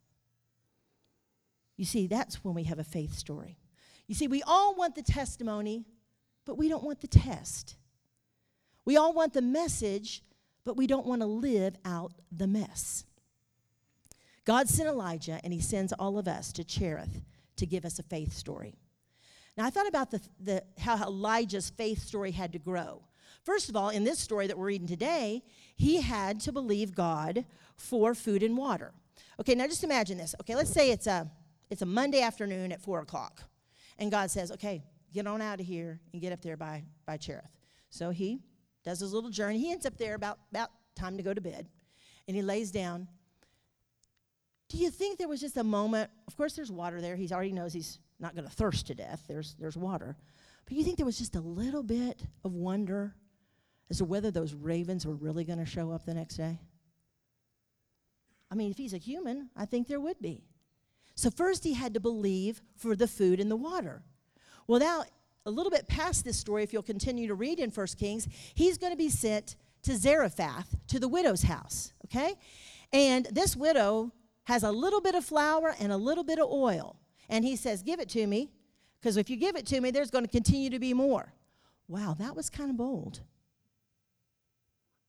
You 1.78 1.86
see, 1.86 2.06
that's 2.06 2.44
when 2.44 2.54
we 2.54 2.64
have 2.66 2.78
a 2.78 2.84
faith 2.84 3.14
story. 3.14 3.58
You 4.08 4.14
see, 4.14 4.28
we 4.28 4.44
all 4.44 4.76
want 4.76 4.94
the 4.94 5.02
testimony, 5.02 5.86
but 6.46 6.58
we 6.58 6.70
don't 6.70 6.84
want 6.84 7.02
the 7.02 7.08
test. 7.08 7.76
We 8.86 8.98
all 8.98 9.14
want 9.14 9.34
the 9.34 9.42
message, 9.42 10.22
but 10.64 10.78
we 10.78 10.86
don't 10.86 11.08
want 11.08 11.22
to 11.22 11.28
live 11.28 11.76
out 11.86 12.14
the 12.32 12.46
mess. 12.46 13.06
God 14.46 14.68
sent 14.70 14.90
Elijah, 14.90 15.40
and 15.44 15.54
he 15.54 15.62
sends 15.62 15.94
all 15.94 16.18
of 16.18 16.28
us 16.28 16.52
to 16.54 16.64
Cherith 16.64 17.22
to 17.56 17.66
give 17.66 17.86
us 17.86 18.00
a 18.00 18.04
faith 18.04 18.34
story. 18.34 18.81
Now, 19.62 19.68
I 19.68 19.70
thought 19.70 19.88
about 19.88 20.10
the, 20.10 20.20
the, 20.40 20.64
how 20.80 20.96
Elijah's 21.06 21.70
faith 21.70 22.00
story 22.00 22.32
had 22.32 22.52
to 22.54 22.58
grow. 22.58 23.04
First 23.44 23.70
of 23.70 23.76
all, 23.76 23.90
in 23.90 24.04
this 24.04 24.18
story 24.18 24.48
that 24.48 24.58
we're 24.58 24.66
reading 24.66 24.88
today, 24.88 25.44
he 25.76 26.02
had 26.02 26.40
to 26.40 26.52
believe 26.52 26.96
God 26.96 27.46
for 27.76 28.16
food 28.16 28.42
and 28.42 28.58
water. 28.58 28.92
Okay, 29.40 29.54
now 29.54 29.68
just 29.68 29.84
imagine 29.84 30.18
this. 30.18 30.34
Okay, 30.42 30.56
let's 30.56 30.72
say 30.72 30.90
it's 30.90 31.06
a, 31.06 31.30
it's 31.70 31.84
a 31.84 31.86
Monday 31.86 32.24
afternoon 32.24 32.72
at 32.72 32.82
4 32.82 33.02
o'clock, 33.02 33.44
and 34.00 34.10
God 34.10 34.32
says, 34.32 34.52
okay, 34.52 34.84
get 35.14 35.28
on 35.28 35.44
out 35.44 35.60
of 35.60 35.68
here 35.68 36.00
and 36.12 36.20
get 36.24 36.34
up 36.34 36.42
there 36.42 36.58
by, 36.58 36.84
by 37.06 37.18
Cherith. 37.18 37.46
So 37.92 38.10
he 38.10 38.40
does 38.84 39.00
his 39.00 39.14
little 39.14 39.30
journey. 39.30 39.60
He 39.60 39.72
ends 39.72 39.86
up 39.86 39.96
there 39.96 40.16
about, 40.16 40.40
about 40.50 40.72
time 40.96 41.18
to 41.18 41.24
go 41.24 41.36
to 41.36 41.42
bed, 41.42 41.68
and 42.28 42.36
he 42.36 42.42
lays 42.42 42.72
down. 42.72 43.08
Do 44.70 44.80
you 44.80 44.90
think 44.90 45.20
there 45.20 45.28
was 45.28 45.40
just 45.40 45.58
a 45.58 45.64
moment? 45.64 46.10
Of 46.28 46.36
course, 46.36 46.56
there's 46.56 46.72
water 46.72 47.00
there. 47.00 47.16
He 47.16 47.32
already 47.32 47.52
knows 47.52 47.74
he's 47.74 48.00
not 48.22 48.36
going 48.36 48.48
to 48.48 48.54
thirst 48.54 48.88
to 48.88 48.96
death. 48.96 49.24
There's, 49.28 49.56
there's 49.60 49.78
water. 49.78 50.16
But 50.66 50.74
you 50.74 50.84
think 50.84 50.98
there 50.98 51.06
was 51.06 51.18
just 51.18 51.36
a 51.36 51.42
little 51.42 51.84
bit 51.84 52.22
of 52.44 52.54
wonder 52.54 53.16
as 53.90 53.98
to 53.98 54.06
whether 54.06 54.32
those 54.32 54.54
ravens 54.54 55.06
were 55.06 55.16
really 55.16 55.44
going 55.44 55.60
to 55.60 55.66
show 55.66 55.92
up 55.92 56.06
the 56.06 56.14
next 56.14 56.38
day? 56.38 56.60
I 58.50 58.56
mean, 58.56 58.72
if 58.72 58.78
he's 58.78 58.94
a 58.94 58.98
human, 58.98 59.50
I 59.56 59.66
think 59.66 59.88
there 59.88 60.00
would 60.00 60.22
be. 60.22 60.44
So, 61.16 61.30
first, 61.30 61.64
he 61.64 61.74
had 61.74 61.94
to 61.94 62.00
believe 62.00 62.62
for 62.78 62.96
the 62.96 63.08
food 63.08 63.40
and 63.40 63.52
the 63.52 63.56
water. 63.56 64.02
Well, 64.68 64.80
now, 64.80 65.04
a 65.46 65.52
little 65.52 65.72
bit 65.72 65.88
past 65.88 66.24
this 66.24 66.38
story, 66.38 66.64
if 66.64 66.72
you'll 66.72 66.84
continue 66.84 67.28
to 67.28 67.36
read 67.36 67.60
in 67.60 67.70
1 67.70 67.88
Kings, 67.98 68.28
he's 68.54 68.78
going 68.78 68.94
to 68.94 68.98
be 68.98 69.10
sent 69.10 69.56
to 69.84 69.98
Zarephath, 69.98 70.76
to 70.88 71.00
the 71.00 71.08
widow's 71.08 71.44
house, 71.44 71.92
okay? 72.06 72.36
And 72.94 73.26
this 73.32 73.56
widow 73.56 74.12
has 74.44 74.64
a 74.64 74.72
little 74.72 75.02
bit 75.02 75.16
of 75.16 75.26
flour 75.26 75.76
and 75.80 75.92
a 75.92 75.98
little 75.98 76.24
bit 76.24 76.40
of 76.40 76.50
oil. 76.50 76.98
And 77.32 77.44
he 77.44 77.56
says, 77.56 77.82
Give 77.82 78.00
it 78.00 78.10
to 78.10 78.28
me, 78.28 78.52
because 79.00 79.18
if 79.18 79.30
you 79.30 79.38
give 79.38 79.56
it 79.56 79.66
to 79.68 79.82
me, 79.82 79.90
there's 79.90 80.12
going 80.12 80.26
to 80.26 80.32
continue 80.32 80.70
to 80.70 80.80
be 80.80 80.94
more. 80.94 81.34
Wow, 81.88 82.16
that 82.20 82.36
was 82.36 82.50
kind 82.50 82.70
of 82.70 82.78
bold 82.78 83.22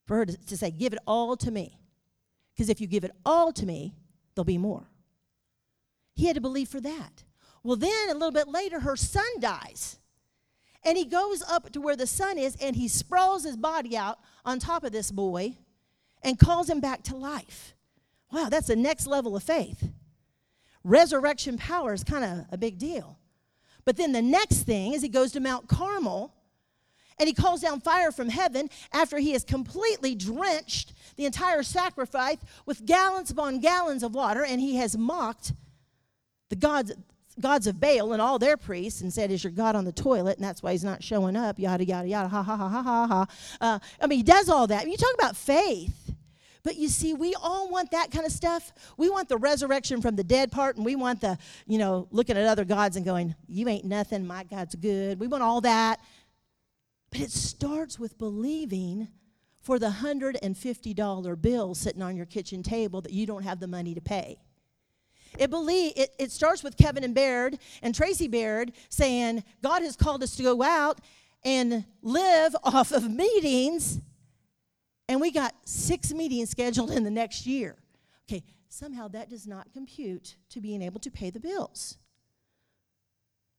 for 0.06 0.16
her 0.16 0.26
to, 0.26 0.36
to 0.46 0.56
say, 0.56 0.70
Give 0.70 0.94
it 0.94 1.00
all 1.06 1.36
to 1.36 1.50
me. 1.50 1.78
Because 2.54 2.68
if 2.68 2.80
you 2.80 2.86
give 2.86 3.04
it 3.04 3.12
all 3.26 3.52
to 3.52 3.66
me, 3.66 3.94
there'll 4.34 4.44
be 4.44 4.58
more. 4.58 4.86
He 6.14 6.26
had 6.26 6.34
to 6.36 6.40
believe 6.40 6.68
for 6.68 6.80
that. 6.80 7.24
Well, 7.62 7.76
then 7.76 8.10
a 8.10 8.14
little 8.14 8.30
bit 8.30 8.48
later, 8.48 8.80
her 8.80 8.96
son 8.96 9.24
dies. 9.40 9.98
And 10.84 10.98
he 10.98 11.04
goes 11.04 11.42
up 11.42 11.72
to 11.72 11.80
where 11.80 11.96
the 11.96 12.06
son 12.06 12.38
is 12.38 12.56
and 12.60 12.76
he 12.76 12.88
sprawls 12.88 13.44
his 13.44 13.56
body 13.56 13.96
out 13.96 14.18
on 14.44 14.58
top 14.58 14.84
of 14.84 14.92
this 14.92 15.10
boy 15.10 15.56
and 16.22 16.38
calls 16.38 16.68
him 16.68 16.80
back 16.80 17.02
to 17.04 17.16
life. 17.16 17.74
Wow, 18.32 18.48
that's 18.50 18.66
the 18.66 18.76
next 18.76 19.06
level 19.06 19.36
of 19.36 19.42
faith. 19.42 19.92
Resurrection 20.84 21.56
power 21.58 21.92
is 21.92 22.04
kind 22.04 22.24
of 22.24 22.46
a 22.50 22.58
big 22.58 22.78
deal. 22.78 23.18
But 23.84 23.96
then 23.96 24.12
the 24.12 24.22
next 24.22 24.62
thing 24.62 24.92
is 24.92 25.02
he 25.02 25.08
goes 25.08 25.32
to 25.32 25.40
Mount 25.40 25.68
Carmel 25.68 26.32
and 27.18 27.26
he 27.26 27.34
calls 27.34 27.60
down 27.60 27.80
fire 27.80 28.10
from 28.10 28.28
heaven 28.28 28.68
after 28.92 29.18
he 29.18 29.32
has 29.32 29.44
completely 29.44 30.14
drenched 30.14 30.92
the 31.16 31.26
entire 31.26 31.62
sacrifice 31.62 32.38
with 32.66 32.84
gallons 32.86 33.30
upon 33.30 33.60
gallons 33.60 34.02
of 34.02 34.14
water 34.14 34.44
and 34.44 34.60
he 34.60 34.76
has 34.76 34.96
mocked 34.96 35.52
the 36.48 36.56
gods 36.56 36.92
gods 37.40 37.66
of 37.66 37.80
Baal 37.80 38.12
and 38.12 38.20
all 38.20 38.38
their 38.38 38.56
priests 38.56 39.00
and 39.00 39.12
said, 39.12 39.30
Is 39.30 39.44
your 39.44 39.52
God 39.52 39.74
on 39.74 39.84
the 39.84 39.92
toilet? 39.92 40.36
And 40.36 40.44
that's 40.44 40.62
why 40.62 40.72
he's 40.72 40.84
not 40.84 41.02
showing 41.02 41.36
up, 41.36 41.58
yada, 41.58 41.84
yada, 41.84 42.08
yada, 42.08 42.28
ha, 42.28 42.42
ha, 42.42 42.56
ha, 42.56 42.68
ha, 42.68 42.82
ha, 42.82 43.06
ha. 43.06 43.26
Uh, 43.60 43.78
I 44.00 44.06
mean, 44.06 44.18
he 44.18 44.22
does 44.22 44.48
all 44.48 44.66
that. 44.66 44.86
You 44.86 44.96
talk 44.96 45.14
about 45.14 45.36
faith. 45.36 46.01
But 46.64 46.76
you 46.76 46.88
see, 46.88 47.12
we 47.12 47.34
all 47.34 47.68
want 47.68 47.90
that 47.90 48.10
kind 48.12 48.24
of 48.24 48.30
stuff. 48.30 48.72
We 48.96 49.10
want 49.10 49.28
the 49.28 49.36
resurrection 49.36 50.00
from 50.00 50.14
the 50.14 50.22
dead 50.22 50.52
part, 50.52 50.76
and 50.76 50.84
we 50.84 50.94
want 50.94 51.20
the, 51.20 51.36
you 51.66 51.78
know, 51.78 52.06
looking 52.10 52.36
at 52.36 52.46
other 52.46 52.64
gods 52.64 52.96
and 52.96 53.04
going, 53.04 53.34
You 53.48 53.68
ain't 53.68 53.84
nothing, 53.84 54.26
my 54.26 54.44
God's 54.44 54.74
good. 54.76 55.18
We 55.18 55.26
want 55.26 55.42
all 55.42 55.60
that. 55.62 56.00
But 57.10 57.20
it 57.20 57.30
starts 57.30 57.98
with 57.98 58.16
believing 58.16 59.08
for 59.60 59.78
the 59.78 59.88
$150 59.88 61.42
bill 61.42 61.74
sitting 61.74 62.02
on 62.02 62.16
your 62.16 62.26
kitchen 62.26 62.62
table 62.62 63.00
that 63.00 63.12
you 63.12 63.26
don't 63.26 63.44
have 63.44 63.60
the 63.60 63.66
money 63.66 63.94
to 63.94 64.00
pay. 64.00 64.38
It, 65.38 65.50
believe, 65.50 65.92
it, 65.96 66.14
it 66.18 66.30
starts 66.30 66.62
with 66.62 66.76
Kevin 66.76 67.04
and 67.04 67.14
Baird 67.14 67.58
and 67.82 67.94
Tracy 67.94 68.28
Baird 68.28 68.72
saying, 68.88 69.44
God 69.62 69.82
has 69.82 69.96
called 69.96 70.22
us 70.22 70.36
to 70.36 70.42
go 70.42 70.62
out 70.62 71.00
and 71.44 71.84
live 72.02 72.54
off 72.64 72.92
of 72.92 73.10
meetings 73.10 74.00
and 75.12 75.20
we 75.20 75.30
got 75.30 75.54
six 75.66 76.10
meetings 76.14 76.48
scheduled 76.48 76.90
in 76.90 77.04
the 77.04 77.10
next 77.10 77.46
year. 77.46 77.76
Okay, 78.26 78.42
somehow 78.70 79.08
that 79.08 79.28
does 79.28 79.46
not 79.46 79.70
compute 79.70 80.36
to 80.48 80.58
being 80.58 80.80
able 80.80 81.00
to 81.00 81.10
pay 81.10 81.28
the 81.28 81.38
bills. 81.38 81.98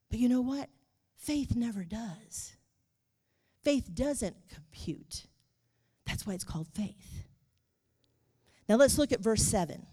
But 0.09 0.17
you 0.17 0.27
know 0.27 0.41
what? 0.41 0.67
Faith 1.15 1.55
never 1.55 1.83
does. 1.83 2.53
Faith 3.63 3.93
doesn't 3.93 4.35
compute. 4.51 5.27
That's 6.07 6.25
why 6.25 6.33
it's 6.33 6.43
called 6.43 6.69
faith. 6.73 7.23
Now 8.67 8.77
let's 8.77 8.97
look 8.97 9.11
at 9.11 9.19
verse 9.19 9.43
7. 9.43 9.85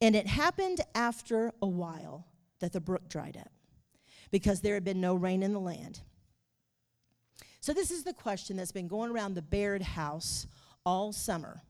And 0.00 0.16
it 0.16 0.26
happened 0.26 0.80
after 0.96 1.52
a 1.62 1.68
while 1.68 2.26
that 2.58 2.72
the 2.72 2.80
brook 2.80 3.08
dried 3.08 3.36
up 3.36 3.52
because 4.32 4.62
there 4.62 4.74
had 4.74 4.82
been 4.84 5.00
no 5.00 5.14
rain 5.14 5.44
in 5.44 5.52
the 5.52 5.60
land. 5.60 6.00
So, 7.60 7.72
this 7.72 7.90
is 7.90 8.04
the 8.04 8.12
question 8.12 8.56
that's 8.56 8.70
been 8.70 8.86
going 8.86 9.10
around 9.10 9.34
the 9.34 9.42
Baird 9.42 9.82
house 9.82 10.46
all 10.86 11.12
summer 11.12 11.60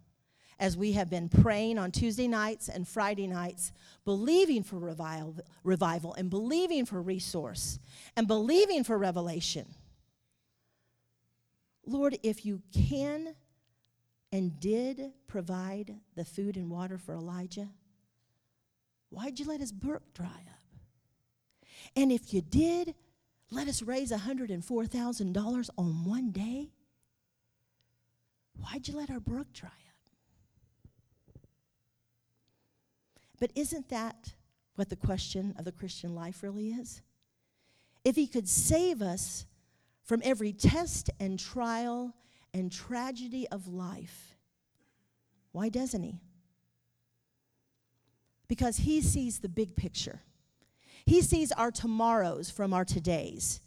as 0.59 0.77
we 0.77 0.93
have 0.93 1.11
been 1.11 1.29
praying 1.29 1.79
on 1.79 1.91
Tuesday 1.91 2.29
nights 2.29 2.69
and 2.69 2.87
Friday 2.87 3.27
nights, 3.27 3.73
believing 4.05 4.63
for 4.63 4.79
revival, 4.79 5.37
revival 5.65 6.15
and 6.15 6.31
believing 6.31 6.87
for 6.87 7.03
resource 7.03 7.79
and 8.17 8.29
believing 8.29 8.85
for 8.85 8.97
revelation. 8.97 9.67
Lord, 11.85 12.19
if 12.23 12.45
you 12.45 12.63
can 12.73 13.35
and 14.33 14.59
did 14.61 15.13
provide 15.27 15.95
the 16.15 16.25
food 16.25 16.57
and 16.57 16.71
water 16.71 16.99
for 16.99 17.15
Elijah, 17.15 17.69
why'd 19.11 19.39
you 19.39 19.47
let 19.47 19.61
his 19.61 19.73
brook 19.73 20.03
dry 20.15 20.27
up? 20.27 20.81
And 21.95 22.11
if 22.11 22.35
you 22.35 22.41
did, 22.41 22.95
let 23.51 23.69
us 23.69 23.83
raise 23.83 24.11
$104,000 24.11 25.71
on 25.79 26.05
one 26.05 26.31
day? 26.31 26.71
Why'd 28.61 28.89
you 28.89 28.97
let 28.97 29.11
our 29.11 29.21
brook 29.21 29.53
dry 29.53 29.69
up? 29.69 31.39
But 33.39 33.51
isn't 33.55 33.89
that 33.91 34.35
what 34.77 34.89
the 34.89 34.97
question 34.97 35.55
of 35.59 35.65
the 35.65 35.73
Christian 35.73 36.15
life 36.15 36.43
really 36.43 36.71
is? 36.71 37.03
If 38.05 38.17
he 38.17 38.27
could 38.27 38.49
save 38.49 39.03
us 39.03 39.47
from 40.05 40.23
every 40.25 40.53
test 40.53 41.11
and 41.19 41.39
trial 41.39 42.15
and 42.55 42.71
tragedy 42.71 43.47
of 43.49 43.69
life, 43.69 44.37
why 45.53 45.69
doesn't 45.69 46.03
he? 46.03 46.21
Because 48.49 48.79
he 48.79 49.01
sees 49.01 49.41
the 49.41 49.49
big 49.49 49.75
picture. 49.75 50.23
He 51.05 51.21
sees 51.23 51.51
our 51.53 51.71
tomorrows 51.71 52.51
from 52.51 52.73
our 52.73 52.85
todays. 52.85 53.61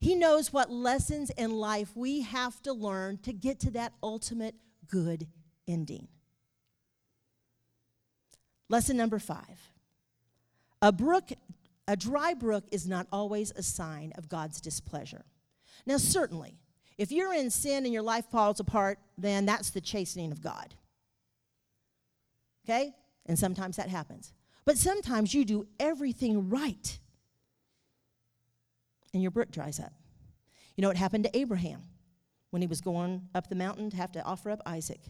He 0.00 0.14
knows 0.14 0.52
what 0.52 0.70
lessons 0.70 1.30
in 1.30 1.50
life 1.50 1.90
we 1.94 2.22
have 2.22 2.60
to 2.62 2.72
learn 2.72 3.18
to 3.18 3.32
get 3.32 3.60
to 3.60 3.70
that 3.72 3.92
ultimate 4.02 4.54
good 4.88 5.26
ending. 5.68 6.08
Lesson 8.68 8.96
number 8.96 9.18
five 9.18 9.60
a 10.80 10.90
brook, 10.90 11.30
a 11.86 11.96
dry 11.96 12.32
brook 12.32 12.64
is 12.70 12.88
not 12.88 13.06
always 13.12 13.52
a 13.54 13.62
sign 13.62 14.12
of 14.16 14.28
God's 14.28 14.60
displeasure. 14.60 15.26
Now, 15.84 15.98
certainly, 15.98 16.56
if 16.96 17.12
you're 17.12 17.34
in 17.34 17.50
sin 17.50 17.84
and 17.84 17.92
your 17.92 18.02
life 18.02 18.24
falls 18.26 18.60
apart, 18.60 18.98
then 19.18 19.44
that's 19.44 19.70
the 19.70 19.80
chastening 19.80 20.32
of 20.32 20.40
God. 20.40 20.74
Okay? 22.64 22.94
And 23.26 23.38
sometimes 23.38 23.76
that 23.76 23.88
happens. 23.88 24.32
But 24.64 24.78
sometimes 24.78 25.34
you 25.34 25.44
do 25.44 25.66
everything 25.78 26.48
right 26.48 26.98
and 29.12 29.22
your 29.22 29.30
brook 29.30 29.50
dries 29.50 29.80
up. 29.80 29.92
You 30.76 30.82
know 30.82 30.88
what 30.88 30.96
happened 30.96 31.24
to 31.24 31.36
Abraham 31.36 31.82
when 32.50 32.62
he 32.62 32.68
was 32.68 32.80
going 32.80 33.28
up 33.34 33.48
the 33.48 33.54
mountain 33.54 33.90
to 33.90 33.96
have 33.96 34.12
to 34.12 34.24
offer 34.24 34.50
up 34.50 34.60
Isaac? 34.66 35.00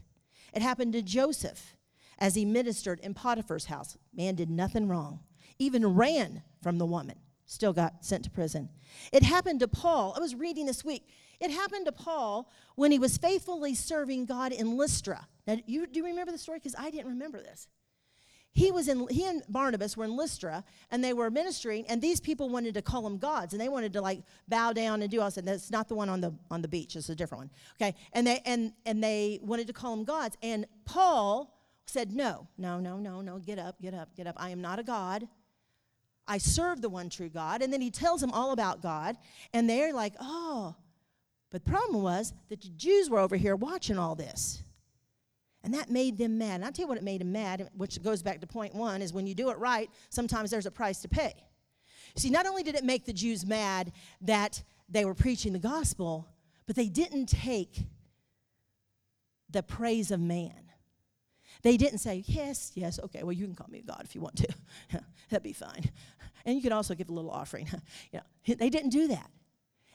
It 0.52 0.62
happened 0.62 0.92
to 0.94 1.02
Joseph 1.02 1.76
as 2.18 2.34
he 2.34 2.44
ministered 2.44 3.00
in 3.00 3.14
Potiphar's 3.14 3.66
house. 3.66 3.96
Man 4.14 4.34
did 4.34 4.50
nothing 4.50 4.88
wrong, 4.88 5.20
even 5.58 5.94
ran 5.94 6.42
from 6.62 6.78
the 6.78 6.86
woman, 6.86 7.16
still 7.46 7.72
got 7.72 8.04
sent 8.04 8.24
to 8.24 8.30
prison. 8.30 8.68
It 9.12 9.22
happened 9.22 9.60
to 9.60 9.68
Paul. 9.68 10.14
I 10.16 10.20
was 10.20 10.34
reading 10.34 10.66
this 10.66 10.84
week. 10.84 11.08
It 11.40 11.50
happened 11.50 11.86
to 11.86 11.92
Paul 11.92 12.50
when 12.76 12.92
he 12.92 12.98
was 12.98 13.16
faithfully 13.16 13.74
serving 13.74 14.26
God 14.26 14.52
in 14.52 14.76
Lystra. 14.76 15.26
Now, 15.46 15.56
you, 15.66 15.86
do 15.86 16.00
you 16.00 16.04
remember 16.04 16.32
the 16.32 16.38
story? 16.38 16.58
Because 16.58 16.74
I 16.78 16.90
didn't 16.90 17.08
remember 17.08 17.40
this 17.40 17.66
he 18.52 18.70
was 18.70 18.88
in 18.88 19.06
he 19.08 19.26
and 19.26 19.42
barnabas 19.48 19.96
were 19.96 20.04
in 20.04 20.16
lystra 20.16 20.64
and 20.90 21.04
they 21.04 21.12
were 21.12 21.30
ministering 21.30 21.86
and 21.86 22.02
these 22.02 22.20
people 22.20 22.48
wanted 22.48 22.74
to 22.74 22.82
call 22.82 23.02
them 23.02 23.16
gods 23.16 23.52
and 23.52 23.60
they 23.60 23.68
wanted 23.68 23.92
to 23.92 24.00
like 24.00 24.22
bow 24.48 24.72
down 24.72 25.02
and 25.02 25.10
do 25.10 25.20
all 25.20 25.28
this 25.28 25.36
and 25.36 25.46
that's 25.46 25.70
not 25.70 25.88
the 25.88 25.94
one 25.94 26.08
on 26.08 26.20
the 26.20 26.34
on 26.50 26.60
the 26.60 26.68
beach 26.68 26.96
it's 26.96 27.08
a 27.08 27.14
different 27.14 27.40
one 27.42 27.50
okay? 27.80 27.96
And 28.12 28.26
they 28.26 28.40
and 28.44 28.72
and 28.84 29.02
they 29.02 29.38
wanted 29.42 29.66
to 29.68 29.72
call 29.72 29.94
them 29.94 30.04
gods 30.04 30.36
and 30.42 30.66
paul 30.84 31.56
said 31.86 32.12
no 32.12 32.48
no 32.58 32.80
no 32.80 32.98
no 32.98 33.20
no 33.20 33.38
get 33.38 33.58
up 33.58 33.80
get 33.80 33.94
up 33.94 34.14
get 34.16 34.26
up. 34.26 34.34
I 34.36 34.50
am 34.50 34.60
not 34.60 34.78
a 34.78 34.82
god. 34.82 35.28
I 36.26 36.38
serve 36.38 36.80
the 36.80 36.88
one 36.88 37.10
true 37.10 37.28
god. 37.28 37.60
And 37.60 37.72
then 37.72 37.80
he 37.80 37.90
tells 37.90 38.20
them 38.20 38.30
all 38.32 38.52
about 38.52 38.82
god 38.82 39.16
and 39.52 39.70
they're 39.70 39.92
like 39.92 40.14
oh 40.20 40.74
but 41.50 41.64
the 41.64 41.70
problem 41.70 42.02
was 42.02 42.32
that 42.48 42.60
the 42.60 42.68
jews 42.70 43.10
were 43.10 43.18
over 43.18 43.36
here 43.36 43.56
watching 43.56 43.98
all 43.98 44.14
this 44.14 44.62
and 45.62 45.74
that 45.74 45.90
made 45.90 46.18
them 46.18 46.38
mad. 46.38 46.56
And 46.56 46.64
I'll 46.64 46.72
tell 46.72 46.84
you 46.84 46.88
what 46.88 46.98
it 46.98 47.04
made 47.04 47.20
them 47.20 47.32
mad, 47.32 47.68
which 47.76 48.02
goes 48.02 48.22
back 48.22 48.40
to 48.40 48.46
point 48.46 48.74
one, 48.74 49.02
is 49.02 49.12
when 49.12 49.26
you 49.26 49.34
do 49.34 49.50
it 49.50 49.58
right, 49.58 49.90
sometimes 50.08 50.50
there's 50.50 50.66
a 50.66 50.70
price 50.70 51.00
to 51.02 51.08
pay. 51.08 51.34
See, 52.16 52.30
not 52.30 52.46
only 52.46 52.62
did 52.62 52.74
it 52.74 52.84
make 52.84 53.04
the 53.04 53.12
Jews 53.12 53.46
mad 53.46 53.92
that 54.22 54.62
they 54.88 55.04
were 55.04 55.14
preaching 55.14 55.52
the 55.52 55.58
gospel, 55.58 56.28
but 56.66 56.76
they 56.76 56.88
didn't 56.88 57.26
take 57.26 57.84
the 59.50 59.62
praise 59.62 60.10
of 60.10 60.20
man. 60.20 60.52
They 61.62 61.76
didn't 61.76 61.98
say, 61.98 62.24
Yes, 62.26 62.72
yes, 62.74 62.98
okay, 63.00 63.22
well, 63.22 63.32
you 63.32 63.44
can 63.44 63.54
call 63.54 63.68
me 63.68 63.82
God 63.86 64.02
if 64.04 64.14
you 64.14 64.20
want 64.20 64.36
to. 64.36 64.48
That'd 65.30 65.42
be 65.42 65.52
fine. 65.52 65.90
And 66.44 66.56
you 66.56 66.62
can 66.62 66.72
also 66.72 66.94
give 66.94 67.10
a 67.10 67.12
little 67.12 67.30
offering. 67.30 67.68
know, 68.12 68.20
they 68.46 68.70
didn't 68.70 68.90
do 68.90 69.08
that. 69.08 69.30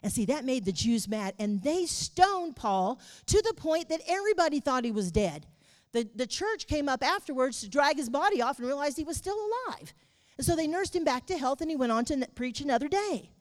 And 0.04 0.12
see, 0.12 0.26
that 0.26 0.46
made 0.46 0.66
the 0.66 0.72
Jews 0.72 1.08
mad. 1.08 1.34
And 1.40 1.64
they 1.64 1.86
stoned 1.88 2.56
Paul 2.56 3.00
to 3.26 3.42
the 3.42 3.54
point 3.56 3.90
that 3.90 4.02
everybody 4.08 4.60
thought 4.60 4.86
he 4.86 4.92
was 4.92 5.12
dead. 5.12 5.48
The, 5.96 6.06
the 6.14 6.28
church 6.28 6.68
came 6.68 6.90
up 6.90 7.02
afterwards 7.02 7.62
to 7.62 7.70
drag 7.70 7.96
his 7.96 8.10
body 8.10 8.42
off 8.42 8.60
and 8.60 8.68
realized 8.68 8.98
he 8.98 9.06
was 9.06 9.16
still 9.16 9.38
alive. 9.38 9.94
And 10.38 10.46
so 10.46 10.54
they 10.54 10.68
nursed 10.68 10.94
him 10.94 11.06
back 11.06 11.26
to 11.28 11.38
health 11.38 11.62
and 11.62 11.70
he 11.70 11.78
went 11.78 11.94
on 11.94 12.04
to 12.06 12.16
n- 12.16 12.26
preach 12.36 12.60
another 12.60 12.90
day. 12.90 13.32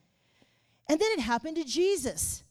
And 0.89 1.01
then 1.01 1.11
it 1.11 1.21
happened 1.21 1.57
to 1.57 1.65
Jesus. 1.65 2.45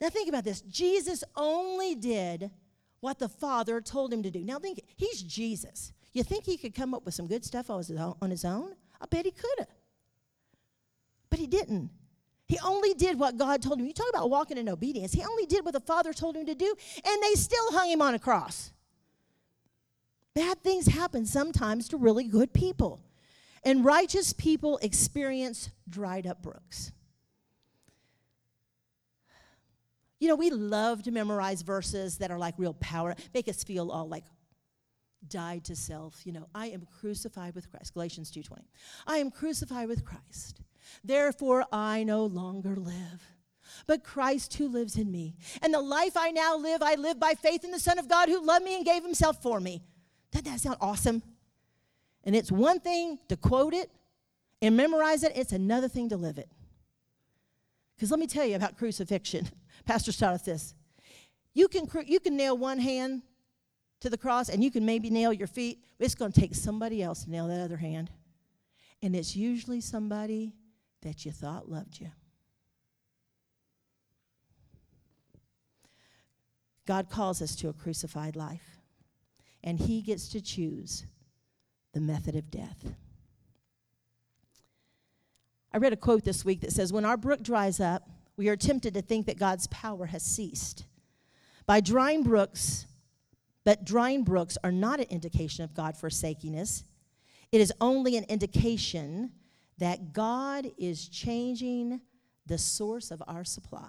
Now 0.00 0.10
think 0.10 0.28
about 0.28 0.44
this 0.44 0.60
Jesus 0.60 1.24
only 1.34 1.96
did 1.96 2.52
what 3.00 3.18
the 3.18 3.28
Father 3.28 3.80
told 3.80 4.12
him 4.12 4.22
to 4.22 4.30
do. 4.30 4.44
Now 4.44 4.60
think, 4.60 4.80
he's 4.94 5.20
Jesus. 5.20 5.92
You 6.12 6.22
think 6.22 6.44
he 6.44 6.56
could 6.56 6.72
come 6.72 6.94
up 6.94 7.04
with 7.04 7.14
some 7.14 7.26
good 7.26 7.44
stuff 7.44 7.70
on 7.70 8.30
his 8.30 8.44
own? 8.44 8.76
I 9.00 9.06
bet 9.10 9.24
he 9.24 9.32
could 9.32 9.58
have. 9.58 9.68
But 11.30 11.40
he 11.40 11.48
didn't. 11.48 11.90
He 12.46 12.60
only 12.64 12.94
did 12.94 13.18
what 13.18 13.36
God 13.36 13.60
told 13.60 13.80
him. 13.80 13.86
You 13.86 13.92
talk 13.92 14.10
about 14.10 14.30
walking 14.30 14.56
in 14.56 14.68
obedience. 14.68 15.12
He 15.12 15.24
only 15.24 15.46
did 15.46 15.64
what 15.64 15.74
the 15.74 15.80
Father 15.80 16.12
told 16.12 16.36
him 16.36 16.46
to 16.46 16.54
do, 16.54 16.76
and 17.04 17.22
they 17.24 17.34
still 17.34 17.72
hung 17.72 17.90
him 17.90 18.00
on 18.00 18.14
a 18.14 18.20
cross. 18.20 18.70
Bad 20.34 20.62
things 20.62 20.86
happen 20.86 21.26
sometimes 21.26 21.88
to 21.88 21.96
really 21.96 22.24
good 22.24 22.52
people. 22.52 23.00
And 23.62 23.84
righteous 23.84 24.32
people 24.32 24.78
experience 24.82 25.70
dried 25.88 26.26
up 26.26 26.42
brooks. 26.42 26.92
You 30.18 30.28
know, 30.28 30.34
we 30.34 30.50
love 30.50 31.02
to 31.04 31.10
memorize 31.10 31.62
verses 31.62 32.18
that 32.18 32.30
are 32.30 32.38
like 32.38 32.54
real 32.58 32.74
power, 32.74 33.14
make 33.32 33.48
us 33.48 33.64
feel 33.64 33.90
all 33.90 34.08
like 34.08 34.24
died 35.28 35.64
to 35.64 35.76
self. 35.76 36.26
You 36.26 36.32
know, 36.32 36.48
I 36.54 36.68
am 36.68 36.86
crucified 37.00 37.54
with 37.54 37.70
Christ. 37.70 37.94
Galatians 37.94 38.30
2:20. 38.30 38.68
I 39.06 39.18
am 39.18 39.30
crucified 39.30 39.88
with 39.88 40.04
Christ. 40.04 40.60
Therefore 41.02 41.64
I 41.72 42.04
no 42.04 42.26
longer 42.26 42.76
live, 42.76 43.22
but 43.86 44.04
Christ 44.04 44.54
who 44.54 44.68
lives 44.68 44.96
in 44.96 45.10
me. 45.10 45.36
And 45.62 45.72
the 45.72 45.80
life 45.80 46.16
I 46.16 46.30
now 46.30 46.56
live, 46.56 46.82
I 46.82 46.94
live 46.94 47.18
by 47.18 47.34
faith 47.34 47.64
in 47.64 47.70
the 47.70 47.80
Son 47.80 47.98
of 47.98 48.08
God 48.08 48.28
who 48.28 48.44
loved 48.44 48.64
me 48.64 48.76
and 48.76 48.84
gave 48.84 49.02
himself 49.02 49.40
for 49.42 49.60
me. 49.60 49.82
Doesn't 50.34 50.44
that 50.52 50.60
sound 50.60 50.76
awesome? 50.80 51.22
And 52.24 52.34
it's 52.34 52.50
one 52.50 52.80
thing 52.80 53.18
to 53.28 53.36
quote 53.36 53.72
it 53.72 53.90
and 54.60 54.76
memorize 54.76 55.22
it, 55.22 55.32
it's 55.36 55.52
another 55.52 55.88
thing 55.88 56.08
to 56.08 56.16
live 56.16 56.38
it. 56.38 56.48
Because 57.94 58.10
let 58.10 58.18
me 58.18 58.26
tell 58.26 58.44
you 58.44 58.56
about 58.56 58.76
crucifixion. 58.76 59.48
Pastor 59.86 60.12
taught 60.12 60.34
us 60.34 60.42
this. 60.42 60.74
You 61.52 61.68
can, 61.68 61.88
you 62.06 62.18
can 62.18 62.36
nail 62.36 62.58
one 62.58 62.80
hand 62.80 63.22
to 64.00 64.10
the 64.10 64.18
cross 64.18 64.48
and 64.48 64.64
you 64.64 64.72
can 64.72 64.84
maybe 64.84 65.08
nail 65.08 65.32
your 65.32 65.46
feet, 65.46 65.84
it's 66.00 66.16
going 66.16 66.32
to 66.32 66.40
take 66.40 66.54
somebody 66.54 67.02
else 67.02 67.24
to 67.24 67.30
nail 67.30 67.46
that 67.46 67.60
other 67.60 67.76
hand. 67.76 68.10
And 69.02 69.14
it's 69.14 69.36
usually 69.36 69.80
somebody 69.80 70.52
that 71.02 71.24
you 71.24 71.30
thought 71.30 71.70
loved 71.70 72.00
you. 72.00 72.10
God 76.86 77.08
calls 77.08 77.40
us 77.40 77.54
to 77.56 77.68
a 77.68 77.72
crucified 77.72 78.34
life, 78.36 78.80
and 79.64 79.80
He 79.80 80.02
gets 80.02 80.28
to 80.28 80.40
choose 80.40 81.04
the 81.92 82.00
method 82.00 82.36
of 82.36 82.50
death. 82.50 82.94
I 85.72 85.78
read 85.78 85.92
a 85.92 85.96
quote 85.96 86.22
this 86.22 86.44
week 86.44 86.60
that 86.60 86.72
says 86.72 86.92
When 86.92 87.04
our 87.04 87.16
brook 87.16 87.42
dries 87.42 87.80
up, 87.80 88.08
we 88.36 88.48
are 88.48 88.56
tempted 88.56 88.94
to 88.94 89.02
think 89.02 89.26
that 89.26 89.38
God's 89.38 89.66
power 89.68 90.06
has 90.06 90.22
ceased. 90.22 90.84
By 91.66 91.80
drying 91.80 92.22
brooks, 92.22 92.86
but 93.64 93.84
drying 93.84 94.22
brooks 94.22 94.58
are 94.62 94.70
not 94.70 95.00
an 95.00 95.06
indication 95.08 95.64
of 95.64 95.74
God 95.74 95.96
forsaking 95.96 96.58
us. 96.58 96.84
It 97.50 97.60
is 97.60 97.72
only 97.80 98.16
an 98.16 98.24
indication 98.24 99.32
that 99.78 100.12
God 100.12 100.70
is 100.76 101.08
changing 101.08 102.00
the 102.46 102.58
source 102.58 103.10
of 103.10 103.22
our 103.26 103.44
supply. 103.44 103.88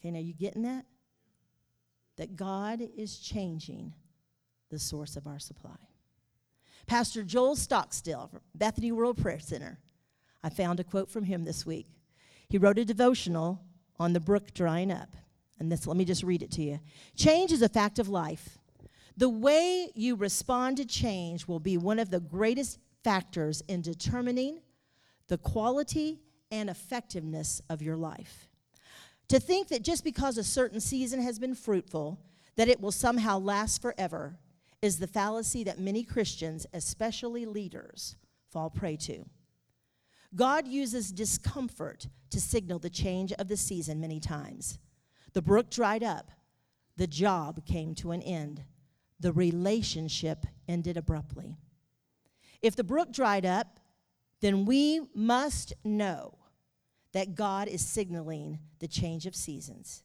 Okay, 0.00 0.10
now 0.10 0.18
you 0.18 0.34
getting 0.34 0.62
that? 0.62 0.84
That 2.16 2.36
God 2.36 2.80
is 2.96 3.18
changing 3.18 3.94
the 4.70 4.78
source 4.78 5.16
of 5.16 5.26
our 5.26 5.38
supply. 5.38 5.76
Pastor 6.86 7.22
Joel 7.22 7.56
Stockstill 7.56 8.28
from 8.28 8.40
Bethany 8.54 8.92
World 8.92 9.20
Prayer 9.20 9.38
Center. 9.38 9.78
I 10.42 10.48
found 10.50 10.80
a 10.80 10.84
quote 10.84 11.10
from 11.10 11.24
him 11.24 11.44
this 11.44 11.64
week. 11.64 11.86
He 12.48 12.58
wrote 12.58 12.78
a 12.78 12.84
devotional 12.84 13.60
on 13.98 14.12
the 14.12 14.20
brook 14.20 14.52
drying 14.52 14.90
up. 14.90 15.08
And 15.58 15.70
this, 15.70 15.86
let 15.86 15.96
me 15.96 16.04
just 16.04 16.22
read 16.22 16.42
it 16.42 16.50
to 16.52 16.62
you. 16.62 16.80
Change 17.16 17.52
is 17.52 17.62
a 17.62 17.68
fact 17.68 17.98
of 17.98 18.08
life. 18.08 18.58
The 19.16 19.28
way 19.28 19.90
you 19.94 20.16
respond 20.16 20.78
to 20.78 20.84
change 20.84 21.46
will 21.46 21.60
be 21.60 21.76
one 21.76 21.98
of 21.98 22.10
the 22.10 22.20
greatest 22.20 22.78
factors 23.04 23.62
in 23.68 23.82
determining 23.82 24.60
the 25.28 25.38
quality 25.38 26.20
and 26.50 26.68
effectiveness 26.68 27.62
of 27.70 27.80
your 27.80 27.96
life. 27.96 28.48
To 29.28 29.40
think 29.40 29.68
that 29.68 29.82
just 29.82 30.04
because 30.04 30.36
a 30.36 30.44
certain 30.44 30.80
season 30.80 31.22
has 31.22 31.38
been 31.38 31.54
fruitful, 31.54 32.20
that 32.56 32.68
it 32.68 32.80
will 32.80 32.92
somehow 32.92 33.38
last 33.38 33.80
forever 33.80 34.38
is 34.82 34.98
the 34.98 35.06
fallacy 35.06 35.64
that 35.64 35.78
many 35.78 36.02
Christians, 36.02 36.66
especially 36.74 37.46
leaders, 37.46 38.16
fall 38.50 38.68
prey 38.68 38.96
to. 38.96 39.24
God 40.34 40.66
uses 40.66 41.12
discomfort 41.12 42.08
to 42.30 42.40
signal 42.40 42.78
the 42.78 42.90
change 42.90 43.32
of 43.32 43.48
the 43.48 43.56
season 43.56 44.00
many 44.00 44.18
times. 44.18 44.78
The 45.34 45.42
brook 45.42 45.70
dried 45.70 46.02
up, 46.02 46.30
the 46.96 47.06
job 47.06 47.64
came 47.64 47.94
to 47.96 48.10
an 48.10 48.22
end, 48.22 48.64
the 49.20 49.32
relationship 49.32 50.46
ended 50.68 50.96
abruptly. 50.96 51.56
If 52.60 52.76
the 52.76 52.84
brook 52.84 53.12
dried 53.12 53.46
up, 53.46 53.78
then 54.40 54.64
we 54.64 55.00
must 55.14 55.72
know 55.84 56.38
that 57.12 57.34
God 57.34 57.68
is 57.68 57.86
signaling 57.86 58.58
the 58.78 58.88
change 58.88 59.26
of 59.26 59.34
seasons. 59.34 60.02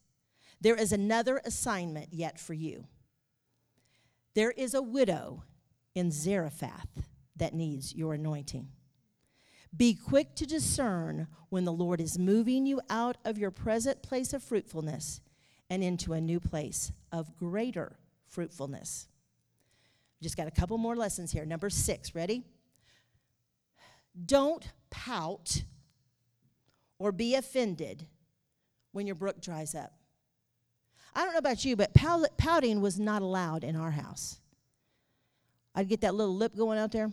There 0.60 0.74
is 0.74 0.92
another 0.92 1.40
assignment 1.44 2.08
yet 2.12 2.38
for 2.38 2.54
you. 2.54 2.86
There 4.34 4.50
is 4.50 4.74
a 4.74 4.82
widow 4.82 5.44
in 5.94 6.10
Zarephath 6.10 7.08
that 7.36 7.54
needs 7.54 7.94
your 7.94 8.14
anointing. 8.14 8.68
Be 9.76 9.94
quick 9.94 10.34
to 10.36 10.46
discern 10.46 11.28
when 11.50 11.64
the 11.64 11.72
Lord 11.72 12.00
is 12.00 12.18
moving 12.18 12.66
you 12.66 12.80
out 12.88 13.16
of 13.24 13.38
your 13.38 13.50
present 13.50 14.02
place 14.02 14.32
of 14.32 14.42
fruitfulness 14.42 15.20
and 15.70 15.82
into 15.82 16.12
a 16.12 16.20
new 16.20 16.40
place 16.40 16.92
of 17.12 17.36
greater 17.36 17.98
fruitfulness. 18.26 19.08
Just 20.22 20.36
got 20.36 20.48
a 20.48 20.52
couple 20.52 20.78
more 20.78 20.96
lessons 20.96 21.32
here. 21.32 21.44
Number 21.44 21.70
six, 21.70 22.14
ready? 22.14 22.44
Don't 24.26 24.66
pout 24.90 25.62
or 26.98 27.12
be 27.12 27.34
offended 27.34 28.06
when 28.92 29.06
your 29.06 29.14
brook 29.14 29.40
dries 29.40 29.74
up. 29.74 29.92
I 31.14 31.24
don't 31.24 31.32
know 31.32 31.38
about 31.38 31.64
you, 31.64 31.76
but 31.76 31.94
pouting 31.94 32.80
was 32.80 32.98
not 32.98 33.22
allowed 33.22 33.64
in 33.64 33.76
our 33.76 33.90
house. 33.90 34.38
I'd 35.74 35.88
get 35.88 36.00
that 36.02 36.14
little 36.14 36.34
lip 36.34 36.56
going 36.56 36.78
out 36.78 36.92
there, 36.92 37.10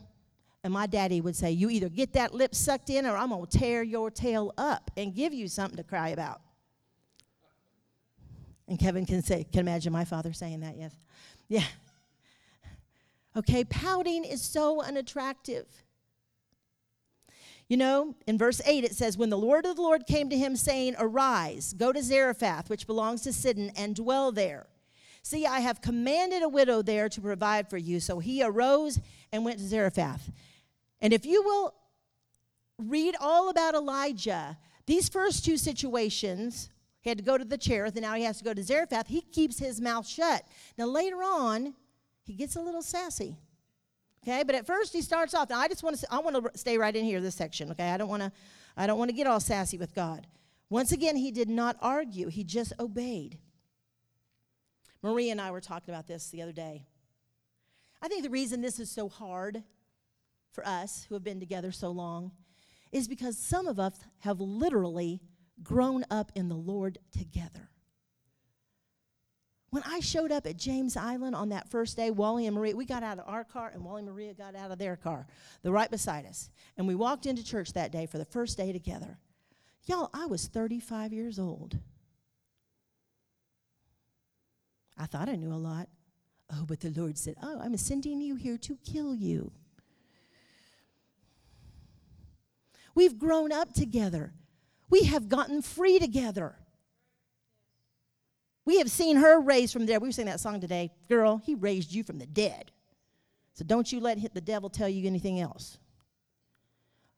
and 0.64 0.74
my 0.74 0.88
daddy 0.88 1.22
would 1.22 1.36
say, 1.36 1.52
You 1.52 1.70
either 1.70 1.90
get 1.90 2.14
that 2.14 2.34
lip 2.34 2.56
sucked 2.56 2.90
in, 2.90 3.06
or 3.06 3.16
I'm 3.16 3.30
going 3.30 3.46
to 3.46 3.58
tear 3.58 3.84
your 3.84 4.10
tail 4.12 4.54
up 4.58 4.92
and 4.98 5.14
give 5.14 5.34
you 5.34 5.48
something 5.48 5.78
to 5.78 5.84
cry 5.84 6.10
about. 6.10 6.42
And 8.68 8.80
Kevin 8.80 9.06
can 9.06 9.22
say, 9.22 9.44
can 9.44 9.62
imagine 9.62 9.94
my 9.94 10.06
father 10.06 10.34
saying 10.34 10.62
that, 10.62 10.76
yes. 10.78 10.96
Yeah. 11.48 11.64
Okay, 13.38 13.64
pouting 13.64 14.24
is 14.24 14.42
so 14.42 14.82
unattractive. 14.82 15.66
You 17.68 17.78
know, 17.78 18.16
in 18.28 18.38
verse 18.38 18.62
8 18.66 18.84
it 18.84 18.94
says, 18.94 19.18
When 19.18 19.30
the 19.30 19.38
Lord 19.38 19.66
of 19.66 19.76
the 19.76 19.82
Lord 19.82 20.06
came 20.06 20.30
to 20.30 20.38
him, 20.38 20.56
saying, 20.56 20.96
Arise, 21.00 21.74
go 21.74 21.92
to 21.92 22.02
Zarephath, 22.02 22.70
which 22.70 22.86
belongs 22.86 23.22
to 23.24 23.34
Sidon, 23.34 23.72
and 23.76 23.96
dwell 23.96 24.32
there. 24.32 24.68
See, 25.24 25.48
I 25.48 25.62
have 25.62 25.82
commanded 25.82 26.44
a 26.44 26.50
widow 26.50 26.84
there 26.84 27.10
to 27.10 27.22
provide 27.22 27.68
for 27.68 27.78
you. 27.78 28.00
So 28.00 28.20
he 28.20 28.44
arose 28.44 29.00
and 29.32 29.44
went 29.44 29.58
to 29.58 29.66
Zarephath. 29.66 30.32
And 31.02 31.14
if 31.14 31.26
you 31.26 31.42
will 31.42 31.74
read 32.78 33.16
all 33.20 33.50
about 33.50 33.74
Elijah, 33.74 34.58
these 34.86 35.10
first 35.10 35.44
two 35.44 35.58
situations, 35.58 36.70
he 37.02 37.10
had 37.10 37.18
to 37.18 37.24
go 37.24 37.38
to 37.38 37.46
the 37.46 37.58
Cherith, 37.58 37.96
and 37.96 38.04
now 38.04 38.14
he 38.14 38.24
has 38.24 38.38
to 38.38 38.44
go 38.44 38.54
to 38.54 38.64
Zarephath. 38.64 39.08
He 39.08 39.22
keeps 39.22 39.58
his 39.58 39.82
mouth 39.82 40.08
shut. 40.08 40.44
Now, 40.78 40.86
later 40.86 41.18
on, 41.24 41.74
he 42.24 42.34
gets 42.34 42.56
a 42.56 42.62
little 42.62 42.84
sassy. 42.84 43.38
Okay, 44.28 44.42
but 44.44 44.56
at 44.56 44.66
first 44.66 44.92
he 44.92 45.02
starts 45.04 45.36
off. 45.36 45.50
Now 45.52 45.60
I 45.60 45.68
just 45.68 45.84
want 45.84 46.00
to 46.00 46.08
I 46.10 46.20
want 46.20 46.36
to 46.36 46.58
stay 46.58 46.80
right 46.80 46.96
in 46.96 47.06
here 47.06 47.22
this 47.22 47.36
section. 47.36 47.70
Okay, 47.72 47.90
I 47.90 47.98
don't 47.98 48.10
want 48.10 48.24
to 48.24 48.32
I 48.76 48.88
don't 48.88 48.98
want 48.98 49.10
to 49.10 49.16
get 49.16 49.28
all 49.28 49.40
sassy 49.40 49.78
with 49.78 49.94
God. 49.94 50.26
Once 50.70 50.92
again, 50.92 51.16
he 51.16 51.32
did 51.32 51.48
not 51.48 51.78
argue. 51.80 52.28
He 52.28 52.44
just 52.44 52.74
obeyed. 52.80 53.38
Marie 55.04 55.30
and 55.30 55.40
I 55.40 55.52
were 55.52 55.62
talking 55.62 55.94
about 55.94 56.08
this 56.08 56.32
the 56.32 56.42
other 56.42 56.52
day. 56.52 56.88
I 58.02 58.08
think 58.08 58.24
the 58.24 58.32
reason 58.32 58.62
this 58.62 58.80
is 58.80 58.90
so 58.90 59.08
hard 59.08 59.64
for 60.52 60.66
us 60.66 61.06
who 61.08 61.14
have 61.14 61.24
been 61.24 61.40
together 61.40 61.72
so 61.72 61.92
long 61.92 62.32
is 62.92 63.08
because 63.08 63.38
some 63.38 63.68
of 63.68 63.80
us 63.80 64.00
have 64.20 64.40
literally 64.40 65.22
grown 65.62 66.04
up 66.10 66.32
in 66.34 66.50
the 66.50 66.56
Lord 66.56 66.98
together. 67.12 67.70
When 69.76 69.84
I 69.86 70.00
showed 70.00 70.32
up 70.32 70.48
at 70.48 70.56
James 70.56 70.96
Island 70.96 71.36
on 71.36 71.50
that 71.50 71.68
first 71.68 71.98
day, 71.98 72.10
Wally 72.10 72.48
and 72.48 72.56
Maria, 72.56 72.78
we 72.78 72.86
got 72.86 73.04
out 73.04 73.20
of 73.20 73.28
our 73.28 73.44
car 73.44 73.72
and 73.74 73.84
Wally 73.84 74.04
and 74.04 74.10
Maria 74.10 74.34
got 74.34 74.56
out 74.56 74.72
of 74.72 74.78
their 74.78 74.96
car, 74.96 75.28
the 75.64 75.72
right 75.74 75.92
beside 75.92 76.26
us. 76.26 76.50
And 76.78 76.88
we 76.88 76.96
walked 76.96 77.26
into 77.26 77.44
church 77.44 77.74
that 77.74 77.92
day 77.92 78.06
for 78.06 78.18
the 78.18 78.24
first 78.24 78.56
day 78.56 78.72
together. 78.72 79.18
Y'all, 79.84 80.10
I 80.14 80.28
was 80.28 80.48
35 80.48 81.12
years 81.12 81.38
old. 81.38 81.78
I 84.98 85.08
thought 85.08 85.28
I 85.28 85.36
knew 85.36 85.52
a 85.52 85.56
lot. 85.56 85.90
Oh, 86.54 86.64
but 86.66 86.80
the 86.80 86.92
Lord 86.92 87.18
said, 87.18 87.36
Oh, 87.44 87.60
I'm 87.62 87.76
sending 87.76 88.22
you 88.22 88.38
here 88.38 88.58
to 88.60 88.78
kill 88.78 89.14
you. 89.14 89.52
We've 92.96 93.20
grown 93.20 93.52
up 93.52 93.74
together. 93.74 94.32
We 94.90 95.04
have 95.04 95.28
gotten 95.28 95.62
free 95.62 96.00
together. 96.00 96.60
We 98.66 98.80
have 98.80 98.90
seen 98.90 99.18
her 99.18 99.40
raised 99.40 99.74
from 99.74 99.86
there. 99.86 100.00
We 100.00 100.08
were 100.08 100.12
singing 100.12 100.32
that 100.32 100.40
song 100.40 100.60
today. 100.60 100.92
Girl, 101.08 101.38
he 101.38 101.56
raised 101.56 101.94
you 101.94 102.04
from 102.04 102.18
the 102.18 102.26
dead. 102.26 102.72
So 103.54 103.64
don't 103.64 103.92
you 103.92 104.00
let 104.00 104.34
the 104.34 104.42
devil 104.42 104.70
tell 104.70 104.90
you 104.90 105.08
anything 105.08 105.40
else. 105.40 105.78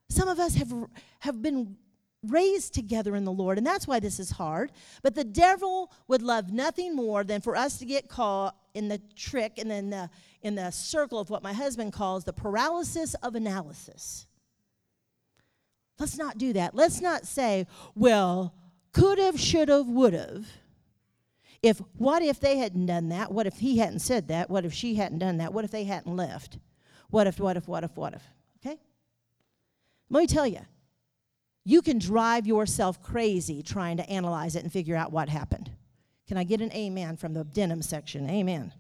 Some 0.10 0.28
of 0.28 0.40
us 0.40 0.56
have, 0.56 0.74
have 1.20 1.42
been 1.42 1.78
raised 2.24 2.74
together 2.74 3.16
in 3.16 3.24
the 3.24 3.32
Lord, 3.32 3.58
and 3.58 3.66
that's 3.66 3.88
why 3.88 4.00
this 4.00 4.20
is 4.20 4.32
hard. 4.32 4.72
But 5.02 5.16
the 5.16 5.24
devil 5.24 5.92
would 6.08 6.22
love 6.22 6.52
nothing 6.52 6.96
more 6.96 7.24
than 7.24 7.42
for 7.42 7.56
us 7.56 7.78
to 7.80 7.86
get 7.86 8.08
caught 8.08 8.56
in 8.74 8.88
the 8.88 9.02
trick 9.16 9.58
and 9.58 9.70
then 9.70 9.90
the, 9.90 10.10
in 10.42 10.56
the 10.56 10.72
circle 10.72 11.20
of 11.20 11.30
what 11.30 11.44
my 11.44 11.54
husband 11.54 11.94
calls 11.94 12.24
the 12.24 12.34
paralysis 12.34 13.14
of 13.16 13.36
analysis. 13.36 14.28
Let's 16.00 16.18
not 16.18 16.38
do 16.38 16.54
that. 16.54 16.76
Let's 16.76 17.02
not 17.02 17.26
say, 17.26 17.66
well, 17.96 18.54
could 18.92 19.18
have, 19.18 19.40
should 19.40 19.70
have, 19.70 19.88
would 19.88 20.14
have. 20.14 20.46
If 21.64 21.82
what 21.98 22.22
if 22.22 22.40
they 22.40 22.58
hadn't 22.58 22.86
done 22.86 23.10
that? 23.10 23.32
What 23.32 23.48
if 23.48 23.58
he 23.58 23.78
hadn't 23.78 24.00
said 24.00 24.28
that? 24.28 24.50
What 24.50 24.66
if 24.66 24.74
she 24.74 24.96
hadn't 24.96 25.20
done 25.20 25.38
that? 25.38 25.54
What 25.54 25.66
if 25.66 25.72
they 25.72 25.86
hadn't 25.86 26.16
left? 26.16 26.60
What 27.10 27.28
if, 27.28 27.40
what 27.40 27.58
if, 27.58 27.68
what 27.68 27.84
if, 27.84 27.96
what 27.96 28.14
if? 28.14 28.24
Okay? 28.60 28.78
Let 30.10 30.20
me 30.22 30.28
tell 30.28 30.48
you, 30.48 30.62
you 31.64 31.82
can 31.82 32.00
drive 32.00 32.46
yourself 32.48 33.02
crazy 33.02 33.62
trying 33.62 33.98
to 33.98 34.10
analyze 34.10 34.56
it 34.56 34.64
and 34.64 34.72
figure 34.72 34.96
out 34.96 35.12
what 35.12 35.30
happened. 35.30 35.70
Can 36.28 36.38
I 36.38 36.44
get 36.44 36.62
an 36.62 36.72
amen 36.74 37.18
from 37.18 37.34
the 37.34 37.44
denim 37.44 37.82
section? 37.82 38.30
Amen. 38.30 38.74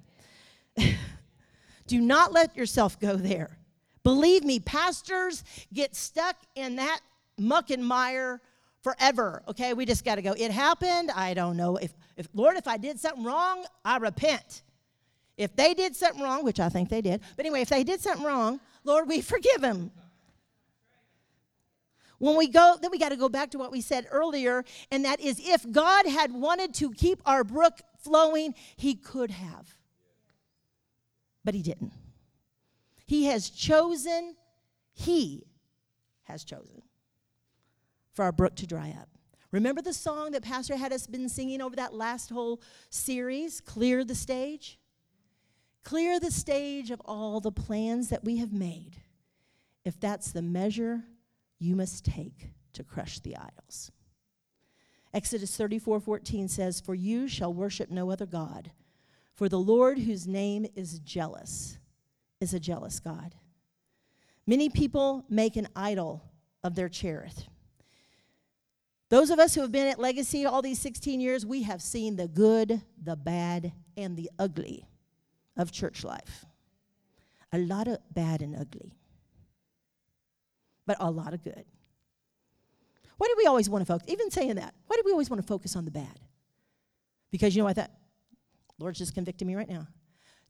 Do 1.87 2.01
not 2.01 2.33
let 2.33 2.55
yourself 2.55 2.99
go 2.99 3.15
there. 3.15 3.57
Believe 4.03 4.43
me, 4.43 4.59
pastors 4.59 5.43
get 5.73 5.95
stuck 5.95 6.35
in 6.55 6.75
that 6.77 6.99
muck 7.37 7.71
and 7.71 7.85
mire 7.85 8.41
forever. 8.81 9.43
Okay, 9.47 9.73
we 9.73 9.85
just 9.85 10.05
got 10.05 10.15
to 10.15 10.21
go. 10.21 10.33
It 10.33 10.51
happened. 10.51 11.11
I 11.11 11.33
don't 11.33 11.57
know 11.57 11.77
if, 11.77 11.93
if 12.15 12.27
Lord, 12.33 12.57
if 12.57 12.67
I 12.67 12.77
did 12.77 12.99
something 12.99 13.23
wrong, 13.23 13.65
I 13.83 13.97
repent. 13.97 14.63
If 15.37 15.55
they 15.55 15.73
did 15.73 15.95
something 15.95 16.21
wrong, 16.21 16.43
which 16.43 16.59
I 16.59 16.69
think 16.69 16.89
they 16.89 17.01
did, 17.01 17.21
but 17.35 17.45
anyway, 17.45 17.61
if 17.61 17.69
they 17.69 17.83
did 17.83 18.01
something 18.01 18.25
wrong, 18.25 18.59
Lord, 18.83 19.07
we 19.07 19.21
forgive 19.33 19.61
them. 19.61 19.91
When 22.19 22.35
we 22.35 22.47
go, 22.47 22.77
then 22.81 22.89
we 22.89 22.97
got 22.97 23.09
to 23.09 23.15
go 23.15 23.29
back 23.29 23.51
to 23.51 23.59
what 23.59 23.71
we 23.71 23.79
said 23.79 24.07
earlier, 24.09 24.65
and 24.89 25.05
that 25.05 25.19
is 25.19 25.39
if 25.39 25.69
God 25.71 26.07
had 26.07 26.31
wanted 26.31 26.73
to 26.75 26.91
keep 26.91 27.21
our 27.27 27.43
brook 27.43 27.79
flowing, 27.99 28.55
He 28.75 28.95
could 28.95 29.29
have. 29.29 29.75
But 31.43 31.53
He 31.53 31.61
didn't. 31.61 31.93
He 33.05 33.25
has 33.25 33.51
chosen, 33.51 34.35
He 34.93 35.45
has 36.23 36.43
chosen 36.43 36.81
for 38.17 38.25
our 38.25 38.31
brook 38.31 38.55
to 38.55 38.65
dry 38.65 38.89
up. 38.99 39.07
Remember 39.51 39.79
the 39.79 39.93
song 39.93 40.31
that 40.31 40.41
Pastor 40.41 40.75
had 40.75 40.91
us 40.91 41.05
been 41.05 41.29
singing 41.29 41.61
over 41.61 41.75
that 41.75 41.93
last 41.93 42.31
whole 42.31 42.59
series, 42.89 43.61
Clear 43.61 44.03
the 44.03 44.15
Stage? 44.15 44.79
Clear 45.83 46.19
the 46.19 46.31
stage 46.31 46.89
of 46.89 46.99
all 47.05 47.39
the 47.39 47.51
plans 47.51 48.09
that 48.09 48.23
we 48.23 48.37
have 48.37 48.51
made, 48.51 48.97
if 49.85 49.99
that's 49.99 50.31
the 50.31 50.41
measure 50.41 51.03
you 51.59 51.75
must 51.75 52.03
take 52.03 52.49
to 52.73 52.83
crush 52.83 53.19
the 53.19 53.37
idols. 53.37 53.91
Exodus 55.13 55.55
34 55.55 55.99
14 55.99 56.47
says, 56.47 56.81
For 56.81 56.95
you 56.95 57.27
shall 57.27 57.53
worship 57.53 57.91
no 57.91 58.09
other 58.09 58.25
God, 58.25 58.71
for 59.35 59.47
the 59.47 59.59
Lord, 59.59 59.99
whose 59.99 60.27
name 60.27 60.65
is 60.75 60.99
jealous, 60.99 61.77
is 62.41 62.55
a 62.55 62.59
jealous 62.59 62.99
God. 62.99 63.35
Many 64.47 64.69
people 64.69 65.23
make 65.29 65.55
an 65.55 65.67
idol 65.75 66.23
of 66.63 66.73
their 66.73 66.89
cherith. 66.89 67.47
Those 69.09 69.29
of 69.29 69.39
us 69.39 69.55
who 69.55 69.61
have 69.61 69.71
been 69.71 69.87
at 69.87 69.99
Legacy 69.99 70.45
all 70.45 70.61
these 70.61 70.79
16 70.79 71.21
years, 71.21 71.45
we 71.45 71.63
have 71.63 71.81
seen 71.81 72.15
the 72.15 72.27
good, 72.27 72.81
the 73.01 73.15
bad, 73.15 73.71
and 73.95 74.17
the 74.17 74.29
ugly 74.37 74.85
of 75.55 75.71
church 75.71 76.03
life. 76.03 76.45
A 77.53 77.57
lot 77.57 77.87
of 77.87 77.99
bad 78.13 78.41
and 78.41 78.55
ugly, 78.55 78.93
but 80.85 80.97
a 80.99 81.09
lot 81.09 81.33
of 81.33 81.43
good. 81.43 81.63
Why 83.17 83.27
do 83.27 83.35
we 83.37 83.45
always 83.45 83.69
want 83.69 83.81
to 83.81 83.85
focus? 83.91 84.07
Even 84.09 84.29
saying 84.29 84.55
that, 84.55 84.73
why 84.87 84.97
do 84.97 85.03
we 85.05 85.11
always 85.11 85.29
want 85.29 85.41
to 85.41 85.47
focus 85.47 85.75
on 85.75 85.85
the 85.85 85.91
bad? 85.91 86.19
Because 87.31 87.55
you 87.55 87.61
know 87.61 87.65
what? 87.65 87.77
That 87.77 87.91
Lord's 88.79 88.99
just 88.99 89.15
convicting 89.15 89.47
me 89.47 89.55
right 89.55 89.69
now. 89.69 89.87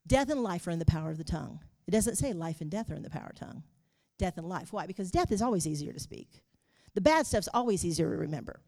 Death 0.06 0.30
and 0.30 0.42
life 0.42 0.66
are 0.68 0.72
in 0.72 0.80
the 0.80 0.86
power 0.86 1.12
of 1.12 1.18
the 1.18 1.24
tongue. 1.24 1.60
It 1.88 1.92
doesn't 1.92 2.16
say 2.16 2.34
life 2.34 2.62
and 2.62 2.70
death 2.70 2.92
are 2.92 2.96
in 2.96 3.04
the 3.04 3.10
power 3.10 3.30
of 3.30 3.36
tongue. 3.36 3.64
Death 4.18 4.38
and 4.38 4.50
life. 4.50 4.74
Why? 4.74 4.88
Because 4.88 5.12
death 5.12 5.32
is 5.32 5.42
always 5.42 5.68
easier 5.68 5.94
to 5.94 6.00
speak. 6.00 6.42
The 6.98 7.02
bad 7.02 7.28
stuff's 7.28 7.48
always 7.54 7.86
easier 7.86 8.10
to 8.10 8.18
remember. 8.18 8.60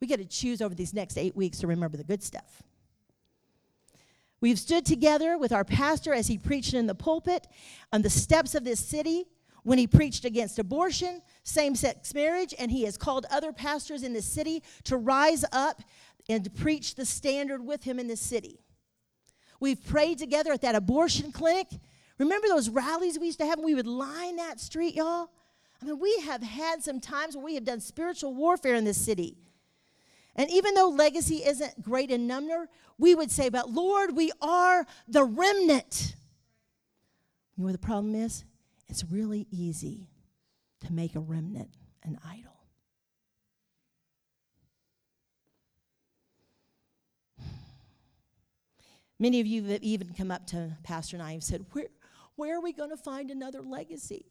We 0.00 0.08
got 0.08 0.18
to 0.18 0.24
choose 0.24 0.60
over 0.60 0.74
these 0.74 0.92
next 0.92 1.16
eight 1.16 1.36
weeks 1.36 1.58
to 1.58 1.68
remember 1.68 1.96
the 1.96 2.02
good 2.02 2.20
stuff. 2.20 2.64
We've 4.40 4.58
stood 4.58 4.84
together 4.84 5.38
with 5.38 5.52
our 5.52 5.62
pastor 5.62 6.12
as 6.12 6.26
he 6.26 6.36
preached 6.36 6.74
in 6.74 6.88
the 6.88 6.96
pulpit 6.96 7.46
on 7.92 8.02
the 8.02 8.10
steps 8.10 8.56
of 8.56 8.64
this 8.64 8.80
city 8.80 9.26
when 9.62 9.78
he 9.78 9.86
preached 9.86 10.24
against 10.24 10.58
abortion, 10.58 11.22
same 11.44 11.76
sex 11.76 12.12
marriage, 12.12 12.52
and 12.58 12.72
he 12.72 12.82
has 12.86 12.96
called 12.96 13.24
other 13.30 13.52
pastors 13.52 14.02
in 14.02 14.14
the 14.14 14.22
city 14.22 14.64
to 14.82 14.96
rise 14.96 15.44
up 15.52 15.80
and 16.28 16.52
preach 16.56 16.96
the 16.96 17.06
standard 17.06 17.64
with 17.64 17.84
him 17.84 18.00
in 18.00 18.08
the 18.08 18.16
city. 18.16 18.64
We've 19.60 19.86
prayed 19.86 20.18
together 20.18 20.52
at 20.52 20.62
that 20.62 20.74
abortion 20.74 21.30
clinic. 21.30 21.68
Remember 22.18 22.48
those 22.48 22.68
rallies 22.68 23.16
we 23.16 23.26
used 23.26 23.38
to 23.38 23.46
have 23.46 23.60
we 23.60 23.76
would 23.76 23.86
line 23.86 24.34
that 24.38 24.58
street, 24.58 24.96
y'all? 24.96 25.30
I 25.80 25.86
mean, 25.86 25.98
we 25.98 26.18
have 26.20 26.42
had 26.42 26.82
some 26.82 27.00
times 27.00 27.36
where 27.36 27.44
we 27.44 27.54
have 27.54 27.64
done 27.64 27.80
spiritual 27.80 28.34
warfare 28.34 28.74
in 28.74 28.84
this 28.84 29.00
city. 29.00 29.38
And 30.36 30.50
even 30.50 30.74
though 30.74 30.88
legacy 30.88 31.36
isn't 31.44 31.82
great 31.82 32.10
in 32.10 32.26
number, 32.26 32.68
we 32.98 33.14
would 33.14 33.30
say, 33.30 33.48
but 33.48 33.70
Lord, 33.70 34.14
we 34.14 34.30
are 34.40 34.86
the 35.08 35.24
remnant. 35.24 36.14
You 37.56 37.62
know 37.62 37.66
what 37.66 37.72
the 37.72 37.78
problem 37.78 38.14
is? 38.14 38.44
It's 38.88 39.04
really 39.04 39.46
easy 39.50 40.08
to 40.80 40.92
make 40.92 41.14
a 41.14 41.20
remnant 41.20 41.70
an 42.02 42.18
idol. 42.26 42.50
Many 49.18 49.40
of 49.40 49.46
you 49.46 49.62
have 49.64 49.82
even 49.82 50.14
come 50.14 50.30
up 50.30 50.46
to 50.48 50.76
Pastor 50.82 51.16
and 51.16 51.22
I 51.22 51.32
and 51.32 51.44
said, 51.44 51.66
Where, 51.72 51.88
where 52.36 52.56
are 52.56 52.60
we 52.62 52.72
going 52.72 52.88
to 52.88 52.96
find 52.96 53.30
another 53.30 53.60
legacy? 53.60 54.24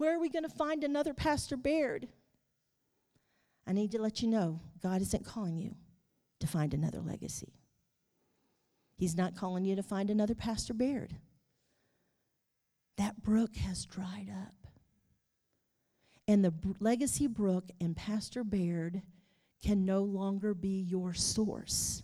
Where 0.00 0.16
are 0.16 0.18
we 0.18 0.30
going 0.30 0.44
to 0.44 0.48
find 0.48 0.82
another 0.82 1.12
Pastor 1.12 1.58
Baird? 1.58 2.08
I 3.66 3.74
need 3.74 3.90
to 3.90 4.00
let 4.00 4.22
you 4.22 4.28
know 4.28 4.60
God 4.82 5.02
isn't 5.02 5.26
calling 5.26 5.58
you 5.58 5.74
to 6.38 6.46
find 6.46 6.72
another 6.72 7.02
legacy. 7.02 7.52
He's 8.96 9.14
not 9.14 9.36
calling 9.36 9.66
you 9.66 9.76
to 9.76 9.82
find 9.82 10.08
another 10.08 10.34
Pastor 10.34 10.72
Baird. 10.72 11.16
That 12.96 13.22
brook 13.22 13.56
has 13.56 13.84
dried 13.84 14.30
up. 14.30 14.70
And 16.26 16.42
the 16.42 16.54
legacy 16.78 17.26
brook 17.26 17.68
and 17.78 17.94
Pastor 17.94 18.42
Baird 18.42 19.02
can 19.62 19.84
no 19.84 20.00
longer 20.00 20.54
be 20.54 20.80
your 20.80 21.12
source. 21.12 22.02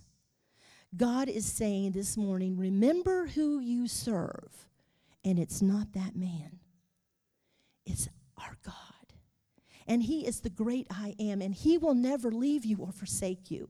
God 0.95 1.29
is 1.29 1.47
saying 1.47 1.93
this 1.93 2.15
morning, 2.15 2.57
remember 2.57 3.25
who 3.25 3.57
you 3.59 3.87
serve, 3.87 4.67
and 5.25 5.39
it's 5.39 5.63
not 5.63 5.93
that 5.93 6.15
man 6.15 6.59
is 7.87 8.09
our 8.37 8.57
God. 8.63 8.73
And 9.87 10.03
He 10.03 10.27
is 10.27 10.41
the 10.41 10.49
great 10.49 10.87
I 10.91 11.15
am, 11.19 11.41
and 11.41 11.53
He 11.53 11.77
will 11.77 11.93
never 11.93 12.31
leave 12.31 12.65
you 12.65 12.77
or 12.77 12.91
forsake 12.91 13.49
you. 13.49 13.69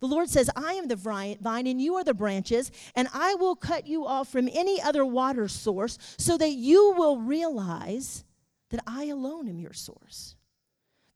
The 0.00 0.06
Lord 0.06 0.30
says, 0.30 0.48
I 0.56 0.74
am 0.74 0.88
the 0.88 0.96
vine, 0.96 1.66
and 1.66 1.80
you 1.80 1.96
are 1.96 2.04
the 2.04 2.14
branches, 2.14 2.70
and 2.94 3.06
I 3.12 3.34
will 3.34 3.54
cut 3.54 3.86
you 3.86 4.06
off 4.06 4.28
from 4.28 4.48
any 4.50 4.80
other 4.80 5.04
water 5.04 5.46
source 5.46 5.98
so 6.16 6.38
that 6.38 6.52
you 6.52 6.94
will 6.96 7.18
realize 7.18 8.24
that 8.70 8.82
I 8.86 9.04
alone 9.04 9.46
am 9.48 9.60
your 9.60 9.74
source. 9.74 10.36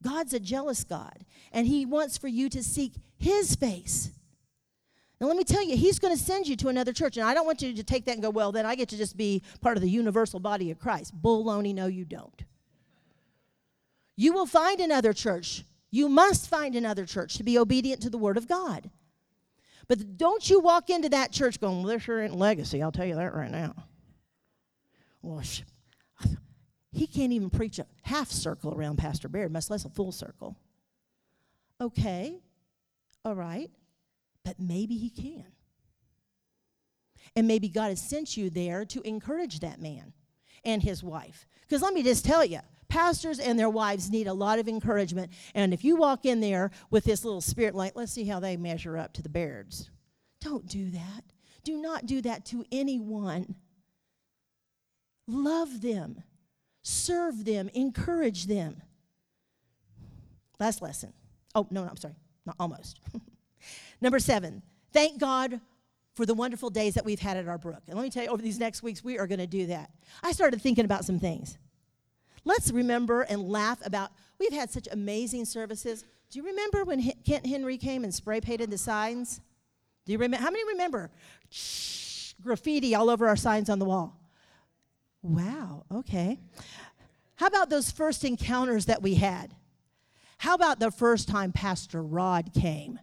God's 0.03 0.35
a 0.35 0.41
jealous 0.41 0.85
God, 0.85 1.25
and 1.51 1.67
He 1.67 1.87
wants 1.87 2.19
for 2.19 2.29
you 2.29 2.51
to 2.51 2.63
seek 2.63 2.93
His 3.17 3.55
face 3.55 4.11
now, 5.25 5.29
let 5.29 5.39
me 5.39 5.45
tell 5.45 5.63
you, 5.63 5.75
he's 5.75 5.99
going 5.99 6.15
to 6.15 6.23
send 6.23 6.47
you 6.47 6.55
to 6.57 6.69
another 6.69 6.93
church. 6.93 7.17
And 7.17 7.27
I 7.27 7.33
don't 7.33 7.47
want 7.47 7.63
you 7.63 7.73
to 7.73 7.83
take 7.83 8.05
that 8.05 8.13
and 8.13 8.23
go, 8.23 8.29
well, 8.29 8.53
then 8.53 8.67
I 8.67 8.75
get 8.75 8.91
to 8.91 8.97
just 8.99 9.17
be 9.17 9.43
part 9.63 9.79
of 9.79 9.83
the 9.83 9.89
universal 9.89 10.39
body 10.39 10.71
of 10.71 10.79
Christ. 10.79 11.19
Baloney, 11.19 11.75
no, 11.75 11.87
you 11.87 12.05
don't. 12.05 12.45
You 14.17 14.35
will 14.35 14.45
find 14.45 14.81
another 14.81 15.15
church. 15.15 15.65
You 15.91 16.11
must 16.11 16.51
find 16.51 16.77
another 16.77 17.07
church 17.07 17.37
to 17.39 17.43
be 17.43 17.57
obedient 17.57 18.03
to 18.03 18.11
the 18.11 18.19
word 18.19 18.37
of 18.37 18.47
God. 18.47 18.91
But 19.89 20.19
don't 20.19 20.49
you 20.51 20.61
walk 20.61 20.91
into 20.91 21.09
that 21.09 21.33
church 21.33 21.59
going, 21.59 21.83
well, 21.83 21.95
this 21.95 22.03
sure 22.03 22.23
ain't 22.23 22.37
legacy. 22.37 22.83
I'll 22.83 22.93
tell 22.93 23.07
you 23.07 23.15
that 23.15 23.35
right 23.35 23.51
now. 23.51 23.75
Well, 25.23 25.41
sh- 25.41 25.63
he 26.93 27.07
can't 27.07 27.33
even 27.33 27.49
preach 27.49 27.79
a 27.79 27.87
half 28.03 28.31
circle 28.31 28.75
around 28.75 28.99
Pastor 28.99 29.29
Baird, 29.29 29.53
much 29.53 29.71
less 29.71 29.87
a 29.87 29.89
full 29.89 30.13
circle. 30.13 30.57
Okay, 31.81 32.41
all 33.25 33.35
right, 33.35 33.71
but 34.45 34.61
maybe 34.61 34.97
he 34.97 35.11
can. 35.11 35.47
And 37.37 37.49
maybe 37.49 37.69
God 37.69 37.89
has 37.89 38.01
sent 38.01 38.37
you 38.37 38.51
there 38.51 38.85
to 38.87 39.01
encourage 39.03 39.61
that 39.61 39.81
man 39.81 40.13
and 40.65 40.83
his 40.83 41.03
wife. 41.03 41.47
Because 41.63 41.83
let 41.83 41.95
me 41.95 42.03
just 42.03 42.25
tell 42.25 42.45
you, 42.45 42.61
pastors 42.89 43.39
and 43.39 43.59
their 43.59 43.71
wives 43.71 44.11
need 44.11 44.27
a 44.27 44.33
lot 44.33 44.59
of 44.59 44.69
encouragement. 44.69 45.33
And 45.55 45.75
if 45.75 45.85
you 45.85 45.97
walk 45.97 46.25
in 46.25 46.41
there 46.41 46.71
with 46.91 47.05
this 47.05 47.25
little 47.25 47.41
spirit, 47.41 47.75
like, 47.75 47.97
let's 47.97 48.13
see 48.13 48.25
how 48.25 48.41
they 48.41 48.57
measure 48.57 48.97
up 48.97 49.13
to 49.15 49.23
the 49.23 49.29
Bairds, 49.29 49.91
don't 50.41 50.67
do 50.67 50.91
that. 50.91 51.25
Do 51.65 51.81
not 51.81 52.07
do 52.07 52.21
that 52.21 52.45
to 52.47 52.65
anyone. 52.71 53.57
Love 55.27 55.81
them, 55.81 56.23
serve 56.83 57.47
them, 57.47 57.71
encourage 57.73 58.47
them. 58.47 58.83
Last 60.61 60.83
lesson. 60.83 61.13
Oh, 61.55 61.67
no, 61.71 61.83
no, 61.83 61.91
I'm 61.91 61.97
sorry. 61.97 62.15
Not 62.47 62.57
almost. 62.61 63.01
Number 64.01 64.19
seven, 64.19 64.63
thank 64.93 65.19
God 65.19 65.61
for 66.15 66.25
the 66.25 66.35
wonderful 66.35 66.71
days 66.71 66.95
that 66.95 67.05
we've 67.05 67.21
had 67.21 67.37
at 67.37 67.49
our 67.49 67.59
brook. 67.59 67.83
And 67.89 67.97
let 67.97 68.05
me 68.05 68.11
tell 68.11 68.23
you, 68.23 68.31
over 68.31 68.43
these 68.43 68.59
next 68.59 68.83
weeks, 68.83 69.03
we 69.03 69.19
are 69.19 69.27
going 69.27 69.41
to 69.41 69.47
do 69.47 69.67
that. 69.67 69.91
I 70.23 70.33
started 70.33 70.63
thinking 70.63 70.85
about 70.85 71.05
some 71.05 71.19
things. 71.19 71.59
Let's 72.45 72.71
remember 72.71 73.23
and 73.23 73.49
laugh 73.49 73.85
about, 73.85 74.11
we've 74.39 74.53
had 74.53 74.71
such 74.71 74.87
amazing 74.93 75.47
services. 75.47 76.05
Do 76.31 76.39
you 76.39 76.45
remember 76.45 76.85
when 76.85 77.01
H- 77.01 77.17
Kent 77.27 77.47
Henry 77.47 77.79
came 77.79 78.05
and 78.05 78.15
spray 78.15 78.41
painted 78.41 78.71
the 78.71 78.79
signs? 78.79 79.41
Do 80.05 80.13
you 80.13 80.19
remember? 80.19 80.43
How 80.45 80.51
many 80.51 80.65
remember? 80.69 81.11
Shh, 81.51 82.35
graffiti 82.43 82.95
all 82.95 83.09
over 83.09 83.27
our 83.27 83.37
signs 83.37 83.71
on 83.71 83.79
the 83.79 83.87
wall. 83.87 84.21
Wow, 85.23 85.85
okay. 85.91 86.39
How 87.37 87.47
about 87.47 87.71
those 87.71 87.91
first 87.91 88.25
encounters 88.25 88.85
that 88.87 89.03
we 89.03 89.15
had? 89.15 89.55
How 90.39 90.55
about 90.55 90.79
the 90.79 90.91
first 90.91 91.29
time 91.29 91.51
Pastor 91.51 92.03
Rod 92.03 92.53
came 92.53 93.01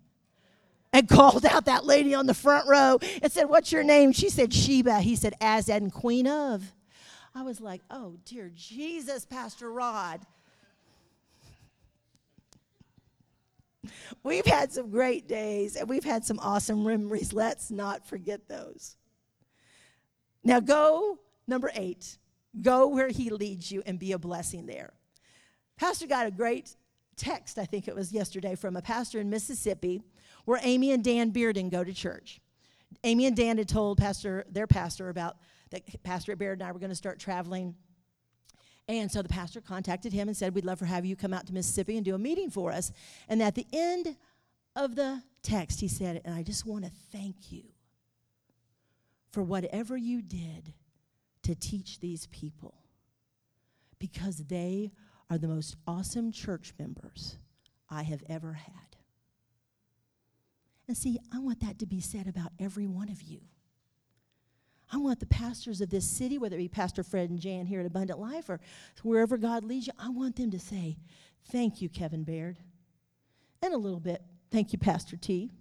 and 0.94 1.08
called 1.10 1.46
out 1.46 1.66
that 1.66 1.86
lady 1.86 2.14
on 2.14 2.26
the 2.26 2.34
front 2.34 2.68
row 2.68 3.00
and 3.22 3.32
said, 3.32 3.46
What's 3.46 3.72
your 3.72 3.84
name? 3.84 4.12
She 4.12 4.30
said, 4.30 4.54
Sheba. 4.54 5.00
He 5.02 5.16
said, 5.16 5.34
As 5.42 5.70
and 5.70 5.92
Queen 5.92 6.28
of. 6.28 6.74
I 7.34 7.44
was 7.44 7.62
like, 7.62 7.82
Oh, 7.90 8.18
dear 8.26 8.52
Jesus, 8.54 9.26
Pastor 9.26 9.72
Rod. 9.72 10.22
We've 14.24 14.46
had 14.46 14.72
some 14.72 14.92
great 14.92 15.28
days 15.28 15.76
and 15.76 15.90
we've 15.90 16.04
had 16.04 16.24
some 16.24 16.40
awesome 16.40 16.84
memories. 16.84 17.34
Let's 17.34 17.72
not 17.72 18.08
forget 18.08 18.48
those. 18.48 18.96
Now, 20.44 20.60
go, 20.60 21.20
number 21.48 21.72
eight, 21.76 22.18
go 22.62 22.88
where 22.88 23.10
he 23.10 23.30
leads 23.30 23.72
you 23.72 23.82
and 23.86 23.98
be 23.98 24.12
a 24.12 24.20
blessing 24.20 24.66
there. 24.66 24.94
Pastor 25.78 26.06
got 26.06 26.28
a 26.28 26.32
great 26.32 26.76
text, 27.16 27.58
I 27.58 27.66
think 27.66 27.88
it 27.88 27.96
was 27.96 28.12
yesterday, 28.12 28.56
from 28.56 28.76
a 28.76 28.82
pastor 28.82 29.20
in 29.20 29.30
Mississippi 29.30 30.02
where 30.46 30.60
Amy 30.64 30.92
and 30.92 31.04
Dan 31.04 31.32
Bearden 31.32 31.70
go 31.70 31.84
to 31.84 31.94
church. 31.94 32.40
Amy 33.04 33.26
and 33.26 33.36
Dan 33.36 33.58
had 33.58 33.68
told 33.68 33.98
pastor, 33.98 34.46
their 34.50 34.68
pastor 34.68 35.10
about 35.10 35.38
that 35.72 36.04
Pastor 36.04 36.36
Baird 36.36 36.60
and 36.60 36.68
I 36.68 36.72
were 36.72 36.80
going 36.80 36.90
to 36.90 36.96
start 36.96 37.20
traveling. 37.20 37.76
And 38.88 39.10
so 39.12 39.22
the 39.22 39.30
pastor 39.30 39.62
contacted 39.62 40.12
him 40.12 40.28
and 40.28 40.36
said, 40.36 40.54
We'd 40.54 40.66
love 40.66 40.80
to 40.80 40.86
have 40.86 41.06
you 41.06 41.16
come 41.16 41.34
out 41.34 41.48
to 41.48 41.54
Mississippi 41.54 41.96
and 41.96 42.06
do 42.06 42.14
a 42.14 42.20
meeting 42.20 42.50
for 42.50 42.72
us. 42.72 42.92
And 43.30 43.42
at 43.42 43.56
the 43.56 43.66
end 43.72 44.18
of 44.76 44.96
the 44.96 45.24
text, 45.44 45.80
he 45.80 45.88
said, 45.88 46.22
And 46.26 46.36
I 46.36 46.44
just 46.44 46.66
want 46.66 46.84
to 46.86 46.92
thank 47.12 47.52
you 47.52 47.64
for 49.32 49.42
whatever 49.42 49.96
you 49.96 50.22
did 50.22 50.74
to 51.44 51.56
teach 51.56 52.00
these 52.00 52.28
people 52.28 52.76
because 53.98 54.38
they 54.38 54.92
are 55.30 55.38
the 55.38 55.48
most 55.48 55.78
awesome 55.88 56.32
church 56.32 56.74
members 56.78 57.38
I 57.90 58.04
have 58.04 58.24
ever 58.28 58.54
had. 58.54 58.91
And 60.92 60.98
see, 60.98 61.18
I 61.34 61.40
want 61.40 61.62
that 61.62 61.80
to 61.80 61.86
be 61.86 62.02
said 62.02 62.28
about 62.28 62.52
every 62.60 62.86
one 62.86 63.08
of 63.08 63.22
you. 63.22 63.40
I 64.92 64.98
want 64.98 65.22
the 65.22 65.26
pastors 65.26 65.80
of 65.80 65.90
this 65.90 66.06
city, 66.06 66.38
whether 66.38 66.58
it 66.58 66.60
be 66.60 66.68
Pastor 66.68 67.02
Fred 67.02 67.30
and 67.30 67.40
Jan 67.40 67.66
here 67.66 67.80
at 67.80 67.86
Abundant 67.86 68.20
Life 68.20 68.50
or 68.50 68.60
wherever 69.02 69.38
God 69.38 69.64
leads 69.64 69.88
you, 69.88 69.94
I 69.98 70.10
want 70.10 70.36
them 70.36 70.52
to 70.52 70.60
say, 70.60 70.98
Thank 71.50 71.82
you, 71.82 71.88
Kevin 71.88 72.26
Baird. 72.26 72.58
And 73.62 73.74
a 73.74 73.78
little 73.78 74.02
bit, 74.02 74.22
thank 74.52 74.74
you, 74.74 74.80
Pastor 74.80 75.16
T, 75.16 75.54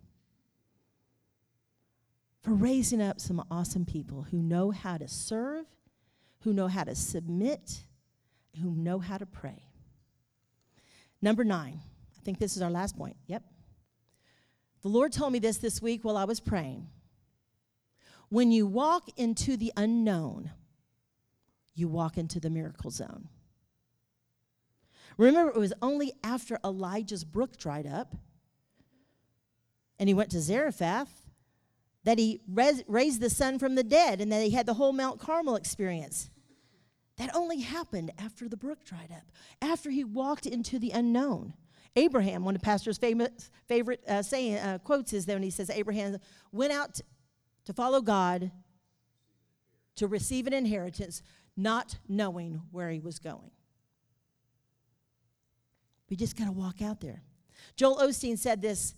for 2.43 2.51
raising 2.51 3.01
up 3.01 3.21
some 3.21 3.41
awesome 3.53 3.85
people 3.85 4.27
who 4.33 4.43
know 4.43 4.73
how 4.73 4.97
to 4.97 5.07
serve, 5.07 5.65
who 6.41 6.53
know 6.53 6.67
how 6.67 6.83
to 6.83 6.97
submit, 6.97 7.85
who 8.61 8.73
know 8.73 8.99
how 8.99 9.17
to 9.17 9.27
pray. 9.27 9.63
Number 11.23 11.45
nine, 11.45 11.81
I 12.19 12.25
think 12.25 12.41
this 12.41 12.57
is 12.57 12.63
our 12.63 12.71
last 12.71 12.99
point. 12.99 13.17
Yep. 13.29 13.45
The 14.83 14.89
Lord 14.89 15.13
told 15.13 15.33
me 15.33 15.39
this 15.39 15.59
this 15.59 15.83
week 15.83 16.05
while 16.05 16.17
I 16.17 16.25
was 16.25 16.41
praying. 16.41 16.89
When 18.29 18.53
you 18.53 18.67
walk 18.67 19.09
into 19.17 19.57
the 19.57 19.73
unknown, 19.77 20.53
you 21.75 21.89
walk 21.89 22.17
into 22.17 22.41
the 22.41 22.51
miracle 22.51 22.91
zone. 22.91 23.29
Remember, 25.17 25.51
it 25.51 25.59
was 25.59 25.75
only 25.83 26.13
after 26.23 26.59
Elijah's 26.65 27.25
brook 27.25 27.57
dried 27.59 27.87
up 27.87 28.15
and 29.99 30.09
he 30.09 30.15
went 30.15 30.31
to 30.31 30.41
Zarephath 30.41 31.29
that 32.05 32.19
he 32.19 32.41
res- 32.49 32.83
raised 32.87 33.21
the 33.21 33.29
son 33.29 33.59
from 33.59 33.75
the 33.75 33.85
dead 33.85 34.21
and 34.21 34.33
that 34.33 34.43
he 34.43 34.51
had 34.51 34.65
the 34.65 34.75
whole 34.75 34.93
Mount 34.93 35.21
Carmel 35.21 35.57
experience. 35.57 36.31
That 37.17 37.35
only 37.35 37.61
happened 37.61 38.13
after 38.19 38.49
the 38.49 38.57
brook 38.57 38.83
dried 38.83 39.13
up, 39.13 39.31
after 39.61 39.91
he 39.91 40.05
walked 40.05 40.47
into 40.47 40.79
the 40.79 40.91
unknown. 40.91 41.53
Abraham, 41.97 42.45
one 42.45 42.55
of 42.55 42.61
the 42.61 42.65
Pastor's 42.65 42.99
famous, 42.99 43.51
favorite 43.67 44.03
uh, 44.07 44.23
saying, 44.23 44.57
uh, 44.57 44.79
quotes 44.79 45.13
is 45.13 45.27
there, 45.27 45.37
and 45.37 45.45
he 45.45 45.51
says, 45.51 45.71
Abraham 45.71 46.19
went 46.53 46.73
out 46.73 47.01
to 47.65 47.73
follow 47.73 48.01
God 48.01 48.51
to 49.97 50.07
receive 50.07 50.47
an 50.47 50.53
inheritance, 50.53 51.23
not 51.57 51.99
knowing 52.09 52.63
where 52.71 52.91
he 52.91 53.01
was 53.01 53.19
going. 53.19 53.51
We 56.09 56.17
just 56.17 56.37
got 56.37 56.47
to 56.47 56.53
walk 56.53 56.81
out 56.83 57.01
there. 57.01 57.23
Joel 57.77 57.99
Osteen 57.99 58.39
said 58.39 58.63
this 58.63 58.95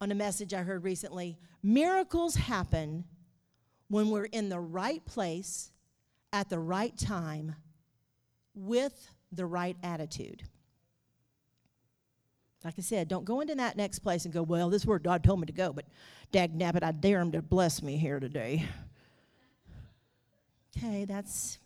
on 0.00 0.10
a 0.10 0.14
message 0.14 0.54
I 0.54 0.62
heard 0.62 0.84
recently 0.84 1.38
Miracles 1.62 2.34
happen 2.36 3.04
when 3.88 4.10
we're 4.10 4.24
in 4.24 4.48
the 4.48 4.60
right 4.60 5.04
place 5.04 5.72
at 6.32 6.48
the 6.48 6.58
right 6.58 6.96
time 6.96 7.54
with 8.54 9.08
the 9.32 9.46
right 9.46 9.76
attitude. 9.82 10.42
Like 12.64 12.74
I 12.78 12.82
said, 12.82 13.08
don't 13.08 13.24
go 13.24 13.40
into 13.40 13.54
that 13.54 13.76
next 13.76 14.00
place 14.00 14.24
and 14.24 14.34
go, 14.34 14.42
well, 14.42 14.68
this 14.68 14.82
is 14.82 14.86
where 14.86 14.98
God 14.98 15.24
told 15.24 15.40
me 15.40 15.46
to 15.46 15.52
go, 15.52 15.72
but 15.72 15.86
dag 16.30 16.54
nabbit, 16.56 16.82
I 16.82 16.92
dare 16.92 17.20
him 17.20 17.32
to 17.32 17.40
bless 17.40 17.82
me 17.82 17.96
here 17.96 18.20
today. 18.20 18.66
Okay, 20.76 21.04
that's 21.04 21.58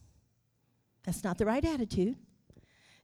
that's 1.05 1.22
not 1.22 1.36
the 1.38 1.47
right 1.47 1.64
attitude. 1.64 2.16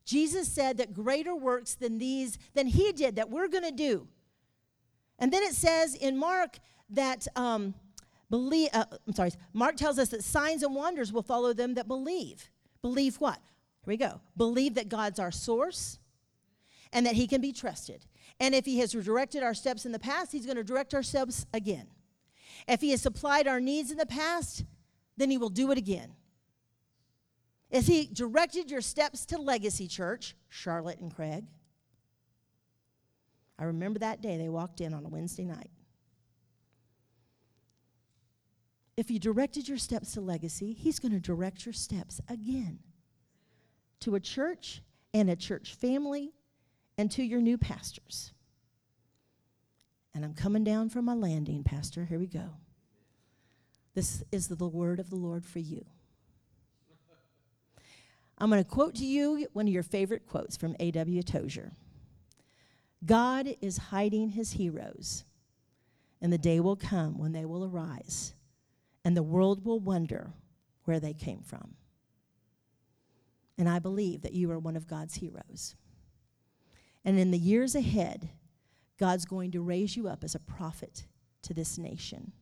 Jesus 0.05 0.47
said 0.47 0.77
that 0.77 0.93
greater 0.93 1.35
works 1.35 1.75
than 1.75 1.99
these, 1.99 2.37
than 2.53 2.67
he 2.67 2.91
did, 2.91 3.15
that 3.17 3.29
we're 3.29 3.47
going 3.47 3.63
to 3.63 3.71
do. 3.71 4.07
And 5.19 5.31
then 5.31 5.43
it 5.43 5.53
says 5.53 5.93
in 5.93 6.17
Mark 6.17 6.57
that, 6.89 7.27
um, 7.35 7.75
believe, 8.29 8.69
uh, 8.73 8.85
I'm 9.07 9.13
sorry, 9.13 9.31
Mark 9.53 9.77
tells 9.77 9.99
us 9.99 10.09
that 10.09 10.23
signs 10.23 10.63
and 10.63 10.75
wonders 10.75 11.13
will 11.13 11.21
follow 11.21 11.53
them 11.53 11.75
that 11.75 11.87
believe. 11.87 12.49
Believe 12.81 13.17
what? 13.17 13.35
Here 13.35 13.91
we 13.91 13.97
go. 13.97 14.19
Believe 14.35 14.73
that 14.75 14.89
God's 14.89 15.19
our 15.19 15.31
source 15.31 15.99
and 16.93 17.05
that 17.05 17.15
he 17.15 17.27
can 17.27 17.41
be 17.41 17.51
trusted. 17.51 18.05
And 18.39 18.55
if 18.55 18.65
he 18.65 18.79
has 18.79 18.91
directed 18.91 19.43
our 19.43 19.53
steps 19.53 19.85
in 19.85 19.91
the 19.91 19.99
past, 19.99 20.31
he's 20.31 20.45
going 20.45 20.57
to 20.57 20.63
direct 20.63 20.93
our 20.93 21.03
steps 21.03 21.45
again. 21.53 21.87
If 22.67 22.81
he 22.81 22.91
has 22.91 23.01
supplied 23.01 23.47
our 23.47 23.59
needs 23.59 23.91
in 23.91 23.97
the 23.97 24.05
past, 24.05 24.65
then 25.17 25.29
he 25.29 25.37
will 25.37 25.49
do 25.49 25.71
it 25.71 25.77
again. 25.77 26.13
As 27.71 27.87
he 27.87 28.05
directed 28.11 28.69
your 28.69 28.81
steps 28.81 29.25
to 29.27 29.37
Legacy 29.37 29.87
Church, 29.87 30.35
Charlotte 30.49 30.99
and 30.99 31.13
Craig, 31.13 31.45
I 33.57 33.65
remember 33.65 33.99
that 33.99 34.21
day 34.21 34.37
they 34.37 34.49
walked 34.49 34.81
in 34.81 34.93
on 34.93 35.05
a 35.05 35.09
Wednesday 35.09 35.45
night. 35.45 35.69
If 38.97 39.07
he 39.07 39.19
directed 39.19 39.69
your 39.69 39.77
steps 39.77 40.13
to 40.13 40.21
Legacy, 40.21 40.73
he's 40.73 40.99
going 40.99 41.13
to 41.13 41.19
direct 41.19 41.65
your 41.65 41.73
steps 41.73 42.19
again 42.27 42.79
to 44.01 44.15
a 44.15 44.19
church 44.19 44.81
and 45.13 45.29
a 45.29 45.35
church 45.35 45.75
family 45.75 46.33
and 47.01 47.09
to 47.09 47.23
your 47.23 47.41
new 47.41 47.57
pastors. 47.57 48.31
And 50.13 50.23
I'm 50.23 50.35
coming 50.35 50.63
down 50.63 50.89
from 50.89 51.05
my 51.05 51.15
landing, 51.15 51.63
Pastor. 51.63 52.05
Here 52.05 52.19
we 52.19 52.27
go. 52.27 52.51
This 53.95 54.23
is 54.31 54.47
the 54.47 54.67
word 54.67 54.99
of 54.99 55.09
the 55.09 55.15
Lord 55.15 55.43
for 55.43 55.57
you. 55.57 55.83
I'm 58.37 58.51
going 58.51 58.63
to 58.63 58.69
quote 58.69 58.93
to 58.95 59.05
you 59.05 59.47
one 59.53 59.67
of 59.67 59.73
your 59.73 59.81
favorite 59.81 60.27
quotes 60.27 60.55
from 60.55 60.75
A.W. 60.79 61.23
Tozer 61.23 61.71
God 63.03 63.47
is 63.61 63.77
hiding 63.77 64.29
his 64.29 64.51
heroes 64.51 65.23
And 66.21 66.31
the 66.31 66.37
day 66.37 66.59
will 66.59 66.75
come 66.75 67.17
when 67.17 67.31
they 67.31 67.45
will 67.45 67.65
arise, 67.65 68.35
and 69.03 69.17
the 69.17 69.23
world 69.23 69.65
will 69.65 69.79
wonder 69.79 70.33
where 70.83 70.99
they 70.99 71.13
came 71.13 71.41
from. 71.41 71.73
And 73.57 73.67
I 73.67 73.79
believe 73.79 74.21
that 74.21 74.33
you 74.33 74.51
are 74.51 74.59
one 74.59 74.75
of 74.75 74.85
God's 74.85 75.15
heroes. 75.15 75.75
And 77.03 77.19
in 77.19 77.31
the 77.31 77.37
years 77.37 77.75
ahead, 77.75 78.29
God's 78.99 79.25
going 79.25 79.51
to 79.51 79.61
raise 79.61 79.97
you 79.97 80.07
up 80.07 80.23
as 80.23 80.35
a 80.35 80.39
prophet 80.39 81.05
to 81.43 81.53
this 81.53 81.77
nation 81.77 82.33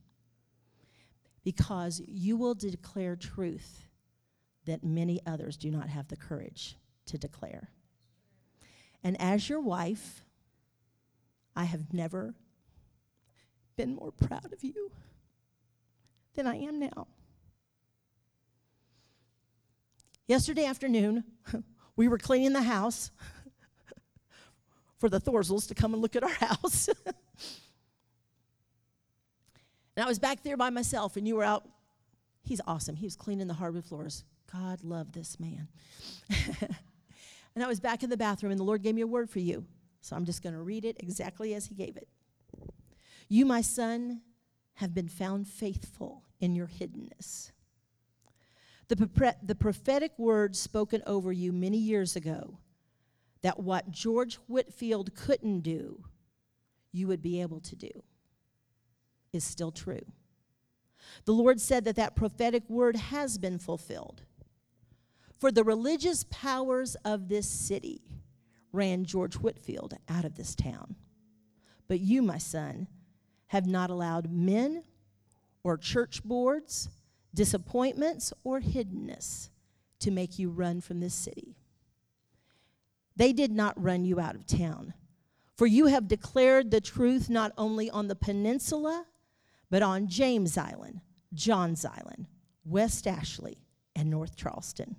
because 1.43 2.01
you 2.05 2.35
will 2.35 2.53
declare 2.53 3.15
truth 3.15 3.85
that 4.65 4.83
many 4.83 5.21
others 5.25 5.55
do 5.57 5.71
not 5.71 5.87
have 5.89 6.09
the 6.09 6.17
courage 6.17 6.75
to 7.05 7.17
declare. 7.17 7.69
And 9.03 9.19
as 9.21 9.47
your 9.47 9.61
wife, 9.61 10.23
I 11.55 11.63
have 11.63 11.93
never 11.93 12.35
been 13.77 13.95
more 13.95 14.11
proud 14.11 14.51
of 14.51 14.63
you 14.63 14.91
than 16.35 16.45
I 16.45 16.57
am 16.57 16.79
now. 16.79 17.07
Yesterday 20.27 20.65
afternoon, 20.65 21.23
we 21.95 22.07
were 22.07 22.17
cleaning 22.17 22.53
the 22.53 22.61
house 22.61 23.09
for 24.99 25.09
the 25.09 25.19
Thorzels 25.19 25.67
to 25.69 25.75
come 25.75 25.93
and 25.93 26.01
look 26.01 26.15
at 26.15 26.23
our 26.23 26.29
house. 26.47 26.89
and 29.95 30.05
I 30.05 30.05
was 30.05 30.19
back 30.19 30.43
there 30.43 30.57
by 30.57 30.69
myself, 30.69 31.17
and 31.17 31.27
you 31.27 31.35
were 31.35 31.43
out. 31.43 31.67
He's 32.43 32.61
awesome. 32.67 32.95
He 32.95 33.05
was 33.05 33.15
cleaning 33.15 33.47
the 33.47 33.53
hardwood 33.53 33.85
floors. 33.85 34.23
God 34.51 34.83
love 34.83 35.11
this 35.11 35.39
man. 35.39 35.67
and 36.29 37.63
I 37.63 37.67
was 37.67 37.79
back 37.79 38.03
in 38.03 38.09
the 38.09 38.17
bathroom, 38.17 38.51
and 38.51 38.59
the 38.59 38.63
Lord 38.63 38.81
gave 38.81 38.95
me 38.95 39.01
a 39.01 39.07
word 39.07 39.29
for 39.29 39.39
you. 39.39 39.65
So 40.01 40.15
I'm 40.15 40.25
just 40.25 40.41
going 40.41 40.55
to 40.55 40.61
read 40.61 40.85
it 40.85 40.97
exactly 40.99 41.53
as 41.53 41.65
He 41.65 41.75
gave 41.75 41.97
it. 41.97 42.07
You, 43.27 43.45
my 43.45 43.61
son, 43.61 44.21
have 44.75 44.93
been 44.93 45.07
found 45.07 45.47
faithful 45.47 46.23
in 46.39 46.55
your 46.55 46.67
hiddenness. 46.67 47.51
The, 48.87 49.35
the 49.43 49.55
prophetic 49.55 50.17
word 50.17 50.55
spoken 50.55 51.03
over 51.05 51.31
you 51.31 51.51
many 51.51 51.77
years 51.77 52.15
ago 52.15 52.57
that 53.41 53.59
what 53.59 53.91
George 53.91 54.35
Whitefield 54.47 55.15
couldn't 55.15 55.61
do, 55.61 56.03
you 56.91 57.07
would 57.07 57.21
be 57.21 57.41
able 57.41 57.59
to 57.61 57.75
do, 57.75 58.03
is 59.31 59.43
still 59.43 59.71
true. 59.71 60.05
The 61.25 61.33
Lord 61.33 61.61
said 61.61 61.85
that 61.85 61.95
that 61.95 62.15
prophetic 62.15 62.69
word 62.69 62.95
has 62.95 63.37
been 63.37 63.59
fulfilled. 63.59 64.23
For 65.37 65.51
the 65.51 65.63
religious 65.63 66.25
powers 66.29 66.95
of 67.05 67.29
this 67.29 67.49
city 67.49 68.01
ran 68.73 69.05
George 69.05 69.35
Whitefield 69.35 69.93
out 70.09 70.25
of 70.25 70.35
this 70.35 70.53
town. 70.53 70.95
But 71.87 72.01
you, 72.01 72.21
my 72.21 72.37
son, 72.37 72.87
have 73.47 73.65
not 73.65 73.89
allowed 73.89 74.31
men 74.31 74.83
or 75.63 75.77
church 75.77 76.23
boards, 76.23 76.89
disappointments, 77.33 78.33
or 78.43 78.59
hiddenness 78.59 79.49
to 79.99 80.11
make 80.11 80.37
you 80.37 80.49
run 80.49 80.81
from 80.81 80.99
this 80.99 81.13
city. 81.13 81.55
They 83.19 83.33
did 83.33 83.51
not 83.51 83.79
run 83.83 84.05
you 84.05 84.21
out 84.21 84.35
of 84.35 84.47
town, 84.47 84.93
for 85.57 85.67
you 85.67 85.87
have 85.87 86.07
declared 86.07 86.71
the 86.71 86.79
truth 86.79 87.29
not 87.29 87.51
only 87.57 87.89
on 87.89 88.07
the 88.07 88.15
peninsula, 88.15 89.07
but 89.69 89.81
on 89.81 90.07
James 90.07 90.57
Island, 90.57 91.01
Johns 91.33 91.83
Island, 91.83 92.27
West 92.63 93.05
Ashley, 93.05 93.57
and 93.93 94.09
North 94.09 94.37
Charleston. 94.37 94.95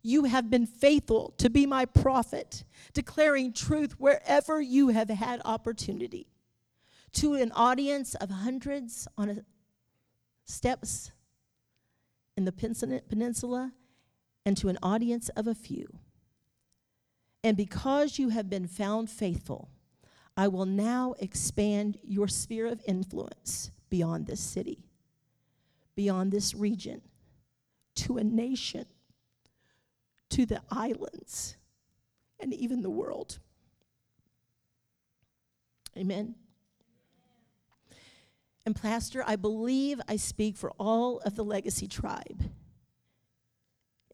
You 0.00 0.24
have 0.24 0.48
been 0.48 0.64
faithful 0.64 1.34
to 1.36 1.50
be 1.50 1.66
my 1.66 1.84
prophet, 1.84 2.64
declaring 2.94 3.52
truth 3.52 4.00
wherever 4.00 4.58
you 4.58 4.88
have 4.88 5.10
had 5.10 5.42
opportunity. 5.44 6.28
To 7.12 7.34
an 7.34 7.52
audience 7.52 8.14
of 8.14 8.30
hundreds 8.30 9.06
on 9.18 9.28
a, 9.28 9.36
steps 10.46 11.12
in 12.38 12.46
the 12.46 12.52
peninsula, 12.52 13.72
and 14.44 14.56
to 14.56 14.68
an 14.68 14.78
audience 14.82 15.28
of 15.30 15.46
a 15.46 15.54
few. 15.54 15.98
And 17.44 17.56
because 17.56 18.18
you 18.18 18.30
have 18.30 18.48
been 18.48 18.66
found 18.66 19.10
faithful, 19.10 19.68
I 20.36 20.48
will 20.48 20.66
now 20.66 21.14
expand 21.18 21.98
your 22.02 22.28
sphere 22.28 22.66
of 22.66 22.80
influence 22.86 23.70
beyond 23.90 24.26
this 24.26 24.40
city, 24.40 24.84
beyond 25.94 26.32
this 26.32 26.54
region, 26.54 27.02
to 27.96 28.16
a 28.16 28.24
nation 28.24 28.86
to 30.30 30.46
the 30.46 30.62
islands 30.70 31.56
and 32.40 32.54
even 32.54 32.80
the 32.80 32.90
world. 32.90 33.38
Amen. 35.96 36.34
And, 38.64 38.80
Pastor, 38.80 39.22
I 39.26 39.36
believe 39.36 40.00
I 40.08 40.16
speak 40.16 40.56
for 40.56 40.70
all 40.78 41.18
of 41.20 41.36
the 41.36 41.44
Legacy 41.44 41.86
tribe 41.86 42.44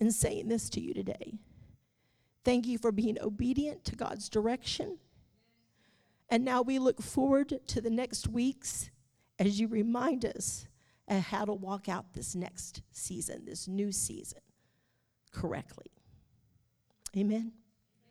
in 0.01 0.11
saying 0.11 0.49
this 0.49 0.68
to 0.70 0.80
you 0.80 0.94
today. 0.94 1.38
Thank 2.44 2.66
you 2.66 2.78
for 2.78 2.92
being 2.92 3.18
obedient 3.20 3.84
to 3.84 3.96
God's 3.96 4.28
direction. 4.28 4.99
And 6.28 6.44
now 6.44 6.62
we 6.62 6.78
look 6.78 7.03
forward 7.03 7.61
to 7.66 7.80
the 7.80 7.90
next 7.90 8.28
weeks 8.28 8.90
as 9.38 9.61
you 9.61 9.68
remind 9.68 10.24
us 10.24 10.66
of 11.09 11.22
how 11.22 11.44
to 11.44 11.53
walk 11.53 11.88
out 11.88 12.12
this 12.12 12.34
next 12.34 12.82
season, 12.92 13.44
this 13.46 13.66
new 13.66 13.92
season, 13.92 14.40
correctly. 15.32 15.90
Amen. 17.16 17.53